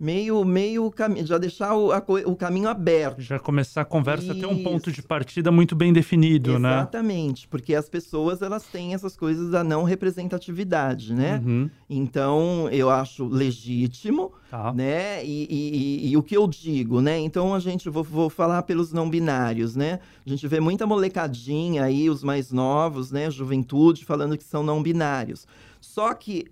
meio, 0.00 0.44
meio 0.44 0.90
caminho, 0.90 1.26
já 1.26 1.38
deixar 1.38 1.74
o, 1.74 1.90
a 1.92 2.02
o 2.26 2.36
caminho 2.36 2.68
aberto. 2.68 3.20
Já 3.20 3.38
começar 3.38 3.80
a 3.80 3.84
conversa 3.84 4.34
ter 4.34 4.46
um 4.46 4.62
ponto 4.62 4.92
de 4.92 5.00
Isso. 5.00 5.08
partida 5.08 5.50
muito 5.50 5.74
bem 5.74 5.92
definido, 5.92 6.58
né? 6.58 6.68
Exatamente, 6.76 7.48
porque 7.48 7.74
as 7.74 7.88
pessoas 7.88 8.40
elas 8.40 8.62
têm 8.64 8.94
essas 8.94 9.16
coisas 9.16 9.50
da 9.50 9.64
não 9.64 9.82
representatividade, 9.82 11.14
né? 11.14 11.42
Uhum, 11.44 11.70
Então 11.90 12.68
eu 12.70 12.90
acho 12.90 13.26
legítimo, 13.26 14.32
tá. 14.50 14.72
né? 14.72 15.24
E, 15.24 15.46
e- 15.50 15.76
e- 16.06 16.10
e 16.10 16.16
o 16.16 16.22
que 16.22 16.36
eu 16.36 16.46
digo, 16.46 17.00
né? 17.00 17.18
Então 17.18 17.54
a 17.54 17.58
gente 17.58 17.88
vou, 17.90 18.04
vou 18.04 18.30
falar 18.30 18.62
pelos 18.62 18.92
não 18.92 19.08
binários, 19.10 19.74
né? 19.74 19.98
A 20.24 20.28
gente 20.28 20.46
vê 20.46 20.60
muita 20.60 20.86
molecadinha 20.86 21.84
aí, 21.84 22.08
os 22.08 22.22
mais 22.22 22.52
novos, 22.52 23.10
né? 23.10 23.30
Juventude 23.30 24.04
falando 24.04 24.36
que 24.38 24.44
são 24.44 24.62
não 24.62 24.82
binários. 24.82 25.46
Só 25.80 26.12
que 26.14 26.46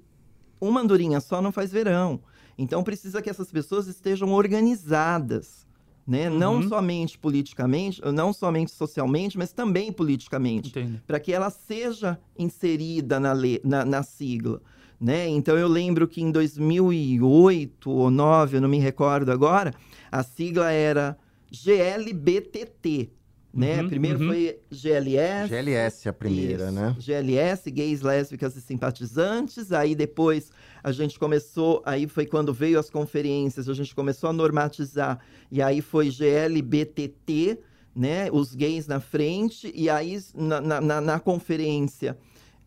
uma 0.61 0.81
andorinha 0.81 1.21
só 1.21 1.41
não 1.43 1.53
faz 1.53 1.71
verão. 1.71 2.21
Então 2.59 2.83
precisa 2.83 3.21
que 3.21 3.29
essas 3.31 3.51
pessoas 3.51 3.87
estejam 3.87 4.33
organizadas, 4.33 5.67
né? 6.07 6.31
Não 6.31 6.57
Uhum. 6.57 6.69
somente 6.69 7.19
politicamente, 7.19 8.01
não 8.15 8.33
somente 8.33 8.71
socialmente, 8.71 9.37
mas 9.37 9.53
também 9.53 9.93
politicamente 9.93 10.73
para 11.07 11.19
que 11.21 11.33
ela 11.33 11.51
seja 11.51 12.19
inserida 12.39 13.19
na, 13.21 13.33
le- 13.33 13.61
na, 13.65 13.85
na 13.85 14.03
sigla. 14.03 14.61
Né? 14.99 15.29
Então 15.29 15.59
eu 15.59 15.69
lembro 15.69 16.09
que 16.09 16.23
em 16.23 16.31
2008 16.31 17.91
ou 17.91 18.11
2009, 18.11 18.57
eu 18.57 18.61
não 18.63 18.69
me 18.69 18.79
recordo 18.79 19.31
agora, 19.31 19.75
a 20.11 20.23
sigla 20.23 20.71
era 20.71 21.19
GLBTT. 21.51 23.11
Né? 23.53 23.81
Uhum, 23.81 23.89
Primeiro 23.89 24.19
uhum. 24.21 24.27
foi 24.27 24.59
GLS. 24.71 25.49
GLS 25.49 26.07
é 26.07 26.11
a 26.11 26.13
primeira, 26.13 26.65
Isso, 26.65 26.73
né? 26.73 26.95
GLS, 26.99 27.71
gays, 27.71 28.03
lésbicas 28.03 28.55
e 28.55 28.61
simpatizantes. 28.61 29.73
Aí 29.73 29.95
depois 29.95 30.51
a 30.87 30.93
gente 30.93 31.19
começou, 31.19 31.83
aí 31.85 32.07
foi 32.07 32.27
quando 32.27 32.55
veio 32.55 32.79
as 32.79 32.89
conferências, 32.89 33.69
a 33.69 33.75
gente 33.75 33.93
começou 33.93 34.31
a 34.31 34.33
normatizar. 34.33 35.19
E 35.51 35.61
aí 35.61 35.83
foi 35.83 36.09
GLBTT, 36.13 37.59
né? 37.93 38.31
Os 38.31 38.55
gays 38.55 38.87
na 38.87 39.01
frente. 39.01 39.73
E 39.75 39.91
aí 39.91 40.17
na, 40.33 40.61
na- 40.81 41.01
na- 41.01 41.19
conferência, 41.19 42.17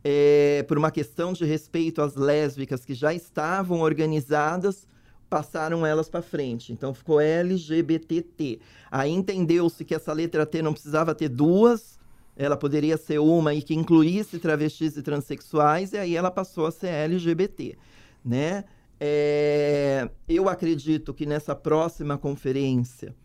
é, 0.03 0.65
por 0.67 0.77
uma 0.77 0.91
questão 0.91 1.31
de 1.31 1.45
respeito 1.45 2.01
às 2.01 2.17
lésbicas 2.17 2.83
que 2.83 2.93
já 2.93 3.13
estavam 3.13 3.79
organizadas, 3.79 4.85
passaram 5.29 5.85
elas 5.85 6.09
para 6.09 6.21
frente. 6.21 6.73
Então 6.73 6.93
ficou 6.93 7.21
LGBTT. 7.21 8.59
Aí 8.91 9.11
entendeu-se 9.11 9.85
que 9.85 9.95
essa 9.95 10.11
letra 10.11 10.45
T 10.45 10.61
não 10.61 10.73
precisava 10.73 11.15
ter 11.15 11.29
duas, 11.29 11.97
ela 12.35 12.57
poderia 12.57 12.97
ser 12.97 13.19
uma 13.19 13.53
e 13.53 13.61
que 13.61 13.73
incluísse 13.73 14.39
travestis 14.39 14.97
e 14.97 15.01
transexuais, 15.01 15.93
e 15.93 15.97
aí 15.97 16.17
ela 16.17 16.29
passou 16.29 16.65
a 16.65 16.71
ser 16.71 16.87
LGBT, 16.87 17.77
né? 18.23 18.63
É, 18.99 20.09
eu 20.27 20.49
acredito 20.49 21.13
que 21.13 21.25
nessa 21.25 21.55
próxima 21.55 22.17
conferência, 22.17 23.15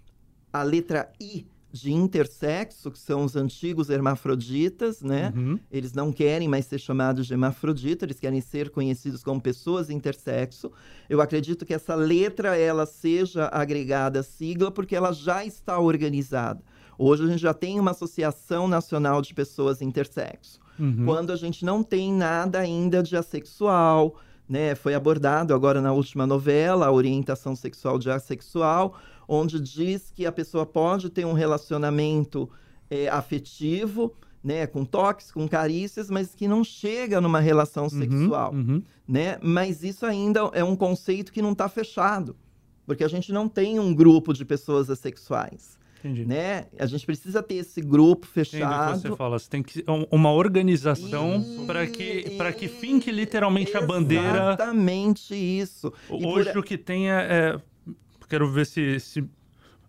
a 0.53 0.63
letra 0.63 1.13
I 1.21 1.47
de 1.75 1.93
intersexo, 1.93 2.89
que 2.89 2.99
são 3.01 3.25
os 3.25 3.35
antigos 3.35 3.91
hermafroditas, 3.91 5.03
né? 5.03 5.33
Uhum. 5.35 5.59
Eles 5.69 5.93
não 5.93 6.13
querem 6.13 6.47
mais 6.47 6.67
ser 6.67 6.79
chamados 6.79 7.27
de 7.27 7.33
hermafrodita, 7.33 8.05
eles 8.05 8.21
querem 8.21 8.41
ser 8.41 8.71
conhecidos 8.71 9.25
como 9.25 9.41
pessoas 9.41 9.91
intersexo. 9.91 10.71
Eu 11.11 11.21
acredito 11.21 11.67
que 11.67 11.75
essa 11.75 11.97
letra 11.97 12.57
ela 12.57 12.87
seja 12.87 13.49
agregada 13.49 14.21
à 14.21 14.23
sigla 14.23 14.71
porque 14.71 14.95
ela 14.95 15.11
já 15.11 15.45
está 15.45 15.77
organizada. 15.81 16.63
Hoje 16.97 17.25
a 17.25 17.27
gente 17.27 17.41
já 17.41 17.53
tem 17.53 17.81
uma 17.81 17.91
associação 17.91 18.69
nacional 18.69 19.21
de 19.21 19.35
pessoas 19.35 19.83
intersexo. 19.83 20.61
Uhum. 20.79 21.05
Quando 21.05 21.33
a 21.33 21.37
gente 21.37 21.65
não 21.65 21.83
tem 21.83 22.13
nada 22.13 22.61
ainda 22.61 23.03
de 23.03 23.17
assexual, 23.17 24.17
né? 24.49 24.75
Foi 24.75 24.95
abordado 24.95 25.55
agora 25.55 25.81
na 25.81 25.93
última 25.93 26.27
novela 26.27 26.87
a 26.87 26.93
orientação 26.93 27.57
sexual 27.57 27.99
de 27.99 28.11
assexual, 28.11 28.97
onde 29.27 29.59
diz 29.61 30.11
que 30.11 30.27
a 30.27 30.33
pessoa 30.33 30.67
pode 30.67 31.11
ter 31.11 31.25
um 31.25 31.33
relacionamento 31.33 32.49
eh, 32.91 33.09
afetivo, 33.09 34.15
né, 34.43 34.67
com 34.67 34.85
toques, 34.85 35.33
com 35.33 35.49
carícias, 35.49 36.11
mas 36.11 36.35
que 36.35 36.47
não 36.47 36.63
chega 36.63 37.19
numa 37.19 37.41
relação 37.41 37.85
Uhum, 37.85 37.91
sexual, 37.91 38.53
uhum. 38.53 38.83
né? 39.09 39.39
Mas 39.43 39.83
isso 39.83 40.05
ainda 40.05 40.41
é 40.53 40.63
um 40.63 40.77
conceito 40.77 41.33
que 41.33 41.41
não 41.41 41.53
está 41.53 41.67
fechado, 41.67 42.37
porque 42.85 43.03
a 43.03 43.09
gente 43.09 43.33
não 43.33 43.49
tem 43.49 43.81
um 43.81 43.95
grupo 43.95 44.35
de 44.35 44.45
pessoas 44.45 44.91
assexuais, 44.91 45.79
Entendi. 46.05 46.27
né? 46.27 46.67
A 46.79 46.85
gente 46.87 47.07
precisa 47.07 47.43
ter 47.43 47.55
esse 47.55 47.81
grupo 47.81 48.27
Entendo 48.27 48.43
o 48.43 48.45
que 48.45 48.51
fechado. 48.51 49.01
você 49.01 49.17
fala. 49.17 49.39
Você 49.39 49.49
tem 49.49 49.63
que 49.63 49.83
um- 49.89 50.07
uma 50.11 50.31
organização 50.33 51.41
E- 51.63 51.67
para 51.67 51.87
que 51.87 52.31
para 52.37 52.53
que 52.53 52.69
finque 52.69 53.11
literalmente 53.11 53.75
a 53.77 53.81
bandeira. 53.81 54.29
Exatamente 54.53 55.35
isso. 55.35 55.93
E 56.07 56.09
por- 56.23 56.27
Hoje 56.39 56.59
o 56.59 56.63
que 56.63 56.77
tem 56.77 57.11
é, 57.11 57.15
é- 57.57 57.93
quero 58.29 58.51
ver 58.51 58.67
se, 58.67 59.01
se 59.01 59.25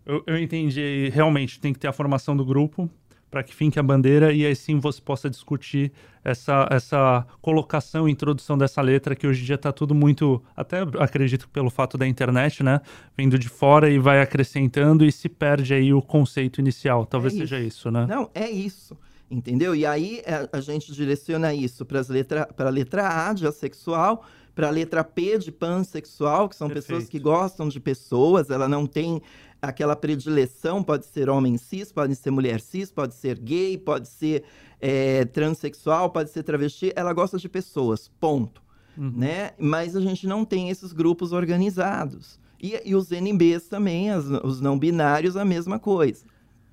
eu, 0.06 0.22
eu 0.26 0.38
entendi. 0.38 1.10
Realmente 1.12 1.60
tem 1.60 1.72
que 1.72 1.78
ter 1.78 1.88
a 1.88 1.92
formação 1.92 2.36
do 2.36 2.44
grupo 2.44 2.88
para 3.36 3.42
que 3.42 3.54
finque 3.54 3.78
a 3.78 3.82
bandeira 3.82 4.32
e 4.32 4.46
aí 4.46 4.56
sim 4.56 4.80
você 4.80 4.98
possa 4.98 5.28
discutir 5.28 5.92
essa, 6.24 6.66
essa 6.70 7.26
colocação, 7.42 8.08
introdução 8.08 8.56
dessa 8.56 8.80
letra, 8.80 9.14
que 9.14 9.26
hoje 9.26 9.42
em 9.42 9.44
dia 9.44 9.56
está 9.56 9.70
tudo 9.70 9.94
muito, 9.94 10.42
até 10.56 10.78
acredito 10.98 11.46
pelo 11.50 11.68
fato 11.68 11.98
da 11.98 12.06
internet, 12.06 12.62
né, 12.62 12.80
vindo 13.14 13.38
de 13.38 13.50
fora 13.50 13.90
e 13.90 13.98
vai 13.98 14.22
acrescentando 14.22 15.04
e 15.04 15.12
se 15.12 15.28
perde 15.28 15.74
aí 15.74 15.92
o 15.92 16.00
conceito 16.00 16.62
inicial. 16.62 17.04
Talvez 17.04 17.34
É 17.34 17.38
seja 17.40 17.60
isso, 17.60 17.90
né? 17.90 18.06
Não, 18.08 18.30
é 18.34 18.48
isso. 18.48 18.96
Entendeu? 19.30 19.74
E 19.74 19.84
aí 19.84 20.22
é, 20.24 20.34
a, 20.34 20.48
a 20.54 20.60
gente 20.62 20.90
direciona 20.94 21.52
isso 21.52 21.84
para 21.84 22.00
letra, 22.08 22.48
a 22.56 22.70
letra 22.70 23.28
A 23.28 23.34
de 23.34 23.46
assexual, 23.46 24.24
para 24.54 24.68
a 24.68 24.70
letra 24.70 25.04
P 25.04 25.36
de 25.36 25.52
pansexual, 25.52 26.48
que 26.48 26.56
são 26.56 26.68
pessoas 26.68 27.04
Perfeito. 27.04 27.10
que 27.10 27.18
gostam 27.18 27.68
de 27.68 27.78
pessoas, 27.78 28.48
ela 28.48 28.66
não 28.66 28.86
tem 28.86 29.20
aquela 29.68 29.94
predileção, 29.96 30.82
pode 30.82 31.06
ser 31.06 31.28
homem 31.28 31.56
cis, 31.58 31.90
pode 31.92 32.14
ser 32.14 32.30
mulher 32.30 32.60
cis, 32.60 32.90
pode 32.90 33.14
ser 33.14 33.38
gay, 33.38 33.76
pode 33.78 34.08
ser 34.08 34.44
é, 34.80 35.24
transexual, 35.24 36.10
pode 36.10 36.30
ser 36.30 36.42
travesti, 36.42 36.92
ela 36.96 37.12
gosta 37.12 37.38
de 37.38 37.48
pessoas, 37.48 38.08
ponto. 38.20 38.62
Uhum. 38.96 39.12
Né? 39.16 39.50
Mas 39.58 39.94
a 39.94 40.00
gente 40.00 40.26
não 40.26 40.44
tem 40.44 40.70
esses 40.70 40.92
grupos 40.92 41.32
organizados. 41.32 42.38
E, 42.60 42.80
e 42.84 42.94
os 42.94 43.10
NBs 43.12 43.68
também, 43.68 44.10
as- 44.10 44.24
os 44.42 44.60
não 44.60 44.78
binários, 44.78 45.36
a 45.36 45.44
mesma 45.44 45.78
coisa. 45.78 46.24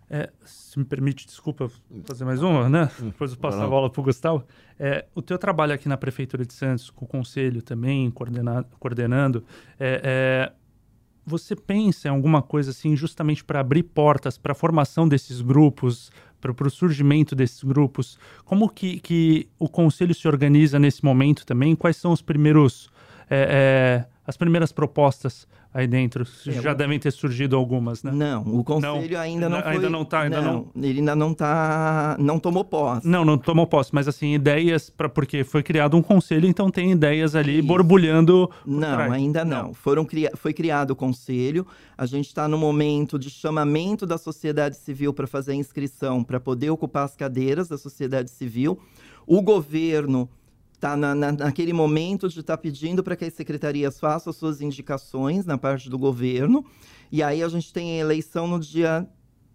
É, 0.09 0.29
se 0.45 0.77
me 0.77 0.85
permite, 0.85 1.25
desculpa, 1.25 1.71
fazer 2.05 2.23
mais 2.23 2.41
uma, 2.43 2.69
né? 2.69 2.89
Depois 2.99 3.31
eu 3.31 3.37
passo 3.37 3.59
a 3.59 3.67
bola 3.67 3.89
para 3.89 3.99
o 3.99 4.03
Gustavo. 4.03 4.43
É, 4.79 5.05
o 5.15 5.21
teu 5.21 5.37
trabalho 5.39 5.73
aqui 5.73 5.89
na 5.89 5.97
Prefeitura 5.97 6.45
de 6.45 6.53
Santos, 6.53 6.89
com 6.89 7.03
o 7.05 7.07
Conselho 7.07 7.61
também, 7.61 8.11
coordena- 8.11 8.63
coordenando, 8.79 9.43
é, 9.79 10.01
é, 10.03 10.53
você 11.25 11.55
pensa 11.55 12.07
em 12.07 12.11
alguma 12.11 12.41
coisa 12.41 12.71
assim, 12.71 12.95
justamente 12.95 13.43
para 13.43 13.59
abrir 13.59 13.83
portas 13.83 14.37
para 14.37 14.51
a 14.51 14.55
formação 14.55 15.07
desses 15.07 15.41
grupos, 15.41 16.11
para 16.39 16.67
o 16.67 16.69
surgimento 16.69 17.35
desses 17.35 17.63
grupos? 17.63 18.17
Como 18.45 18.69
que, 18.69 18.99
que 18.99 19.47
o 19.57 19.69
Conselho 19.69 20.13
se 20.13 20.27
organiza 20.27 20.77
nesse 20.77 21.03
momento 21.03 21.45
também? 21.45 21.75
Quais 21.75 21.97
são 21.97 22.11
os 22.11 22.21
primeiros... 22.21 22.89
é, 23.29 24.05
é, 24.09 24.12
as 24.25 24.37
primeiras 24.37 24.71
propostas 24.71 25.47
aí 25.73 25.87
dentro? 25.87 26.25
É, 26.47 26.51
Já 26.53 26.71
o- 26.71 26.75
devem 26.75 26.97
ter 26.99 27.11
surgido 27.11 27.55
algumas, 27.55 28.03
né? 28.03 28.11
Não, 28.11 28.41
o 28.43 28.63
conselho 28.63 29.19
ainda 29.19 29.49
não 29.49 29.57
Ainda- 29.57 29.63
foi... 29.67 29.75
ainda 29.75 29.89
não 29.89 30.05
tá, 30.05 30.21
ainda 30.21 30.41
não- 30.41 30.67
Ele 30.75 30.99
ainda 30.99 31.15
não 31.15 31.33
tá... 31.33 32.15
Não 32.19 32.39
tomou 32.39 32.63
posse. 32.63 33.07
Não, 33.07 33.25
não 33.25 33.37
tomou 33.37 33.65
posse, 33.67 33.89
mas 33.93 34.07
assim, 34.07 34.33
ideias 34.33 34.89
para 34.89 35.09
porque 35.09 35.43
foi 35.43 35.61
criado 35.63 35.97
um 35.97 36.01
conselho, 36.01 36.47
então 36.47 36.69
tem 36.69 36.91
ideias 36.91 37.35
ali 37.35 37.57
Isso. 37.59 37.67
borbulhando. 37.67 38.49
Não, 38.65 38.93
trás. 38.93 39.11
ainda 39.11 39.43
não. 39.43 39.73
Foram 39.73 40.05
cria... 40.05 40.31
Foi 40.35 40.53
criado 40.53 40.91
o 40.91 40.95
conselho. 40.95 41.65
A 41.97 42.05
gente 42.05 42.27
está 42.27 42.47
no 42.47 42.57
momento 42.57 43.17
de 43.19 43.29
chamamento 43.29 44.05
da 44.05 44.17
sociedade 44.17 44.77
civil 44.77 45.13
para 45.13 45.27
fazer 45.27 45.51
a 45.51 45.55
inscrição, 45.55 46.23
para 46.23 46.39
poder 46.39 46.69
ocupar 46.69 47.05
as 47.05 47.15
cadeiras 47.15 47.67
da 47.67 47.77
sociedade 47.77 48.29
civil. 48.31 48.79
O 49.25 49.41
governo 49.41 50.29
está 50.83 50.97
na, 50.97 51.15
na- 51.15 51.31
naquele 51.31 51.71
momento 51.71 52.27
de 52.27 52.41
estar 52.41 52.57
pedindo 52.57 53.01
para 53.01 53.15
que 53.15 53.23
as 53.25 53.33
secretarias 53.33 53.99
façam 53.99 54.31
as 54.31 54.35
suas 54.37 54.59
indicações 54.59 55.45
na 55.45 55.57
parte 55.57 55.89
do 55.89 55.97
governo. 55.97 56.65
E 57.11 57.23
aí 57.23 57.41
a 57.41 57.47
gente 57.47 57.71
tem 57.71 57.93
a 57.93 58.01
eleição 58.01 58.47
no 58.47 58.59
dia 58.59 59.07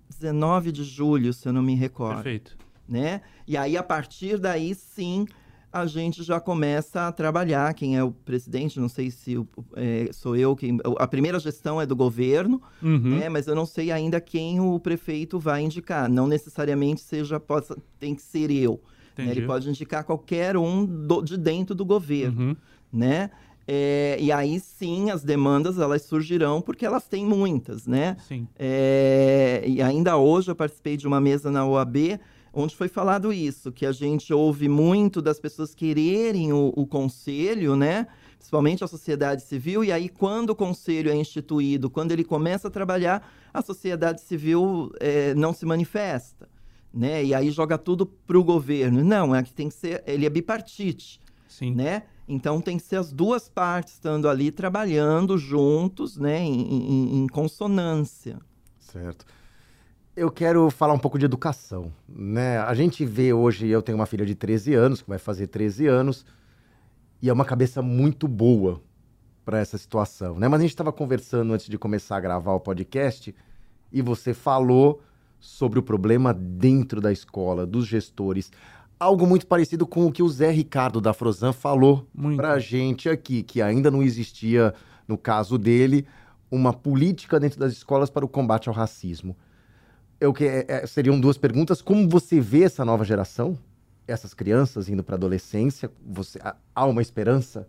19 0.08 0.72
de 0.72 0.84
julho, 0.84 1.32
se 1.34 1.46
eu 1.46 1.52
não 1.52 1.62
me 1.62 1.74
recordo 1.74 2.22
Perfeito. 2.22 2.56
né? 2.88 3.20
E 3.46 3.56
aí, 3.56 3.76
a 3.76 3.82
partir 3.82 4.38
daí, 4.38 4.74
sim, 4.74 5.26
a 5.70 5.84
gente 5.84 6.22
já 6.22 6.40
começa 6.40 7.08
a 7.08 7.12
trabalhar. 7.12 7.74
Quem 7.74 7.96
é 7.98 8.02
o 8.02 8.10
presidente, 8.10 8.80
não 8.80 8.88
sei 8.88 9.10
se 9.10 9.36
é, 9.76 10.08
sou 10.12 10.34
eu 10.34 10.56
quem. 10.56 10.78
A 10.98 11.06
primeira 11.06 11.38
gestão 11.38 11.78
é 11.80 11.84
do 11.84 11.94
governo, 11.94 12.62
Uhum. 12.82 13.18
né? 13.18 13.28
Mas 13.28 13.46
eu 13.46 13.54
não 13.54 13.66
sei 13.66 13.92
ainda 13.92 14.18
quem 14.20 14.60
o 14.60 14.80
prefeito 14.80 15.38
vai 15.38 15.60
indicar. 15.62 16.08
Não 16.08 16.26
necessariamente 16.26 17.02
seja 17.02 17.38
possa, 17.38 17.76
tem 17.98 18.14
que 18.14 18.22
ser 18.22 18.50
eu. 18.50 18.80
Né? 19.26 19.30
Ele 19.30 19.46
pode 19.46 19.68
indicar 19.68 20.04
qualquer 20.04 20.56
um 20.56 20.84
do- 20.84 21.22
de 21.22 21.36
dentro 21.36 21.74
do 21.74 21.84
governo 21.84 22.40
Uhum. 22.48 22.56
né? 22.92 23.30
É, 23.70 24.16
e 24.18 24.32
aí 24.32 24.58
sim 24.60 25.10
as 25.10 25.22
demandas 25.22 25.78
elas 25.78 26.00
surgirão 26.02 26.60
porque 26.62 26.86
elas 26.86 27.06
têm 27.06 27.26
muitas, 27.26 27.86
né? 27.86 28.16
Sim. 28.26 28.48
É, 28.58 29.62
e 29.66 29.82
ainda 29.82 30.16
hoje 30.16 30.50
eu 30.50 30.56
participei 30.56 30.96
de 30.96 31.06
uma 31.06 31.20
mesa 31.20 31.50
na 31.50 31.66
OAB 31.66 32.18
onde 32.52 32.74
foi 32.74 32.88
falado 32.88 33.30
isso, 33.32 33.70
que 33.70 33.84
a 33.84 33.92
gente 33.92 34.32
ouve 34.32 34.68
muito 34.70 35.20
das 35.20 35.38
pessoas 35.38 35.74
quererem 35.74 36.50
o, 36.52 36.72
o 36.74 36.86
conselho, 36.86 37.76
né? 37.76 38.06
Principalmente 38.38 38.82
a 38.82 38.86
sociedade 38.86 39.42
civil, 39.42 39.84
e 39.84 39.92
aí 39.92 40.08
quando 40.08 40.50
o 40.50 40.54
conselho 40.56 41.10
é 41.10 41.14
instituído, 41.14 41.90
quando 41.90 42.12
ele 42.12 42.24
começa 42.24 42.68
a 42.68 42.70
trabalhar, 42.70 43.30
a 43.52 43.60
sociedade 43.60 44.22
civil 44.22 44.90
é, 44.98 45.34
não 45.34 45.52
se 45.52 45.66
manifesta, 45.66 46.48
né? 46.92 47.24
E 47.24 47.34
aí 47.34 47.50
joga 47.50 47.76
tudo 47.78 48.06
para 48.06 48.38
o 48.38 48.44
governo. 48.44 49.04
Não, 49.04 49.34
é 49.34 49.42
que 49.42 49.52
tem 49.52 49.68
que 49.68 49.74
ser, 49.74 50.02
ele 50.06 50.24
é 50.26 50.30
bipartite 50.30 51.20
Sim. 51.48 51.74
né? 51.74 52.04
Então 52.28 52.60
tem 52.60 52.76
que 52.76 52.82
ser 52.82 52.96
as 52.96 53.12
duas 53.12 53.48
partes 53.48 53.94
estando 53.94 54.28
ali 54.28 54.50
trabalhando 54.50 55.38
juntos, 55.38 56.16
né? 56.18 56.40
Em, 56.40 56.60
em- 56.60 57.18
em 57.22 57.26
consonância. 57.26 58.38
Certo. 58.78 59.24
Eu 60.16 60.30
quero 60.30 60.68
falar 60.70 60.94
um 60.94 60.98
pouco 60.98 61.18
de 61.18 61.24
educação, 61.24 61.92
né? 62.08 62.58
A 62.58 62.74
gente 62.74 63.04
vê 63.04 63.32
hoje, 63.32 63.68
eu 63.68 63.80
tenho 63.80 63.96
uma 63.96 64.06
filha 64.06 64.26
de 64.26 64.34
13 64.34 64.74
anos, 64.74 65.00
que 65.00 65.08
vai 65.08 65.18
fazer 65.18 65.46
13 65.46 65.86
anos, 65.86 66.26
e 67.22 67.28
é 67.28 67.32
uma 67.32 67.44
cabeça 67.44 67.80
muito 67.80 68.26
boa 68.26 68.80
para 69.44 69.58
essa 69.60 69.78
situação, 69.78 70.38
né? 70.38 70.48
Mas 70.48 70.58
a 70.60 70.62
gente 70.62 70.72
estava 70.72 70.92
conversando 70.92 71.52
antes 71.54 71.68
de 71.68 71.78
começar 71.78 72.16
a 72.16 72.20
gravar 72.20 72.52
o 72.52 72.60
podcast, 72.60 73.32
e 73.92 74.02
você 74.02 74.34
falou 74.34 75.00
sobre 75.40 75.78
o 75.78 75.82
problema 75.82 76.32
dentro 76.34 77.00
da 77.00 77.12
escola, 77.12 77.66
dos 77.66 77.86
gestores. 77.86 78.50
Algo 78.98 79.26
muito 79.26 79.46
parecido 79.46 79.86
com 79.86 80.06
o 80.06 80.12
que 80.12 80.22
o 80.22 80.28
Zé 80.28 80.50
Ricardo 80.50 81.00
da 81.00 81.12
Frosan 81.12 81.52
falou 81.52 82.06
Muito. 82.12 82.36
pra 82.36 82.58
gente 82.58 83.08
aqui, 83.08 83.42
que 83.42 83.62
ainda 83.62 83.90
não 83.90 84.02
existia, 84.02 84.74
no 85.06 85.16
caso 85.16 85.56
dele, 85.56 86.04
uma 86.50 86.72
política 86.72 87.38
dentro 87.38 87.60
das 87.60 87.72
escolas 87.72 88.10
para 88.10 88.24
o 88.24 88.28
combate 88.28 88.68
ao 88.68 88.74
racismo. 88.74 89.36
Eu 90.20 90.32
que, 90.32 90.44
é, 90.44 90.64
é, 90.66 90.86
seriam 90.86 91.20
duas 91.20 91.38
perguntas. 91.38 91.80
Como 91.80 92.08
você 92.08 92.40
vê 92.40 92.64
essa 92.64 92.84
nova 92.84 93.04
geração? 93.04 93.56
Essas 94.06 94.34
crianças 94.34 94.88
indo 94.88 95.04
para 95.04 95.14
a 95.14 95.18
adolescência? 95.18 95.90
Você, 96.04 96.40
há- 96.42 96.56
há 96.74 96.84
uma 96.86 97.00
esperança? 97.02 97.68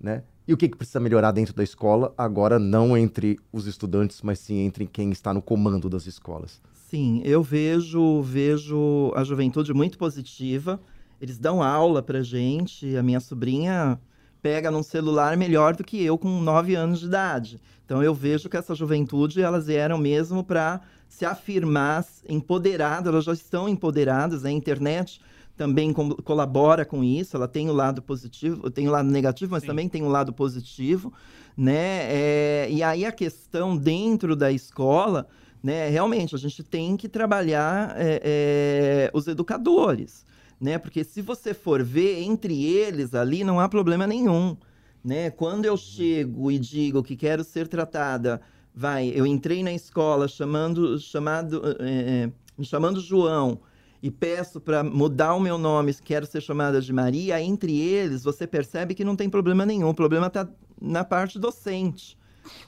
Né? 0.00 0.22
E 0.48 0.54
o 0.54 0.56
que, 0.56 0.68
que 0.68 0.76
precisa 0.76 0.98
melhorar 1.00 1.32
dentro 1.32 1.54
da 1.54 1.62
escola, 1.62 2.14
agora 2.16 2.58
não 2.58 2.96
entre 2.96 3.38
os 3.52 3.66
estudantes, 3.66 4.22
mas 4.22 4.38
sim 4.38 4.60
entre 4.60 4.86
quem 4.86 5.10
está 5.10 5.34
no 5.34 5.42
comando 5.42 5.90
das 5.90 6.06
escolas? 6.06 6.62
Sim, 6.92 7.22
eu 7.24 7.42
vejo, 7.42 8.20
vejo 8.20 9.14
a 9.16 9.24
juventude 9.24 9.72
muito 9.72 9.96
positiva. 9.96 10.78
Eles 11.18 11.38
dão 11.38 11.62
aula 11.62 12.02
pra 12.02 12.22
gente. 12.22 12.94
A 12.98 13.02
minha 13.02 13.18
sobrinha 13.18 13.98
pega 14.42 14.70
num 14.70 14.82
celular 14.82 15.34
melhor 15.34 15.74
do 15.74 15.82
que 15.82 16.04
eu 16.04 16.18
com 16.18 16.28
9 16.42 16.74
anos 16.74 17.00
de 17.00 17.06
idade. 17.06 17.58
Então 17.86 18.02
eu 18.02 18.14
vejo 18.14 18.46
que 18.46 18.58
essa 18.58 18.74
juventude, 18.74 19.40
elas 19.40 19.68
vieram 19.68 19.96
mesmo 19.96 20.44
para 20.44 20.82
se 21.08 21.24
afirmar 21.24 22.04
empoderadas, 22.28 23.10
elas 23.10 23.24
já 23.24 23.32
estão 23.32 23.66
empoderadas, 23.66 24.44
a 24.44 24.50
internet 24.50 25.18
também 25.56 25.94
com- 25.94 26.10
colabora 26.16 26.84
com 26.84 27.02
isso, 27.02 27.34
ela 27.36 27.48
tem 27.48 27.70
o 27.70 27.72
lado 27.72 28.02
positivo, 28.02 28.70
tem 28.70 28.86
o 28.86 28.90
lado 28.90 29.08
negativo, 29.08 29.52
mas 29.52 29.62
Sim. 29.62 29.68
também 29.68 29.88
tem 29.88 30.02
o 30.02 30.08
lado 30.08 30.30
positivo, 30.30 31.10
né? 31.56 32.00
É, 32.10 32.68
e 32.70 32.82
aí 32.82 33.06
a 33.06 33.12
questão 33.12 33.74
dentro 33.78 34.36
da 34.36 34.52
escola, 34.52 35.26
né? 35.62 35.88
Realmente 35.88 36.34
a 36.34 36.38
gente 36.38 36.62
tem 36.62 36.96
que 36.96 37.08
trabalhar 37.08 37.94
é, 37.96 38.20
é, 38.24 39.10
os 39.14 39.26
educadores, 39.26 40.26
né? 40.60 40.78
Porque 40.78 41.04
se 41.04 41.22
você 41.22 41.54
for 41.54 41.82
ver 41.82 42.22
entre 42.22 42.64
eles 42.64 43.14
ali 43.14 43.44
não 43.44 43.60
há 43.60 43.68
problema 43.68 44.06
nenhum, 44.06 44.56
né? 45.04 45.30
Quando 45.30 45.64
eu 45.64 45.76
chego 45.76 46.50
e 46.50 46.58
digo 46.58 47.02
que 47.02 47.16
quero 47.16 47.44
ser 47.44 47.68
tratada, 47.68 48.40
vai, 48.74 49.12
eu 49.14 49.26
entrei 49.26 49.62
na 49.62 49.72
escola 49.72 50.26
chamando, 50.26 50.98
chamado, 50.98 51.62
é, 51.78 52.30
me 52.56 52.64
chamando 52.64 53.00
João 53.00 53.60
e 54.02 54.10
peço 54.10 54.60
para 54.60 54.82
mudar 54.82 55.34
o 55.34 55.40
meu 55.40 55.56
nome, 55.56 55.94
quero 55.94 56.26
ser 56.26 56.40
chamada 56.40 56.80
de 56.80 56.92
Maria, 56.92 57.40
entre 57.40 57.78
eles 57.78 58.24
você 58.24 58.46
percebe 58.48 58.94
que 58.94 59.04
não 59.04 59.14
tem 59.14 59.30
problema 59.30 59.64
nenhum. 59.64 59.88
O 59.88 59.94
problema 59.94 60.26
está 60.26 60.48
na 60.80 61.04
parte 61.04 61.38
docente, 61.38 62.18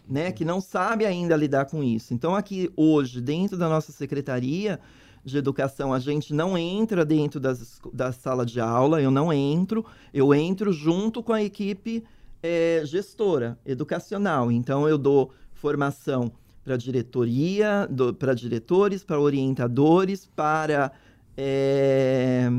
né? 0.09 0.33
Que 0.33 0.45
não 0.45 0.61
sabe 0.61 1.05
ainda 1.05 1.37
lidar 1.37 1.67
com 1.67 1.83
isso. 1.83 2.15
Então, 2.15 2.35
aqui 2.35 2.71
hoje, 2.77 3.21
dentro 3.21 3.57
da 3.57 3.69
nossa 3.69 3.93
secretaria 3.93 4.81
de 5.25 5.39
educação, 5.39 5.93
a 5.93 5.99
gente 5.99 6.35
não 6.35 6.57
entra 6.57 7.05
dentro 7.05 7.41
das, 7.41 7.81
da 7.93 8.13
sala 8.13 8.45
de 8.45 8.61
aula, 8.61 9.01
eu 9.01 9.11
não 9.11 9.33
entro, 9.33 9.85
eu 10.13 10.35
entro 10.35 10.73
junto 10.73 11.23
com 11.23 11.33
a 11.33 11.43
equipe 11.43 12.05
eh, 12.43 12.83
gestora, 12.85 13.59
educacional. 13.65 14.53
Então, 14.53 14.89
eu 14.89 14.99
dou 14.99 15.33
formação 15.53 16.31
para 16.63 16.77
diretoria, 16.77 17.89
para 18.19 18.35
diretores, 18.35 19.05
para 19.05 19.21
orientadores, 19.21 20.27
para 20.27 20.93
eh, 21.37 22.51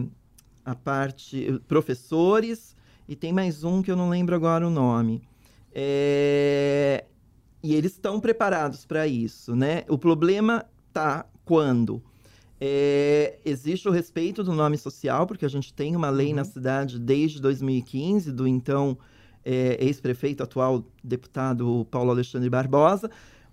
a 0.63 0.75
parte 0.75 1.61
professores 1.67 2.75
e 3.07 3.15
tem 3.15 3.31
mais 3.31 3.63
um 3.63 3.83
que 3.83 3.91
eu 3.91 3.95
não 3.95 4.09
lembro 4.09 4.35
agora 4.35 4.67
o 4.67 4.69
nome. 4.69 5.21
É, 5.75 7.05
E 7.63 7.75
eles 7.75 7.93
estão 7.93 8.19
preparados 8.21 8.85
para 8.85 9.07
isso, 9.07 9.55
né? 9.55 9.83
O 9.89 9.97
problema 9.97 10.65
tá 10.93 11.25
quando 11.45 12.01
É, 12.61 13.39
existe 13.45 13.87
o 13.87 13.91
respeito 13.91 14.43
do 14.43 14.53
nome 14.53 14.77
social, 14.77 15.27
porque 15.27 15.45
a 15.45 15.49
gente 15.49 15.73
tem 15.73 15.95
uma 15.95 16.09
lei 16.09 16.29
Uhum. 16.29 16.35
na 16.37 16.45
cidade 16.45 16.99
desde 16.99 17.41
2015, 17.41 18.31
do 18.33 18.47
então 18.47 18.97
é, 19.45 19.77
ex-prefeito, 19.85 20.43
atual 20.43 20.85
deputado 21.03 21.87
Paulo 21.91 22.11
Alexandre 22.11 22.49
Barbosa, 22.49 23.11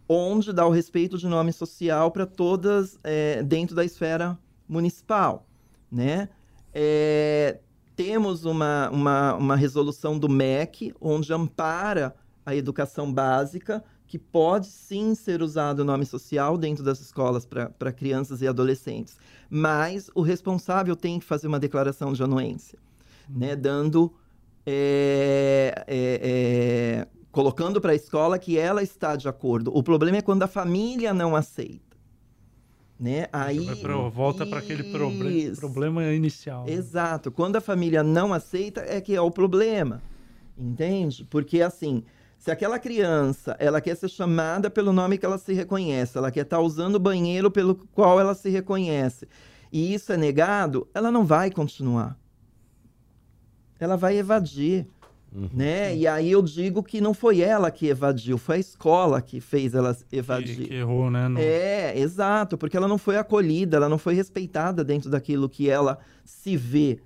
onde 0.09 0.53
dá 0.53 0.67
o 0.67 0.71
respeito 0.71 1.19
de 1.19 1.27
nome 1.29 1.53
social 1.53 2.11
para 2.13 2.27
todas 2.27 2.99
é, 3.05 3.43
dentro 3.43 3.75
da 3.77 3.85
esfera 3.85 4.39
municipal, 4.69 5.47
né? 5.91 6.29
É, 6.75 7.59
temos 7.97 8.45
uma, 8.45 8.91
uma, 8.91 9.35
uma 9.35 9.57
resolução 9.57 10.19
do 10.19 10.29
MEC, 10.29 10.95
onde 11.01 11.33
ampara 11.33 12.15
a 12.45 12.55
educação 12.55 13.13
básica, 13.13 13.85
que 14.07 14.19
pode 14.19 14.67
sim 14.67 15.15
ser 15.15 15.43
usado 15.43 15.81
o 15.81 15.85
nome 15.85 16.05
social 16.05 16.59
dentro 16.59 16.85
das 16.85 17.01
escolas 17.01 17.47
para 17.47 17.93
crianças 17.93 18.43
e 18.43 18.47
adolescentes. 18.47 19.17
Mas 19.49 20.11
o 20.15 20.21
responsável 20.21 20.95
tem 20.95 21.19
que 21.19 21.25
fazer 21.25 21.47
uma 21.47 21.59
declaração 21.59 22.13
de 22.13 22.23
anuência, 22.23 22.79
né? 23.29 23.57
Dando. 23.57 24.13
é, 24.67 25.85
é, 25.87 26.21
é, 26.23 27.09
colocando 27.31 27.81
para 27.81 27.93
a 27.93 27.95
escola 27.95 28.39
que 28.39 28.59
ela 28.59 28.83
está 28.83 29.17
de 29.17 29.29
acordo. 29.29 29.75
O 29.75 29.83
problema 29.83 30.19
é 30.19 30.23
quando 30.23 30.43
a 30.43 30.47
família 30.47 31.15
não 31.15 31.35
aceita. 31.35 31.92
Né? 33.03 33.27
Aí, 33.33 33.59
volta 34.15 34.47
para 34.47 34.61
aquele 34.61 34.85
proble 34.85 35.51
problema 35.57 36.05
inicial. 36.13 36.65
né? 36.65 36.73
Exato. 36.73 37.33
Quando 37.33 37.57
a 37.57 37.61
família 37.61 38.01
não 38.05 38.33
aceita, 38.33 38.81
é 38.87 39.01
que 39.01 39.13
é 39.13 39.21
o 39.21 39.29
problema. 39.29 40.01
Entende? 40.57 41.27
Porque, 41.29 41.61
assim, 41.63 42.05
se 42.39 42.49
aquela 42.49 42.79
criança, 42.79 43.57
ela 43.59 43.81
quer 43.81 43.97
ser 43.97 44.09
chamada 44.09 44.71
pelo 44.71 44.93
nome 44.93 45.19
que 45.19 45.27
ela 45.27 45.37
se 45.37 45.53
reconhece, 45.53 46.17
ela 46.17 46.31
quer 46.31 46.43
estar 46.43 46.61
usando 46.61 46.95
o 46.95 47.01
banheiro 47.01 47.51
pelo 47.51 47.75
qual 47.93 48.21
ela 48.21 48.37
se 48.37 48.49
reconhece, 48.51 49.27
e 49.73 49.93
isso 49.93 50.13
é 50.13 50.17
negado, 50.17 50.87
ela 50.95 51.11
não 51.11 51.25
vai 51.25 51.51
continuar. 51.51 52.17
Ela 53.81 53.97
vai 53.97 54.17
evadir. 54.17 54.87
Né? 55.53 55.97
E 55.97 56.07
aí 56.07 56.31
eu 56.31 56.43
digo 56.43 56.83
que 56.83 57.01
não 57.01 57.15
foi 57.15 57.41
ela 57.41 57.71
que 57.71 57.87
evadiu, 57.87 58.37
foi 58.37 58.57
a 58.57 58.59
escola 58.59 59.23
que 59.23 59.41
fez 59.41 59.73
ela 59.75 59.95
Que, 59.95 60.17
evadir. 60.17 60.69
que 60.69 60.75
errou, 60.75 61.11
né? 61.11 61.27
no- 61.27 61.39
É, 61.41 61.99
exato, 61.99 62.59
porque 62.59 62.77
ela 62.77 62.87
não 62.87 62.99
foi 62.99 63.17
acolhida, 63.17 63.79
ela 63.79 63.89
não 63.89 63.97
foi 63.97 64.13
respeitada 64.15 64.85
dentro 64.85 65.09
daquilo 65.09 65.49
que 65.49 65.71
ela 65.71 65.99
se 66.23 66.55
vê, 66.55 66.99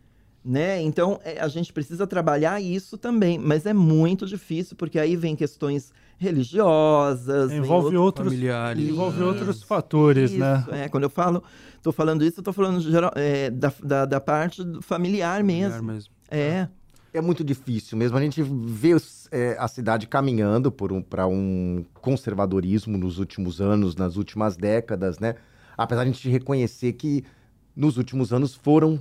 né? 0.45 0.83
Então, 0.83 1.21
é, 1.25 1.39
a 1.41 1.47
gente 1.47 1.73
precisa 1.73 2.05
trabalhar 2.05 2.61
isso 2.61 2.99
também, 2.99 3.39
mas 3.39 3.65
é 3.65 3.73
muito 3.73 4.27
difícil, 4.27 4.77
porque 4.77 4.99
aí 4.99 5.15
vem 5.15 5.37
questões 5.37 5.93
religiosas, 6.19 7.53
Envolve 7.53 7.87
outro- 7.97 8.03
outros, 8.03 8.29
familiares. 8.29 8.89
envolve 8.89 9.21
É. 9.23 9.25
outros 9.25 9.63
fatores, 9.63 10.33
né? 10.33 10.61
Isso, 10.67 10.75
É, 10.75 10.89
quando 10.89 11.05
eu 11.05 11.11
falo, 11.11 11.43
tô 11.83 11.93
falando 11.93 12.25
isso, 12.25 12.41
eu 12.41 12.45
tô 12.45 12.53
falando 12.53 12.81
geral, 12.81 13.13
é, 13.15 13.51
da, 13.51 13.73
da, 13.83 14.05
da 14.05 14.21
parte 14.21 14.63
familiar 14.81 15.43
mesmo. 15.45 15.75
Familiar 15.75 15.95
mesmo. 15.95 16.13
É, 16.29 16.39
É 16.39 16.69
muito 17.21 17.43
difícil 17.45 17.97
mesmo. 17.99 18.17
A 18.17 18.21
gente 18.21 18.43
vê 18.43 18.91
é, 19.31 19.57
a 19.59 19.69
cidade 19.69 20.07
caminhando 20.07 20.71
por 20.73 20.93
um, 20.93 21.03
para 21.03 21.27
um 21.27 21.85
conservadorismo 21.95 22.97
nos 22.99 23.19
últimos 23.19 23.61
anos, 23.61 23.97
nas 23.97 24.17
últimas 24.17 24.57
décadas, 24.57 25.19
né? 25.19 25.35
Apesar 25.77 26.05
de 26.05 26.11
a 26.11 26.13
gente 26.13 26.29
reconhecer 26.29 26.93
que 26.95 27.25
nos 27.75 27.97
últimos 27.99 28.33
anos 28.33 28.55
foram 28.55 29.01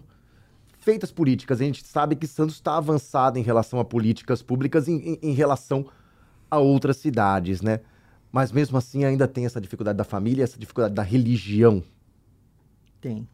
feitas 0.79 1.11
políticas. 1.11 1.59
A 1.61 1.63
gente 1.63 1.85
sabe 1.85 2.15
que 2.15 2.27
Santos 2.27 2.55
está 2.55 2.77
avançado 2.77 3.39
em 3.39 3.41
relação 3.41 3.79
a 3.79 3.85
políticas 3.85 4.41
públicas 4.41 4.87
em, 4.87 4.97
em- 5.13 5.19
em 5.21 5.33
relação 5.33 5.85
a 6.49 6.59
outras 6.59 6.97
cidades, 6.97 7.61
né? 7.61 7.79
Mas 8.31 8.51
mesmo 8.51 8.77
assim 8.77 9.05
ainda 9.05 9.27
tem 9.27 9.45
essa 9.45 9.61
dificuldade 9.61 9.97
da 9.97 10.03
família, 10.03 10.43
essa 10.43 10.59
dificuldade 10.59 10.93
da 10.93 11.01
religião. 11.03 11.81
tem. 13.01 13.27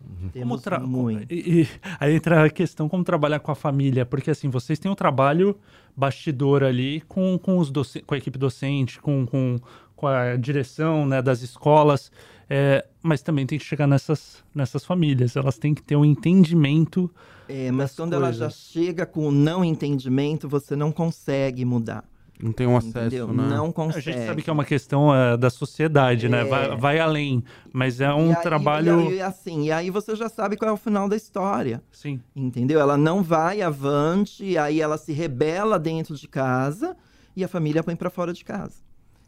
Como 0.00 0.30
Temos 0.30 0.62
tra- 0.62 0.78
muito. 0.80 1.32
E, 1.32 1.62
e 1.62 1.68
aí 1.98 2.14
entra 2.14 2.44
a 2.44 2.50
questão 2.50 2.88
como 2.88 3.02
trabalhar 3.04 3.40
com 3.40 3.50
a 3.50 3.54
família, 3.54 4.06
porque 4.06 4.30
assim, 4.30 4.48
vocês 4.48 4.78
têm 4.78 4.90
um 4.90 4.94
trabalho 4.94 5.56
bastidor 5.96 6.62
ali 6.62 7.00
com, 7.08 7.38
com, 7.38 7.58
os 7.58 7.70
doce- 7.70 8.00
com 8.02 8.14
a 8.14 8.18
equipe 8.18 8.38
docente, 8.38 9.00
com, 9.00 9.26
com, 9.26 9.58
com 9.96 10.06
a 10.06 10.36
direção 10.36 11.06
né, 11.06 11.20
das 11.20 11.42
escolas, 11.42 12.10
é, 12.48 12.86
mas 13.02 13.20
também 13.22 13.44
tem 13.46 13.58
que 13.58 13.64
chegar 13.64 13.86
nessas, 13.86 14.42
nessas 14.54 14.84
famílias, 14.84 15.36
elas 15.36 15.58
têm 15.58 15.74
que 15.74 15.82
ter 15.82 15.96
um 15.96 16.04
entendimento. 16.04 17.10
É, 17.48 17.70
mas 17.70 17.94
quando 17.94 18.12
ela 18.14 18.32
já 18.32 18.46
coisas. 18.46 18.60
chega 18.72 19.04
com 19.06 19.28
o 19.28 19.32
não 19.32 19.64
entendimento, 19.64 20.48
você 20.48 20.76
não 20.76 20.92
consegue 20.92 21.64
mudar. 21.64 22.04
Não 22.40 22.52
tem 22.52 22.66
um 22.68 22.76
acesso, 22.76 22.98
Entendeu? 23.16 23.32
né? 23.32 23.48
Não 23.48 23.66
A 23.66 23.72
consegue. 23.72 24.00
gente 24.12 24.24
sabe 24.26 24.42
que 24.42 24.48
é 24.48 24.52
uma 24.52 24.64
questão 24.64 25.12
é, 25.14 25.36
da 25.36 25.50
sociedade, 25.50 26.28
né? 26.28 26.42
É. 26.42 26.44
Vai, 26.44 26.76
vai 26.76 26.98
além, 27.00 27.42
mas 27.72 28.00
é 28.00 28.12
um 28.14 28.30
E 28.30 28.36
aí- 28.36 28.42
trabalho. 28.42 29.00
E 29.00 29.06
aí, 29.14 29.20
assim, 29.22 29.64
e 29.64 29.72
aí 29.72 29.90
você 29.90 30.14
já 30.14 30.28
sabe 30.28 30.56
qual 30.56 30.68
é 30.70 30.72
o 30.72 30.76
final 30.76 31.08
da 31.08 31.16
história. 31.16 31.82
Sim. 31.90 32.20
Entendeu? 32.36 32.78
Ela 32.80 32.96
não 32.96 33.22
vai 33.24 33.60
avante, 33.60 34.44
e 34.44 34.56
aí 34.56 34.80
ela 34.80 34.96
se 34.96 35.12
rebela 35.12 35.78
dentro 35.80 36.14
de 36.14 36.28
casa 36.28 36.96
e 37.34 37.42
a 37.42 37.48
família 37.48 37.82
põe 37.82 37.96
pra 37.96 38.08
fora 38.10 38.32
de 38.32 38.44
casa. 38.44 38.76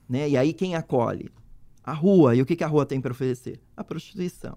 Né? 0.08 0.28
E 0.30 0.36
aí 0.36 0.52
quem 0.52 0.76
acolhe? 0.76 1.30
A 1.82 1.92
rua. 1.92 2.36
E 2.36 2.42
o 2.42 2.46
que, 2.46 2.54
que 2.54 2.62
a 2.64 2.68
rua 2.68 2.86
tem 2.86 3.00
para 3.00 3.10
oferecer? 3.12 3.60
A 3.76 3.82
prostituição. 3.82 4.56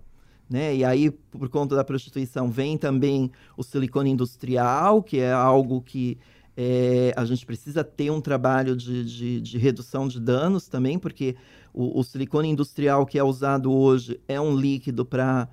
Né? 0.50 0.76
E 0.76 0.86
aí, 0.86 1.10
por 1.10 1.50
conta 1.50 1.76
da 1.76 1.84
prostituição, 1.84 2.52
vem 2.52 2.78
também 2.78 3.32
o 3.58 3.64
silicone 3.64 4.12
industrial, 4.12 5.02
que 5.02 5.18
é 5.20 5.32
algo 5.32 5.82
que 5.82 6.18
é, 6.56 7.14
a 7.16 7.26
gente 7.26 7.46
precisa 7.46 7.84
ter 7.84 8.12
um 8.12 8.22
trabalho 8.22 8.76
de, 8.76 9.04
de, 9.04 9.42
de 9.42 9.58
redução 9.58 10.08
de 10.08 10.20
danos 10.20 10.68
também, 10.68 11.00
porque 11.00 11.36
o, 11.74 12.00
o 12.00 12.04
silicone 12.04 12.50
industrial 12.50 13.06
que 13.06 13.18
é 13.18 13.24
usado 13.24 13.72
hoje 13.72 14.20
é 14.28 14.40
um 14.40 14.56
líquido 14.56 15.04
para 15.06 15.48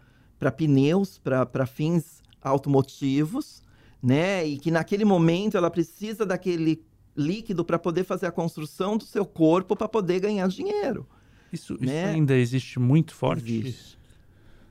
pneus, 0.56 1.18
para 1.18 1.66
fins 1.66 2.20
automotivos, 2.42 3.62
né? 4.02 4.46
E 4.46 4.58
que 4.58 4.70
naquele 4.70 5.04
momento 5.04 5.56
ela 5.56 5.70
precisa 5.70 6.24
daquele 6.24 6.82
líquido 7.16 7.64
para 7.64 7.78
poder 7.78 8.04
fazer 8.04 8.26
a 8.26 8.30
construção 8.32 8.96
do 8.96 9.04
seu 9.04 9.24
corpo 9.26 9.74
para 9.76 9.88
poder 9.88 10.20
ganhar 10.20 10.48
dinheiro. 10.48 11.06
Isso, 11.52 11.74
isso 11.74 11.84
Né? 11.84 12.04
ainda 12.06 12.36
existe 12.36 12.78
muito 12.78 13.14
forte. 13.14 13.52
Existe. 13.58 13.98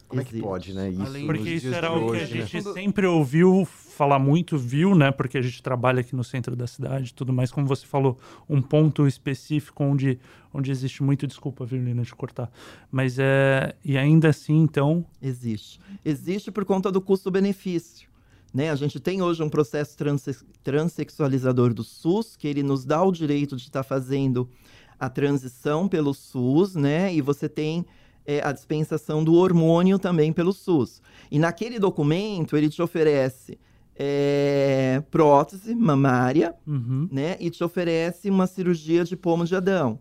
Como 0.08 0.22
é 0.22 0.24
que 0.24 0.32
Existe. 0.32 0.48
pode, 0.48 0.74
né? 0.74 0.90
Isso 0.90 1.02
Além- 1.04 1.26
Porque 1.28 1.50
isso 1.50 1.68
era 1.74 1.92
o 1.92 1.96
que 2.12 2.18
a 2.18 2.22
hoje, 2.24 2.38
né? 2.40 2.46
gente 2.48 2.74
sempre 2.74 3.06
ouviu 3.06 3.68
falar 4.00 4.18
muito, 4.18 4.58
viu, 4.58 4.96
né? 4.96 5.12
Porque 5.12 5.38
a 5.38 5.42
gente 5.42 5.62
trabalha 5.62 6.00
aqui 6.00 6.16
no 6.16 6.24
centro 6.24 6.56
da 6.56 6.66
cidade 6.66 7.14
tudo 7.14 7.34
mais. 7.34 7.52
Como 7.52 7.68
você 7.68 7.86
falou, 7.86 8.18
um 8.50 8.62
ponto 8.62 9.06
específico 9.06 9.84
onde, 9.84 10.18
onde 10.54 10.72
existe 10.72 11.04
muito. 11.04 11.28
Desculpa, 11.28 11.66
viu, 11.66 11.84
Lina, 11.84 12.02
de 12.04 12.16
cortar. 12.16 12.50
Mas 12.90 13.20
é. 13.20 13.76
E 13.84 13.98
ainda 13.98 14.30
assim, 14.30 14.56
então. 14.56 15.06
Existe. 15.22 15.82
Existe 16.06 16.50
por 16.50 16.64
conta 16.64 16.90
do 16.90 17.02
custo-benefício. 17.02 18.08
Né? 18.54 18.72
A 18.72 18.76
gente 18.76 19.02
tem 19.02 19.22
hoje 19.22 19.44
um 19.44 19.50
processo 19.50 19.98
transe- 19.98 20.46
transexualizador 20.64 21.74
do 21.74 21.84
SUS, 21.84 22.38
que 22.38 22.48
ele 22.48 22.64
nos 22.64 22.86
dá 22.86 23.04
o 23.04 23.12
direito 23.12 23.58
de 23.58 23.64
estar 23.64 23.84
fazendo 23.84 24.50
a 24.98 25.10
transição 25.10 25.90
pelo 25.90 26.14
SUS, 26.14 26.74
né? 26.74 27.14
E 27.14 27.22
você 27.22 27.50
tem 27.50 27.86
é, 28.26 28.42
a 28.42 28.54
dispensação 28.54 29.26
do 29.26 29.34
hormônio 29.34 30.00
também 30.00 30.32
pelo 30.32 30.54
SUS. 30.54 31.02
E 31.30 31.38
naquele 31.38 31.80
documento, 31.80 32.56
ele 32.56 32.70
te 32.70 32.82
oferece 32.82 33.60
é, 34.02 35.04
prótese 35.12 35.76
mamária, 35.76 36.56
Uhum. 36.66 37.10
né? 37.12 37.36
E 37.38 37.50
te 37.50 37.62
oferece 37.66 38.30
uma 38.30 38.48
cirurgia 38.48 39.04
de 39.04 39.18
pomo 39.18 39.44
de 39.44 39.54
Adão. 39.54 40.00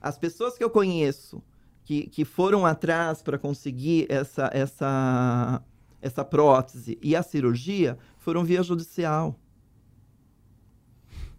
As 0.00 0.16
pessoas 0.16 0.56
que 0.56 0.64
eu 0.64 0.70
conheço 0.70 1.42
que, 1.84 2.06
que 2.06 2.24
foram 2.24 2.64
atrás 2.64 3.22
para 3.22 3.38
conseguir 3.38 4.06
essa, 4.08 4.48
essa, 4.54 5.62
essa 6.00 6.24
prótese 6.24 6.98
e 7.02 7.14
a 7.14 7.22
cirurgia 7.22 7.98
foram 8.16 8.42
via 8.42 8.62
judicial. 8.62 9.38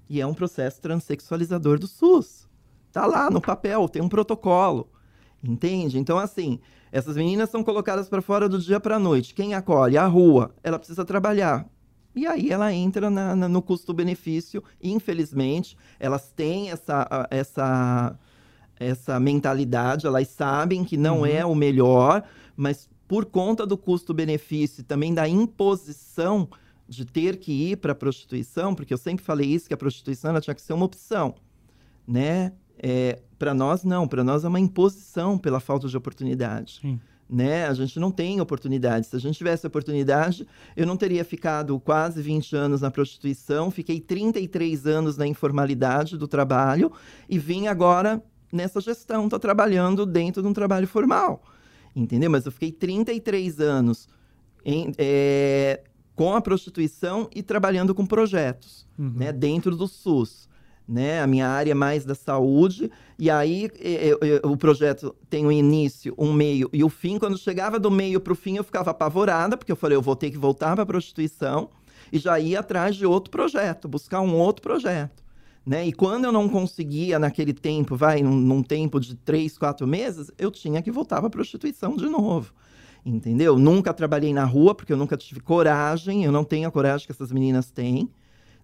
E 0.07 0.21
é 0.21 0.27
um 0.27 0.33
processo 0.35 0.79
transexualizador 0.79 1.79
do 1.79 1.87
SUS. 1.87 2.47
Tá 2.91 3.05
lá 3.07 3.29
no 3.29 3.41
papel, 3.41 3.89
tem 3.89 4.01
um 4.01 4.07
protocolo. 4.07 4.89
Entende? 5.43 5.99
Então, 5.99 6.17
assim, 6.17 6.59
essas 6.91 7.15
meninas 7.15 7.49
são 7.49 7.63
colocadas 7.63 8.07
para 8.07 8.21
fora 8.21 8.47
do 8.47 8.59
dia 8.59 8.79
para 8.79 8.95
a 8.95 8.99
noite. 8.99 9.33
Quem 9.33 9.53
acolhe? 9.53 9.97
A 9.97 10.05
rua. 10.07 10.55
Ela 10.63 10.77
precisa 10.79 11.03
trabalhar. 11.03 11.67
E 12.18 12.26
aí 12.28 12.49
ela 12.51 12.74
entra 12.74 13.09
na- 13.09 13.36
na- 13.36 13.47
no 13.47 13.61
custo-benefício. 13.61 14.63
Infelizmente, 14.82 15.78
elas 15.99 16.32
têm 16.32 16.72
essa, 16.72 17.28
essa, 17.30 18.18
essa 18.80 19.20
mentalidade, 19.20 20.07
elas 20.07 20.28
sabem 20.28 20.84
que 20.84 20.97
não 20.97 21.20
Uhum. 21.20 21.26
é 21.26 21.45
o 21.45 21.55
melhor, 21.55 22.24
mas 22.55 22.89
por 23.07 23.26
conta 23.26 23.65
do 23.65 23.78
custo-benefício 23.78 24.82
e 24.82 24.84
também 24.84 25.13
da 25.13 25.28
imposição 25.30 26.49
de 26.89 27.05
ter 27.05 27.38
que 27.38 27.51
ir 27.72 27.78
para 27.78 27.91
a 27.91 27.95
prostituição, 27.95 28.74
porque 28.74 28.93
eu 28.93 28.97
sempre 28.97 29.24
falei 29.24 29.47
isso, 29.47 29.68
que 29.68 29.74
a 29.74 29.78
prostituição 29.78 30.32
ela 30.32 30.41
tinha 30.41 30.55
que 30.55 30.61
ser 30.61 30.74
uma 30.74 30.86
opção, 30.86 31.36
né? 32.07 32.53
É, 32.80 33.20
para 33.39 33.53
nós, 33.53 33.84
não. 33.84 34.07
Para 34.07 34.24
nós 34.24 34.43
é 34.43 34.47
uma 34.47 34.59
imposição 34.59 35.38
pela 35.38 35.59
falta 35.59 35.88
de 35.88 35.97
oportunidade 35.97 36.80
Sim. 36.82 36.99
Né? 37.30 37.67
A 37.67 37.73
gente 37.73 37.99
não 37.99 38.09
tem 38.11 38.39
oportunidade. 38.39 39.07
Se 39.07 39.15
a 39.15 39.19
gente 39.19 39.38
tivesse 39.38 39.65
oportunidade, 39.67 40.47
eu 40.75 40.86
não 40.86 40.95
teria 40.95 41.23
ficado 41.25 41.80
quase 41.80 42.21
20 42.21 42.55
anos 42.55 42.82
na 42.82 42.89
prostituição, 42.91 43.69
fiquei 43.69 43.99
33 43.99 44.86
anos 44.88 45.17
na 45.17 45.28
informalidade 45.28 46.17
do 46.17 46.28
trabalho 46.28 46.91
e 47.30 47.38
vim 47.38 47.67
agora 47.67 48.21
nessa 48.51 48.80
gestão, 48.80 49.28
tô 49.28 49.38
trabalhando 49.38 50.05
dentro 50.05 50.41
de 50.41 50.47
um 50.47 50.53
trabalho 50.53 50.88
formal. 50.88 51.43
entendeu? 51.95 52.30
Mas 52.30 52.45
eu 52.45 52.51
fiquei 52.51 52.71
33 52.71 53.59
anos 53.59 54.07
em, 54.63 54.91
é, 54.99 55.82
com 56.15 56.34
a 56.36 56.41
prostituição 56.41 57.28
e 57.36 57.41
trabalhando 57.41 57.93
com 57.95 58.05
projetos, 58.05 58.86
Uhum. 58.97 59.13
né, 59.15 59.32
dentro 59.32 59.75
do 59.75 59.88
SUS. 59.88 60.46
Né, 60.88 61.21
a 61.21 61.27
minha 61.27 61.49
área 61.49 61.71
é 61.71 61.73
mais 61.73 62.05
da 62.05 62.15
saúde, 62.15 62.89
e 63.19 63.29
aí 63.29 63.69
é, 63.77 64.09
é, 64.09 64.47
o 64.47 64.55
projeto 64.55 65.13
tem 65.29 65.45
um 65.45 65.51
início, 65.51 66.15
um 66.17 66.31
meio 66.31 66.69
e 66.71 66.81
o 66.81 66.88
fim. 66.88 67.19
Quando 67.19 67.38
chegava 67.38 67.77
do 67.77 67.91
meio 67.91 68.21
para 68.21 68.31
o 68.31 68.35
fim, 68.38 68.55
eu 68.55 68.63
ficava 68.63 68.91
apavorada, 68.91 69.57
porque 69.57 69.69
eu 69.69 69.75
falei, 69.75 69.97
eu 69.97 70.01
vou 70.01 70.15
ter 70.15 70.31
que 70.31 70.38
voltar 70.38 70.75
para 70.75 70.83
a 70.83 70.85
prostituição 70.85 71.69
e 72.09 72.17
já 72.17 72.39
ia 72.39 72.61
atrás 72.61 72.95
de 72.95 73.05
outro 73.05 73.29
projeto, 73.29 73.88
buscar 73.88 74.21
um 74.21 74.35
outro 74.35 74.61
projeto. 74.61 75.27
Né? 75.65 75.88
E 75.88 75.91
quando 75.91 76.23
eu 76.23 76.31
não 76.31 76.47
conseguia 76.47 77.19
naquele 77.19 77.53
tempo, 77.53 77.97
vai, 77.97 78.23
num, 78.23 78.38
num 78.38 78.63
tempo 78.63 79.01
de 79.01 79.15
três, 79.15 79.57
quatro 79.57 79.85
meses, 79.85 80.31
eu 80.38 80.49
tinha 80.49 80.81
que 80.81 80.89
voltar 80.89 81.17
para 81.17 81.27
a 81.27 81.29
prostituição 81.29 81.97
de 81.97 82.05
novo. 82.05 82.53
Entendeu? 83.05 83.57
Nunca 83.57 83.93
trabalhei 83.93 84.33
na 84.33 84.45
rua, 84.45 84.73
porque 84.73 84.93
eu 84.93 84.97
nunca 84.97 85.17
tive 85.17 85.41
coragem, 85.41 86.23
eu 86.23 86.31
não 86.31 86.45
tenho 86.45 86.69
a 86.69 86.71
coragem 86.71 87.05
que 87.05 87.11
essas 87.11 87.33
meninas 87.33 87.69
têm, 87.69 88.09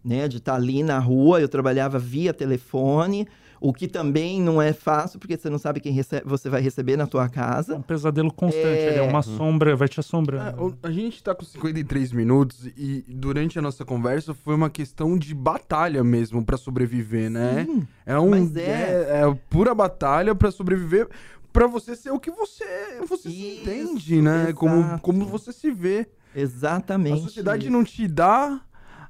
né? 0.04 0.28
De 0.28 0.38
estar 0.38 0.56
ali 0.56 0.84
na 0.84 0.99
rua, 0.99 1.39
eu 1.41 1.47
trabalhava 1.49 1.97
via 1.99 2.34
telefone, 2.34 3.28
o 3.62 3.72
que 3.74 3.88
também 3.88 4.41
não 4.41 4.62
é 4.62 4.74
fácil, 4.74 5.18
porque 5.20 5.38
você 5.38 5.49
não 5.49 5.58
sabe 5.58 5.80
quem 5.80 5.93
recebe, 5.93 6.24
você 6.28 6.49
vai 6.49 6.62
receber 6.62 6.97
na 6.97 7.08
tua 7.08 7.24
É 7.24 7.26
um 7.28 7.30
casa. 7.30 7.80
pesadelo 7.80 8.32
constante, 8.34 8.66
É. 8.66 8.88
ele 8.89 8.97
é 8.99 9.01
uma 9.01 9.22
sombra, 9.22 9.74
vai 9.76 9.88
te 9.88 9.99
assombrando. 10.01 10.60
É, 10.60 10.62
o- 10.62 10.76
a 10.84 10.91
gente 10.91 11.24
tá 11.24 11.34
com 11.34 11.45
53 11.45 12.12
minutos 12.12 12.68
e 12.76 13.06
durante 13.08 13.58
a 13.58 13.62
nossa 13.62 13.86
conversa 13.86 14.34
foi 14.34 14.54
uma 14.54 14.70
questão 14.70 15.18
de 15.18 15.34
batalha 15.34 16.04
mesmo 16.04 16.43
pra 16.43 16.58
sobreviver, 16.58 17.30
né? 17.30 17.64
Sim, 17.66 17.88
É 18.06 18.20
um 18.20 18.32
mas 18.32 18.54
é, 18.58 18.62
é. 18.62 19.22
é 19.24 19.38
pura 19.49 19.74
batalha 19.74 20.36
pra 20.36 20.51
sobreviver, 20.51 21.08
pra 21.54 21.66
você 21.66 21.95
ser 21.95 22.12
o 22.12 22.20
que 22.20 22.32
você 22.32 22.66
você 23.08 23.30
se 23.30 23.30
Isso, 23.30 23.62
entende, 23.62 24.22
né? 24.22 24.51
Como 24.54 24.76
exato. 24.82 25.01
como 25.01 25.26
você 25.26 25.54
se 25.54 25.72
vê. 25.72 26.06
exatamente. 26.36 27.20
A 27.20 27.24
sociedade 27.24 27.64
isso. 27.64 27.72
não 27.72 27.84
te 27.84 28.08
dá 28.08 28.60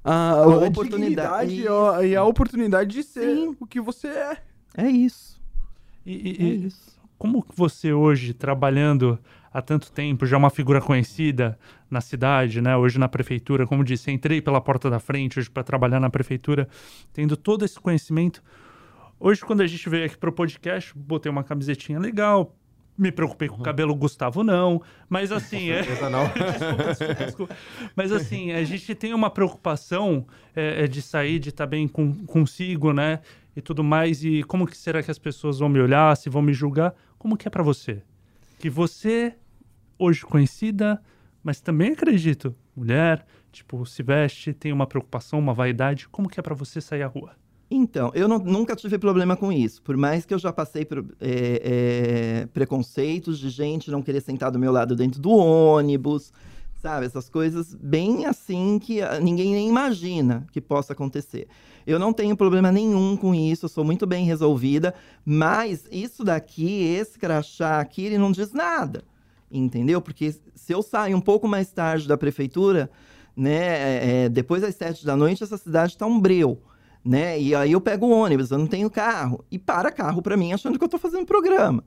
a, 0.04 0.32
a 0.32 0.48
oportunidade. 0.48 1.62
e 1.62 1.68
a- 1.68 2.06
e 2.06 2.16
a 2.16 2.24
oportunidade 2.24 2.90
de 2.92 3.04
ser 3.04 3.36
Sim. 3.36 3.56
o 3.60 3.66
que 3.66 3.80
você 3.80 4.08
é. 4.08 4.38
É 4.78 4.88
isso. 4.90 5.42
E, 6.06 6.12
e- 6.14 6.46
É 6.46 6.54
isso. 6.68 7.00
como 7.18 7.46
você 7.56 7.94
hoje, 7.94 8.34
trabalhando 8.34 9.18
há 9.54 9.62
tanto 9.62 9.92
tempo, 9.92 10.26
já 10.26 10.36
é 10.36 10.40
uma 10.40 10.50
figura 10.50 10.82
conhecida 10.82 11.58
na 11.90 12.02
cidade, 12.02 12.60
né? 12.60 12.76
Hoje 12.76 12.98
na 13.00 13.08
prefeitura, 13.08 13.66
como 13.68 13.84
disse, 13.84 14.12
entrei 14.12 14.42
pela 14.42 14.60
porta 14.60 14.90
da 14.90 15.00
frente 15.00 15.40
hoje 15.40 15.50
para 15.50 15.64
trabalhar 15.64 16.00
na 16.00 16.10
prefeitura, 16.10 16.68
tendo 17.14 17.38
todo 17.38 17.64
esse 17.64 17.80
conhecimento. 17.80 18.44
Hoje, 19.20 19.40
quando 19.42 19.62
a 19.62 19.68
gente 19.68 19.88
veio 19.88 20.06
aqui 20.06 20.18
pro 20.18 20.34
podcast, 20.34 20.92
botei 20.98 21.32
uma 21.32 21.44
camisetinha 21.44 21.98
legal, 22.00 22.54
me 22.98 23.12
preocupei 23.12 23.48
com 23.48 23.58
o 23.58 23.64
cabelo, 23.64 23.96
Gustavo 23.96 24.44
não, 24.44 24.82
mas 25.10 25.32
assim, 25.32 25.70
é... 25.70 25.82
Não. 26.10 26.26
desculpa, 26.34 26.84
desculpa, 26.84 27.26
desculpa. 27.26 27.58
Mas 27.96 28.12
assim, 28.12 28.52
a 28.52 28.64
gente 28.64 28.94
tem 28.94 29.14
uma 29.14 29.30
preocupação 29.30 30.26
é, 30.56 30.84
é, 30.84 30.88
de 30.88 31.02
sair, 31.02 31.40
de 31.40 31.50
estar 31.50 31.66
bem 31.66 31.88
com, 31.88 32.14
consigo, 32.26 32.94
né? 32.94 33.20
E 33.56 33.62
tudo 33.62 33.84
mais. 33.84 34.24
E 34.24 34.44
como 34.44 34.68
que 34.68 34.78
será 34.78 35.02
que 35.02 35.12
as 35.12 35.20
pessoas 35.20 35.60
vão 35.60 35.70
me 35.70 35.80
olhar, 35.80 36.16
se 36.16 36.30
vão 36.30 36.42
me 36.42 36.54
julgar? 36.54 36.94
Como 37.18 37.38
que 37.38 37.48
é 37.48 37.52
pra 37.52 37.64
você? 37.64 38.02
Que 38.60 38.70
você, 38.70 39.36
hoje 39.98 40.22
conhecida, 40.22 41.02
mas 41.44 41.60
também 41.60 41.94
acredito, 41.94 42.56
mulher, 42.76 43.26
tipo, 43.52 43.86
se 43.86 44.02
veste, 44.02 44.54
tem 44.54 44.72
uma 44.72 44.88
preocupação, 44.88 45.40
uma 45.40 45.54
vaidade. 45.54 46.08
Como 46.10 46.30
que 46.30 46.40
é 46.40 46.44
pra 46.44 46.56
você 46.56 46.80
sair 46.80 47.04
à 47.04 47.08
rua? 47.08 47.36
Então, 47.76 48.12
eu 48.14 48.28
não- 48.28 48.38
nunca 48.38 48.76
tive 48.76 49.00
problema 49.00 49.36
com 49.36 49.52
isso. 49.52 49.82
Por 49.82 49.98
mais 49.98 50.28
que 50.28 50.34
eu 50.34 50.38
já 50.38 50.54
passei 50.54 50.86
por 50.86 51.00
é, 51.20 52.44
é, 52.44 52.46
preconceitos 52.54 53.40
de 53.40 53.50
gente 53.50 53.90
não 53.90 54.04
querer 54.04 54.22
sentar 54.22 54.52
do 54.52 54.60
meu 54.60 54.72
lado 54.72 54.96
dentro 54.96 55.20
do 55.20 55.32
ônibus, 55.32 56.32
sabe? 56.80 57.08
Essas 57.08 57.32
coisas 57.32 57.74
bem 57.74 58.28
assim 58.28 58.78
que 58.78 59.02
ah, 59.02 59.20
ninguém 59.20 59.54
nem 59.54 59.68
imagina 59.68 60.46
que 60.52 60.62
possa 60.62 60.94
acontecer. 60.94 61.48
Eu 61.88 61.98
não 61.98 62.14
tenho 62.14 62.38
problema 62.38 62.72
nenhum 62.72 63.18
com 63.18 63.34
isso, 63.34 63.66
eu 63.66 63.70
sou 63.70 63.84
muito 63.84 64.06
bem 64.06 64.24
resolvida, 64.24 64.94
mas 65.26 65.88
isso 65.92 66.24
daqui, 66.24 66.84
esse 66.84 67.18
crachá 67.18 67.80
aqui, 67.80 68.06
ele 68.06 68.20
não 68.20 68.32
diz 68.32 68.54
nada, 68.54 69.04
entendeu? 69.52 70.00
Porque 70.00 70.36
se 70.54 70.72
eu 70.72 70.84
sair 70.84 71.16
um 71.16 71.20
pouco 71.20 71.48
mais 71.48 71.72
tarde 71.72 72.08
da 72.08 72.18
prefeitura, 72.18 72.88
né, 73.36 74.26
é, 74.26 74.30
depois 74.30 74.62
das 74.62 74.76
sete 74.76 75.04
da 75.04 75.18
noite, 75.18 75.44
essa 75.44 75.58
cidade 75.58 75.94
está 75.94 76.06
um 76.06 76.20
breu 76.20 76.62
né? 77.04 77.40
E 77.40 77.54
aí 77.54 77.72
eu 77.72 77.82
pego 77.82 78.06
o 78.06 78.12
ônibus, 78.12 78.52
eu 78.52 78.58
não 78.58 78.68
tenho 78.68 78.90
carro. 78.90 79.44
E 79.52 79.60
para 79.60 79.92
carro 79.92 80.22
para 80.22 80.38
mim 80.38 80.54
achando 80.54 80.78
que 80.78 80.84
eu 80.84 80.90
tô 80.90 80.98
fazendo 80.98 81.26
programa. 81.26 81.84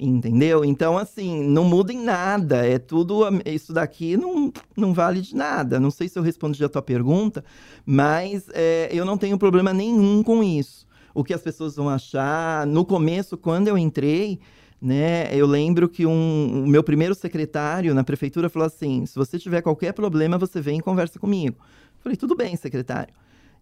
Entendeu? 0.00 0.64
Então, 0.64 0.96
assim, 0.96 1.42
não 1.42 1.64
muda 1.64 1.92
em 1.92 2.00
nada. 2.00 2.64
É 2.64 2.78
tudo. 2.78 3.20
Isso 3.44 3.72
daqui 3.72 4.16
não, 4.16 4.52
não 4.76 4.94
vale 4.94 5.20
de 5.20 5.34
nada. 5.34 5.80
Não 5.80 5.90
sei 5.90 6.08
se 6.08 6.16
eu 6.16 6.22
respondi 6.22 6.64
a 6.64 6.68
tua 6.68 6.82
pergunta, 6.82 7.44
mas 7.84 8.46
é, 8.52 8.88
eu 8.92 9.04
não 9.04 9.18
tenho 9.18 9.36
problema 9.36 9.72
nenhum 9.72 10.22
com 10.22 10.42
isso. 10.42 10.86
O 11.12 11.24
que 11.24 11.34
as 11.34 11.42
pessoas 11.42 11.74
vão 11.74 11.88
achar. 11.88 12.64
No 12.64 12.84
começo, 12.84 13.36
quando 13.36 13.66
eu 13.66 13.76
entrei, 13.76 14.38
né, 14.80 15.34
eu 15.34 15.46
lembro 15.48 15.88
que 15.88 16.06
um, 16.06 16.62
o 16.64 16.66
meu 16.68 16.84
primeiro 16.84 17.14
secretário 17.14 17.92
na 17.92 18.04
prefeitura 18.04 18.48
falou 18.48 18.66
assim: 18.66 19.04
se 19.04 19.16
você 19.16 19.36
tiver 19.36 19.62
qualquer 19.62 19.92
problema, 19.92 20.38
você 20.38 20.60
vem 20.60 20.78
e 20.78 20.82
conversa 20.82 21.18
comigo. 21.18 21.56
Eu 21.60 22.02
falei, 22.04 22.16
tudo 22.16 22.36
bem, 22.36 22.54
secretário. 22.54 23.12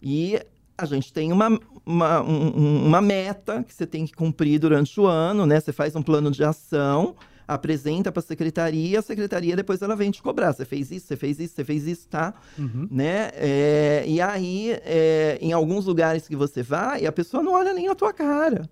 E 0.03 0.38
a 0.78 0.84
gente 0.84 1.12
tem 1.12 1.32
uma, 1.32 1.58
uma, 1.84 2.20
um- 2.22 2.52
um- 2.56 2.86
uma 2.86 3.00
meta 3.00 3.62
que 3.64 3.72
você 3.74 3.86
tem 3.86 4.06
que 4.06 4.12
cumprir 4.12 4.58
durante 4.58 4.98
o 5.00 5.06
ano, 5.06 5.46
né? 5.46 5.58
Você 5.60 5.72
faz 5.72 5.94
um 5.96 6.02
plano 6.02 6.30
de 6.30 6.44
ação, 6.44 7.14
apresenta 7.48 8.10
para 8.10 8.20
a 8.20 8.22
secretaria, 8.22 8.98
a 8.98 9.02
secretaria 9.02 9.54
depois 9.56 9.80
ela 9.80 9.94
vem 9.96 10.10
te 10.10 10.20
cobrar. 10.22 10.52
Você 10.52 10.64
fez 10.64 10.90
isso, 10.90 11.06
você 11.06 11.16
fez 11.16 11.38
isso, 11.40 11.54
você 11.54 11.64
fez 11.64 11.86
isso, 11.86 12.08
tá? 12.08 12.34
Uhum. 12.58 12.88
Né? 12.90 13.30
É, 13.34 14.04
e 14.06 14.20
aí, 14.20 14.70
é, 14.84 15.38
em 15.40 15.52
alguns 15.52 15.86
lugares 15.86 16.26
que 16.28 16.36
você 16.36 16.62
vai, 16.62 17.06
a 17.06 17.12
pessoa 17.12 17.42
não 17.42 17.52
olha 17.52 17.72
nem 17.72 17.86
na 17.86 17.94
tua 17.94 18.12
cara. 18.12 18.68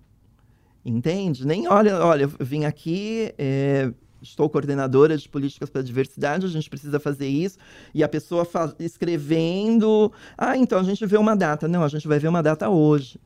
Entende? 0.83 1.47
Nem 1.47 1.67
olha, 1.67 1.97
olha, 2.05 2.29
eu 2.37 2.45
vim 2.45 2.65
aqui, 2.65 3.33
é, 3.39 3.91
estou 4.25 4.49
coordenadora 4.49 5.17
de 5.17 5.27
políticas 5.29 5.69
para 5.69 5.81
a 5.81 5.83
diversidade, 5.83 6.45
a 6.45 6.49
gente 6.49 6.69
precisa 6.69 6.99
fazer 6.99 7.27
isso. 7.27 7.57
E 7.93 8.03
a 8.03 8.09
pessoa 8.09 8.43
fa- 8.45 8.75
escrevendo, 8.79 10.11
ah, 10.37 10.57
então 10.57 10.79
a 10.79 10.83
gente 10.83 11.05
vê 11.05 11.17
uma 11.17 11.35
data. 11.35 11.67
Não, 11.67 11.83
a 11.83 11.87
gente 11.87 12.07
vai 12.07 12.19
ver 12.19 12.27
uma 12.27 12.43
data 12.43 12.69
hoje. 12.69 13.19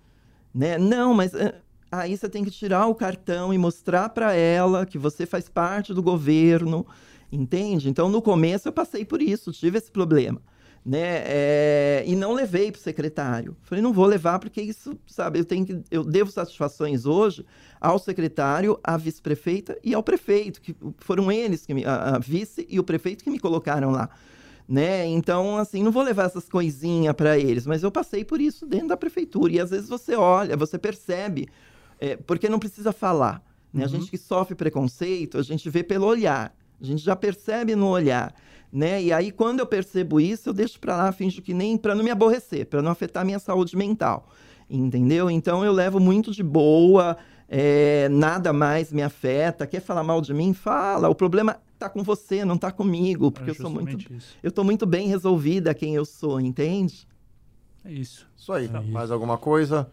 Né? 0.53 0.77
Não, 0.77 1.13
mas 1.13 1.33
eh, 1.33 1.55
aí 1.91 2.17
você 2.17 2.27
tem 2.29 2.43
que 2.43 2.51
tirar 2.51 2.87
o 2.87 2.95
cartão 2.95 3.53
e 3.53 3.57
mostrar 3.57 4.09
para 4.09 4.33
ela 4.33 4.85
que 4.85 4.97
você 4.97 5.25
faz 5.25 5.47
parte 5.47 5.93
do 5.93 6.01
governo, 6.01 6.85
entende? 7.31 7.89
Então, 7.89 8.09
no 8.09 8.21
começo 8.21 8.67
eu 8.67 8.71
passei 8.73 9.05
por 9.05 9.21
isso, 9.21 9.51
tive 9.51 9.77
esse 9.77 9.91
problema. 9.91 10.41
Né? 10.85 11.21
É, 11.25 12.03
e 12.07 12.15
não 12.15 12.33
levei 12.33 12.71
para 12.71 12.79
o 12.79 12.81
secretário. 12.81 13.55
Falei, 13.61 13.81
não 13.81 13.93
vou 13.93 14.05
levar 14.05 14.39
porque 14.39 14.61
isso, 14.61 14.97
sabe, 15.05 15.39
eu 15.39 15.45
tenho 15.45 15.65
que, 15.65 15.81
eu 15.91 16.03
devo 16.03 16.31
satisfações 16.31 17.05
hoje 17.05 17.45
ao 17.79 17.99
secretário, 17.99 18.79
à 18.83 18.97
vice-prefeita 18.97 19.77
e 19.83 19.93
ao 19.93 20.01
prefeito, 20.01 20.61
que 20.61 20.75
foram 20.97 21.31
eles 21.31 21.65
que 21.65 21.73
me, 21.73 21.85
a, 21.85 22.15
a 22.15 22.19
vice 22.19 22.65
e 22.69 22.79
o 22.79 22.83
prefeito 22.83 23.23
que 23.23 23.29
me 23.29 23.39
colocaram 23.39 23.91
lá. 23.91 24.09
Né? 24.67 25.05
Então, 25.07 25.57
assim, 25.57 25.83
não 25.83 25.91
vou 25.91 26.03
levar 26.03 26.25
essas 26.25 26.47
coisinhas 26.47 27.13
para 27.15 27.37
eles, 27.37 27.65
mas 27.65 27.81
eu 27.83 27.91
passei 27.91 28.23
por 28.23 28.39
isso 28.39 28.65
dentro 28.67 28.87
da 28.89 28.97
prefeitura. 28.97 29.51
E 29.51 29.59
às 29.59 29.71
vezes 29.71 29.89
você 29.89 30.15
olha, 30.15 30.55
você 30.55 30.77
percebe, 30.77 31.47
é, 31.99 32.15
porque 32.15 32.47
não 32.47 32.59
precisa 32.59 32.91
falar. 32.91 33.43
Né? 33.73 33.83
A 33.83 33.87
Uhum. 33.87 33.93
gente 33.93 34.09
que 34.11 34.17
sofre 34.17 34.55
preconceito, 34.55 35.37
a 35.37 35.43
gente 35.43 35.69
vê 35.69 35.83
pelo 35.83 36.05
olhar. 36.05 36.55
A 36.81 36.85
gente 36.85 37.03
já 37.03 37.15
percebe 37.15 37.75
no 37.75 37.87
olhar, 37.87 38.33
né? 38.71 39.01
E 39.01 39.11
aí 39.11 39.31
quando 39.31 39.59
eu 39.59 39.65
percebo 39.65 40.19
isso, 40.19 40.49
eu 40.49 40.53
deixo 40.53 40.79
para 40.79 40.95
lá, 40.95 41.11
finjo 41.11 41.41
que 41.41 41.53
nem 41.53 41.77
para 41.77 41.95
não 41.95 42.03
me 42.03 42.11
aborrecer, 42.11 42.65
para 42.65 42.81
não 42.81 42.91
afetar 42.91 43.25
minha 43.25 43.39
saúde 43.39 43.75
mental, 43.75 44.27
entendeu? 44.69 45.29
Então 45.29 45.63
eu 45.65 45.71
levo 45.71 45.99
muito 45.99 46.31
de 46.31 46.43
boa, 46.43 47.17
é, 47.47 48.07
nada 48.09 48.53
mais 48.53 48.91
me 48.91 49.01
afeta. 49.01 49.65
Quer 49.65 49.81
falar 49.81 50.03
mal 50.03 50.21
de 50.21 50.33
mim? 50.33 50.53
Fala. 50.53 51.09
O 51.09 51.15
problema 51.15 51.57
tá 51.79 51.89
com 51.89 52.03
você, 52.03 52.45
não 52.45 52.57
tá 52.57 52.71
comigo, 52.71 53.31
porque 53.31 53.49
É 53.49 53.51
eu 53.51 53.55
sou 53.55 53.69
muito, 53.69 54.13
isso. 54.13 54.35
eu 54.43 54.51
tô 54.51 54.63
muito 54.63 54.85
bem 54.85 55.07
resolvida 55.07 55.73
quem 55.73 55.95
eu 55.95 56.05
sou, 56.05 56.39
entende? 56.39 57.07
É 57.83 57.91
isso. 57.91 58.27
Isso 58.37 58.51
aí. 58.53 58.65
É 58.65 58.79
isso. 58.79 58.91
Mais 58.91 59.09
alguma 59.09 59.37
coisa? 59.37 59.89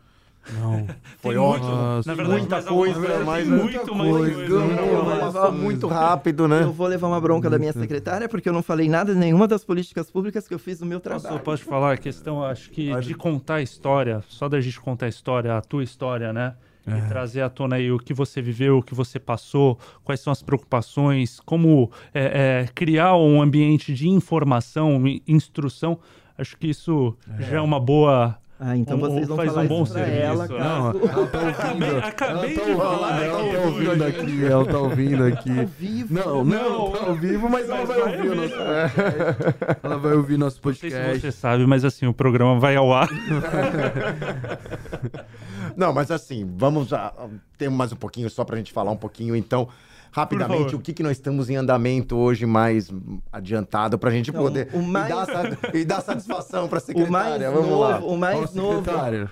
Não. 0.55 0.87
Foi 1.19 1.37
ótimo. 1.37 1.71
Nossa, 1.71 2.09
Na 2.11 2.15
verdade, 2.15 2.39
muita 2.41 2.55
mais 2.57 2.67
alguma 2.69 2.93
coisa, 2.95 3.25
mais 3.25 3.49
tem 3.49 3.53
muita 3.59 3.79
muito 3.79 3.95
mais 3.95 4.11
coisa. 4.11 4.35
coisa. 4.35 4.49
Não, 4.59 4.67
né? 4.69 4.83
eu 4.93 5.05
vou 5.05 5.17
Passou 5.17 5.43
levar- 5.43 5.53
muito 5.53 5.87
rápido, 5.89 6.49
né? 6.49 6.63
Eu 6.63 6.73
vou 6.73 6.87
levar 6.87 7.09
uma 7.09 7.21
bronca 7.21 7.51
da 7.51 7.59
minha 7.59 7.73
secretária 7.73 8.29
porque 8.29 8.49
eu 8.49 8.53
não 8.53 8.63
falei 8.63 8.89
nada 8.89 9.13
de 9.13 9.19
nenhuma 9.19 9.49
das 9.49 9.65
políticas 9.65 10.11
públicas 10.11 10.47
que 10.47 10.55
eu 10.55 10.59
fiz 10.59 10.81
no 10.81 10.87
meu 10.87 11.01
Posso, 11.01 11.21
trabalho. 11.23 11.43
posso 11.43 11.65
falar 11.65 11.93
a 11.95 11.97
questão, 11.97 12.43
acho 12.45 12.71
que 12.71 12.91
Pode. 12.91 13.07
de 13.09 13.15
contar 13.15 13.57
a 13.57 13.63
história, 13.63 14.23
só 14.29 14.49
da 14.49 14.61
gente 14.61 14.81
contar 14.81 15.07
a 15.07 15.09
história, 15.09 15.57
a 15.57 15.61
tua 15.61 15.83
história, 15.83 16.33
né? 16.33 16.55
É. 16.89 16.99
E 16.99 17.09
trazer 17.09 17.41
à 17.41 17.49
tona 17.51 17.75
aí 17.75 17.91
o 17.91 17.99
que 17.99 18.15
você 18.15 18.41
viveu, 18.41 18.79
o 18.79 18.83
que 18.83 18.95
você 18.95 19.19
passou, 19.19 19.77
quais 20.05 20.21
são 20.21 20.33
as 20.33 20.41
preocupações, 20.41 21.41
como 21.41 21.91
é, 22.15 22.63
é, 22.65 22.69
criar 22.73 23.17
um 23.17 23.43
ambiente 23.43 23.93
de 23.93 24.09
informação, 24.09 25.03
instrução. 25.27 25.99
Acho 26.39 26.57
que 26.57 26.69
isso 26.69 27.17
já 27.41 27.57
é 27.57 27.61
uma 27.61 27.81
boa 27.81 28.37
Ah, 28.59 28.75
então 28.75 28.97
Um- 28.97 29.01
vocês 29.01 29.29
vão 29.29 29.37
faz 29.37 29.51
falar 29.51 29.65
um 29.65 29.69
bom 29.69 29.83
isso 29.83 29.93
pra 29.93 30.03
serviço, 30.05 30.25
ela, 30.25 30.45
ó. 30.45 30.49
caso... 30.49 30.99
ela 31.09 31.27
tá 31.27 31.39
ouvindo. 31.41 31.97
Acabei 31.99 32.37
ela 32.37 32.49
de 32.49 32.55
tá 32.55 32.63
falar, 32.77 33.13
ouvindo, 33.13 33.23
ela 33.23 33.45
tá 33.45 33.53
tá 33.53 33.59
ouvindo 33.69 34.05
aqui, 34.05 34.45
ela 34.47 34.65
tá 34.67 34.79
ouvindo 34.79 35.25
aqui. 35.25 35.61
Ao 35.61 35.67
vivo. 35.67 36.15
Não, 36.15 36.43
não, 36.45 36.91
tá 36.93 37.05
ao 37.07 37.15
vivo, 37.15 37.49
mas 37.51 37.69
ela 37.69 37.79
Mas 37.81 37.89
vai 37.89 38.01
vai 38.01 38.17
ouvir 38.17 38.29
o 38.31 38.35
nosso 38.35 38.57
podcast. 38.57 38.97
Ela 39.83 39.99
vai 39.99 40.13
ouvir 40.15 40.39
nosso 40.39 40.59
Não 40.65 40.73
sei 40.75 40.91
se 40.91 40.97
podcast. 40.97 41.21
você 41.21 41.33
sabe, 41.33 41.67
mas 41.67 41.85
assim, 41.85 42.07
o 42.07 42.15
programa 42.15 42.59
vai 42.59 42.77
ao 42.77 42.91
ar. 42.95 43.09
Não, 45.77 45.93
mas 45.93 46.11
assim, 46.11 46.51
vamos 46.57 46.89
já. 46.89 47.13
Temos 47.59 47.77
mais 47.77 47.93
um 47.93 47.97
pouquinho 47.97 48.31
só 48.31 48.43
pra 48.45 48.57
gente 48.57 48.73
falar 48.73 48.91
um 48.91 48.97
pouquinho, 48.97 49.37
então. 49.37 49.69
Rapidamente, 50.17 50.75
o 50.75 50.79
que, 50.81 50.95
que 50.95 51.03
nós 51.03 51.13
estamos 51.13 51.51
em 51.51 51.57
andamento 51.57 52.17
hoje 52.17 52.47
mais 52.47 52.91
adiantado 53.31 53.99
pra 53.99 54.11
gente 54.11 54.31
Então, 54.31 54.43
poder. 54.43 54.71
o 54.73 54.81
mais- 54.81 55.13
e, 55.13 55.27
dar, 55.27 55.75
e 55.75 55.85
dar 55.85 56.01
satisfação 56.01 56.65
O 56.67 56.71
mais 56.71 56.83
secretária. 56.85 57.51
vamos 57.51 57.79
lá. 57.79 58.01
novo, 58.01 58.07
o 58.15 58.17
mais 58.17 58.55
novo. 58.55 58.83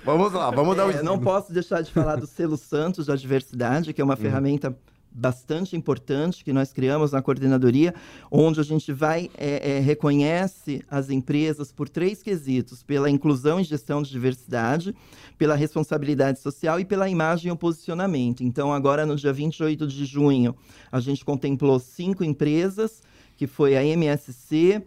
Vamos 0.04 0.32
lá, 0.34 0.50
vamos 0.50 0.76
dar 0.76 0.86
o 0.86 0.90
É, 0.90 1.02
não 1.02 1.18
posso 1.18 1.50
deixar 1.54 1.80
de 1.82 1.90
falar 1.90 2.16
do 2.16 2.26
selo 2.26 2.58
Santos 2.58 3.06
da 3.06 3.16
Diversidade, 3.16 3.94
que 3.94 4.00
é 4.02 4.04
uma 4.04 4.14
ferramenta 4.16 4.76
bastante 5.14 5.76
importante 5.76 6.44
que 6.44 6.52
nós 6.52 6.72
criamos 6.72 7.12
na 7.12 7.22
coordenadoria, 7.22 7.94
onde 8.30 8.58
a 8.58 8.64
gente 8.64 8.92
vai 8.92 9.30
é, 9.38 9.76
é, 9.76 9.80
reconhece 9.80 10.82
as 10.90 11.08
empresas 11.08 11.70
por 11.70 11.88
três 11.88 12.22
quesitos: 12.22 12.82
pela 12.82 13.08
inclusão 13.08 13.60
e 13.60 13.64
gestão 13.64 14.02
de 14.02 14.10
diversidade, 14.10 14.94
pela 15.38 15.54
responsabilidade 15.54 16.40
social 16.40 16.80
e 16.80 16.84
pela 16.84 17.08
imagem 17.08 17.52
e 17.52 17.56
posicionamento. 17.56 18.42
Então, 18.42 18.72
agora 18.72 19.06
no 19.06 19.14
dia 19.14 19.32
28 19.32 19.86
de 19.86 20.04
junho, 20.04 20.54
a 20.90 20.98
gente 20.98 21.24
contemplou 21.24 21.78
cinco 21.78 22.24
empresas, 22.24 23.00
que 23.36 23.46
foi 23.46 23.76
a 23.76 23.84
MSC, 23.84 24.82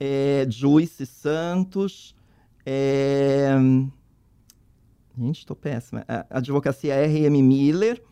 é, 0.00 0.46
Juice 0.48 1.06
Santos, 1.06 2.16
é, 2.66 3.54
Gente, 5.20 5.40
estou 5.40 5.56
péssima. 5.56 6.02
A 6.08 6.38
advocacia 6.38 6.94
RM 7.06 7.42
Miller, 7.42 8.02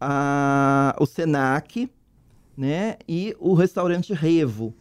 a- 0.00 0.96
o 0.98 1.06
Senac, 1.06 1.90
né? 2.56 2.96
E 3.08 3.36
o 3.38 3.54
restaurante 3.54 4.12
Revo. 4.12 4.74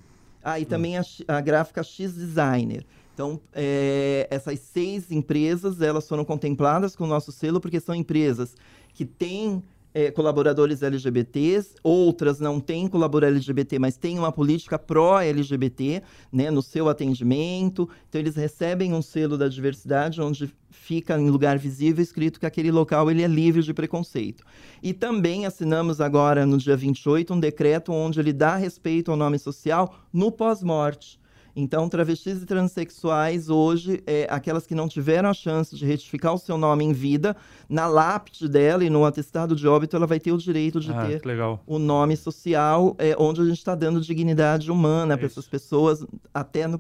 Ah, 0.44 0.60
e 0.60 0.66
também 0.66 0.98
a, 0.98 1.04
a 1.28 1.42
gráfica 1.42 1.84
X 1.84 2.14
Designer. 2.14 2.86
Então, 3.14 3.40
é, 3.54 4.28
essas 4.32 4.60
seis 4.60 5.12
empresas, 5.12 5.82
elas 5.82 6.08
foram 6.08 6.24
contempladas 6.24 6.96
com 6.96 7.04
o 7.04 7.08
nosso 7.08 7.32
selo, 7.34 7.60
porque 7.60 7.80
são 7.80 7.94
empresas 7.94 8.56
que 8.94 9.04
têm 9.04 9.62
é, 9.94 10.12
colaboradores 10.12 10.84
LGBTs, 10.84 11.76
outras 11.84 12.40
não 12.40 12.60
têm 12.60 12.88
colaborador 12.88 13.36
LGBT, 13.36 13.80
mas 13.80 13.98
têm 13.98 14.20
uma 14.20 14.32
política 14.32 14.78
pró-LGBT, 14.78 16.04
né, 16.32 16.52
no 16.52 16.62
seu 16.62 16.88
atendimento. 16.88 17.90
Então, 18.08 18.22
eles 18.22 18.36
recebem 18.36 18.94
um 18.94 19.02
selo 19.02 19.38
da 19.38 19.48
diversidade, 19.48 20.22
onde 20.22 20.54
fica 20.70 21.20
em 21.20 21.30
lugar 21.30 21.58
visível 21.58 22.04
escrito 22.04 22.40
que 22.40 22.46
aquele 22.46 22.72
local 22.72 23.10
ele 23.10 23.24
é 23.24 23.28
livre 23.28 23.62
de 23.64 23.74
preconceito. 23.74 24.44
E 24.82 24.94
também 24.94 25.46
assinamos 25.46 26.00
agora, 26.00 26.46
no 26.46 26.58
dia 26.58 26.78
28, 26.78 27.34
um 27.34 27.40
decreto 27.40 27.92
onde 27.92 28.20
ele 28.20 28.32
dá 28.32 28.56
respeito 28.56 29.12
ao 29.12 29.18
nome 29.18 29.40
social 29.40 29.96
no 30.14 30.32
pós-morte. 30.32 31.19
Então, 31.56 31.90
travestis 31.90 32.42
e 32.42 32.46
transexuais, 32.46 33.50
hoje, 33.50 34.02
é, 34.06 34.28
aquelas 34.30 34.66
que 34.66 34.76
não 34.76 34.88
tiveram 34.88 35.30
a 35.30 35.34
chance 35.34 35.76
de 35.76 35.86
retificar 35.86 36.34
o 36.34 36.38
seu 36.38 36.58
nome 36.58 36.86
em 36.86 36.94
vida, 36.94 37.36
na 37.68 37.88
lápide 37.88 38.48
dela 38.48 38.84
e 38.84 38.90
no 38.90 39.04
atestado 39.06 39.56
de 39.56 39.68
óbito, 39.68 39.96
ela 39.96 40.08
vai 40.08 40.20
ter 40.20 40.32
o 40.32 40.38
direito 40.38 40.80
de 40.80 40.92
Ah, 40.92 41.06
ter 41.06 41.22
o 41.66 41.80
nome 41.80 42.16
social, 42.16 42.96
é, 42.98 43.16
onde 43.18 43.42
a 43.42 43.46
gente 43.46 43.58
está 43.58 43.76
dando 43.76 44.00
dignidade 44.02 44.72
humana 44.72 45.14
É 45.14 45.18
para 45.18 45.26
essas 45.26 45.48
pessoas, 45.48 46.06
até 46.34 46.68
no, 46.68 46.80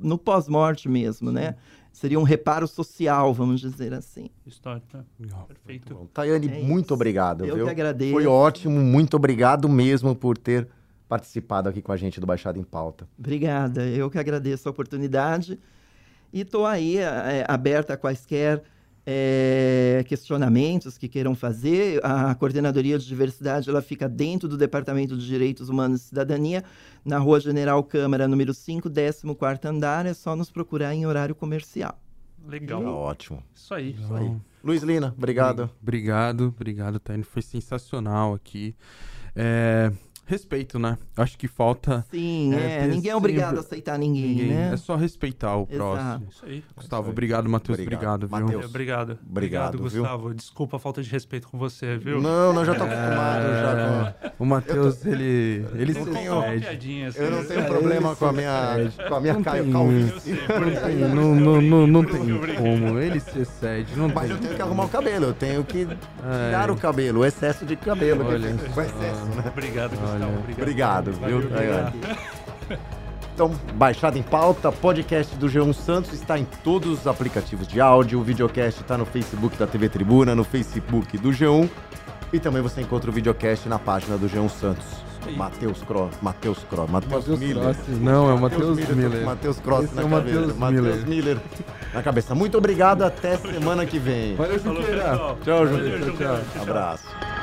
no 0.00 0.18
pós-morte 0.18 0.88
mesmo, 0.88 1.30
né? 1.30 1.56
Seria 1.92 2.18
um 2.18 2.24
reparo 2.24 2.66
social, 2.66 3.32
vamos 3.32 3.60
dizer 3.60 3.94
assim. 3.94 4.28
Histórica. 4.44 5.06
Perfeito. 5.46 6.10
Tayane, 6.12 6.48
É 6.48 6.62
muito 6.62 6.92
obrigado. 6.92 7.44
Eu 7.44 7.54
viu? 7.54 7.64
que 7.66 7.70
agradeço. 7.70 8.12
Foi 8.12 8.26
ótimo, 8.26 8.80
muito 8.80 9.14
obrigado 9.16 9.68
mesmo 9.68 10.14
por 10.14 10.36
ter 10.36 10.68
participado 11.14 11.68
aqui 11.68 11.80
com 11.80 11.92
a 11.92 11.96
gente 11.96 12.18
do 12.18 12.26
Baixada 12.26 12.58
em 12.58 12.64
Pauta. 12.64 13.06
Obrigada, 13.16 13.86
eu 13.86 14.10
que 14.10 14.18
agradeço 14.18 14.68
a 14.68 14.72
oportunidade 14.72 15.60
e 16.32 16.40
estou 16.40 16.66
aí 16.66 16.98
é, 16.98 17.44
aberta 17.46 17.94
a 17.94 17.96
quaisquer 17.96 18.64
é, 19.06 20.04
questionamentos 20.08 20.98
que 20.98 21.06
queiram 21.06 21.36
fazer. 21.36 22.00
A 22.04 22.34
Coordenadoria 22.34 22.98
de 22.98 23.06
Diversidade 23.06 23.70
ela 23.70 23.80
fica 23.80 24.08
dentro 24.08 24.48
do 24.48 24.56
Departamento 24.56 25.16
de 25.16 25.24
Direitos 25.24 25.68
Humanos 25.68 26.02
e 26.02 26.04
Cidadania, 26.08 26.64
na 27.04 27.18
Rua 27.18 27.38
General 27.38 27.80
Câmara, 27.84 28.26
número 28.26 28.52
5, 28.52 28.90
14º 28.90 29.64
andar. 29.66 30.06
É 30.06 30.14
só 30.14 30.34
nos 30.34 30.50
procurar 30.50 30.92
em 30.96 31.06
horário 31.06 31.36
comercial. 31.36 31.96
Legal. 32.44 32.82
Tá 32.82 32.90
ótimo. 32.90 33.40
Isso 33.54 33.72
aí. 33.72 33.92
Isso 33.92 34.12
aí. 34.12 34.36
Luiz 34.64 34.82
Lina, 34.82 35.14
obrigado. 35.16 35.70
Obrigado, 35.80 36.52
obrigado, 36.56 36.98
Taine. 36.98 37.22
Foi 37.22 37.42
sensacional 37.42 38.34
aqui. 38.34 38.74
É, 39.36 39.92
Respeito, 40.26 40.78
né? 40.78 40.96
Acho 41.16 41.36
que 41.36 41.46
falta. 41.46 42.04
Sim, 42.10 42.54
É, 42.54 42.84
é, 42.84 42.86
ninguém 42.86 43.10
é 43.10 43.16
obrigado 43.16 43.48
sempre- 43.50 43.58
a 43.58 43.60
aceitar 43.66 43.98
ninguém, 43.98 44.28
ninguém. 44.28 44.48
né? 44.48 44.70
É 44.72 44.76
só 44.76 44.96
respeitar 44.96 45.56
o 45.56 45.68
Exato. 45.70 45.76
próximo. 45.76 46.26
Isso 46.30 46.44
aí. 46.46 46.64
Gustavo, 46.76 47.10
obrigado, 47.10 47.48
Matheus. 47.48 47.78
Obrigado. 47.78 48.24
Obrigado, 48.24 48.28
viu? 48.46 48.46
Matheus. 48.56 48.64
Obrigado. 48.70 49.18
Obrigado, 49.28 49.72
viu? 49.88 50.02
Gustavo. 50.02 50.34
Desculpa 50.34 50.76
a 50.76 50.80
falta 50.80 51.02
de 51.02 51.10
respeito 51.10 51.46
com 51.48 51.58
você, 51.58 51.98
viu? 51.98 52.20
Não, 52.22 52.52
nós 52.52 52.66
já 52.66 52.72
estamos 52.72 52.94
acostumados 52.94 53.50
já 53.60 54.32
com... 54.38 54.44
O 54.44 54.46
Matheus, 54.46 55.04
ele, 55.06 55.64
ele 55.74 55.92
Vou 55.92 56.04
se 56.04 56.10
uma 56.10 56.46
excede. 56.46 56.60
piadinha, 56.66 57.08
assim. 57.08 57.18
Eu 57.20 57.30
não 57.30 57.44
tenho 57.44 57.64
problema 57.66 58.16
com 58.16 58.26
a 58.26 58.32
minha, 58.32 58.92
com 59.08 59.14
a 59.14 59.20
minha 59.20 59.34
Não 59.34 59.42
ca- 59.42 59.52
tem 59.52 59.70
calvície. 59.72 60.38
Não, 61.14 61.34
não, 61.34 61.60
não, 61.60 61.86
não 61.86 62.04
tem 62.04 62.56
como. 62.56 62.98
Ele 62.98 63.20
se 63.20 63.40
excede. 63.40 63.94
Não 63.96 64.08
Mas 64.08 64.24
tem. 64.24 64.30
eu 64.32 64.38
tenho 64.38 64.54
que 64.54 64.62
arrumar 64.62 64.84
o 64.84 64.88
cabelo, 64.88 65.26
eu 65.26 65.34
tenho 65.34 65.64
que 65.64 65.82
É. 65.82 66.46
tirar 66.46 66.70
o 66.70 66.76
cabelo, 66.76 67.20
o 67.20 67.24
excesso 67.24 67.64
de 67.66 67.76
cabelo. 67.76 68.24
só. 68.74 68.82
excesso, 68.82 69.24
né? 69.36 69.44
Obrigado, 69.52 69.90
Gustavo. 69.90 70.13
Olha, 70.14 70.26
Obrigado. 70.26 71.08
Obrigado, 71.08 71.12
Valeu, 71.12 71.40
viu? 71.40 71.48
obrigado. 71.50 71.92
Então, 73.34 73.50
Baixada 73.74 74.16
em 74.16 74.22
Pauta, 74.22 74.70
podcast 74.70 75.34
do 75.36 75.48
G1 75.48 75.72
Santos 75.72 76.12
está 76.12 76.38
em 76.38 76.44
todos 76.62 77.00
os 77.00 77.06
aplicativos 77.08 77.66
de 77.66 77.80
áudio, 77.80 78.20
o 78.20 78.22
videocast 78.22 78.80
está 78.80 78.96
no 78.96 79.04
Facebook 79.04 79.56
da 79.56 79.66
TV 79.66 79.88
Tribuna, 79.88 80.36
no 80.36 80.44
Facebook 80.44 81.18
do 81.18 81.30
G1 81.30 81.68
e 82.32 82.38
também 82.38 82.62
você 82.62 82.80
encontra 82.80 83.10
o 83.10 83.12
videocast 83.12 83.68
na 83.68 83.78
página 83.78 84.16
do 84.16 84.28
G1 84.28 84.48
Santos. 84.50 84.84
Matheus 85.36 85.82
Cross, 85.82 86.10
Matheus 86.20 86.58
Cross, 86.68 86.90
Matheus 86.90 87.12
Matheus 87.12 87.38
Miller. 87.40 87.62
Cross. 87.74 87.78
Não, 88.00 88.30
é 88.30 88.34
o 88.34 88.38
Matheus 88.38 88.76
Miller. 88.76 89.24
Matheus 89.24 89.58
Cross 89.58 89.84
Esse 89.86 89.94
na 89.94 90.02
é 90.02 90.08
cabeça. 90.08 90.54
Matheus 90.54 91.04
Miller. 91.04 91.38
Na 91.94 92.02
cabeça. 92.02 92.34
Muito 92.34 92.58
obrigado, 92.58 93.02
até 93.02 93.36
semana 93.38 93.86
que 93.86 93.98
vem. 93.98 94.36
Valeu, 94.36 94.60
pessoal. 94.60 95.38
Tchau, 95.42 95.66
Valeu, 95.66 95.68
Juqueira. 95.68 96.04
Juqueira. 96.04 96.42
Abraço. 96.60 97.33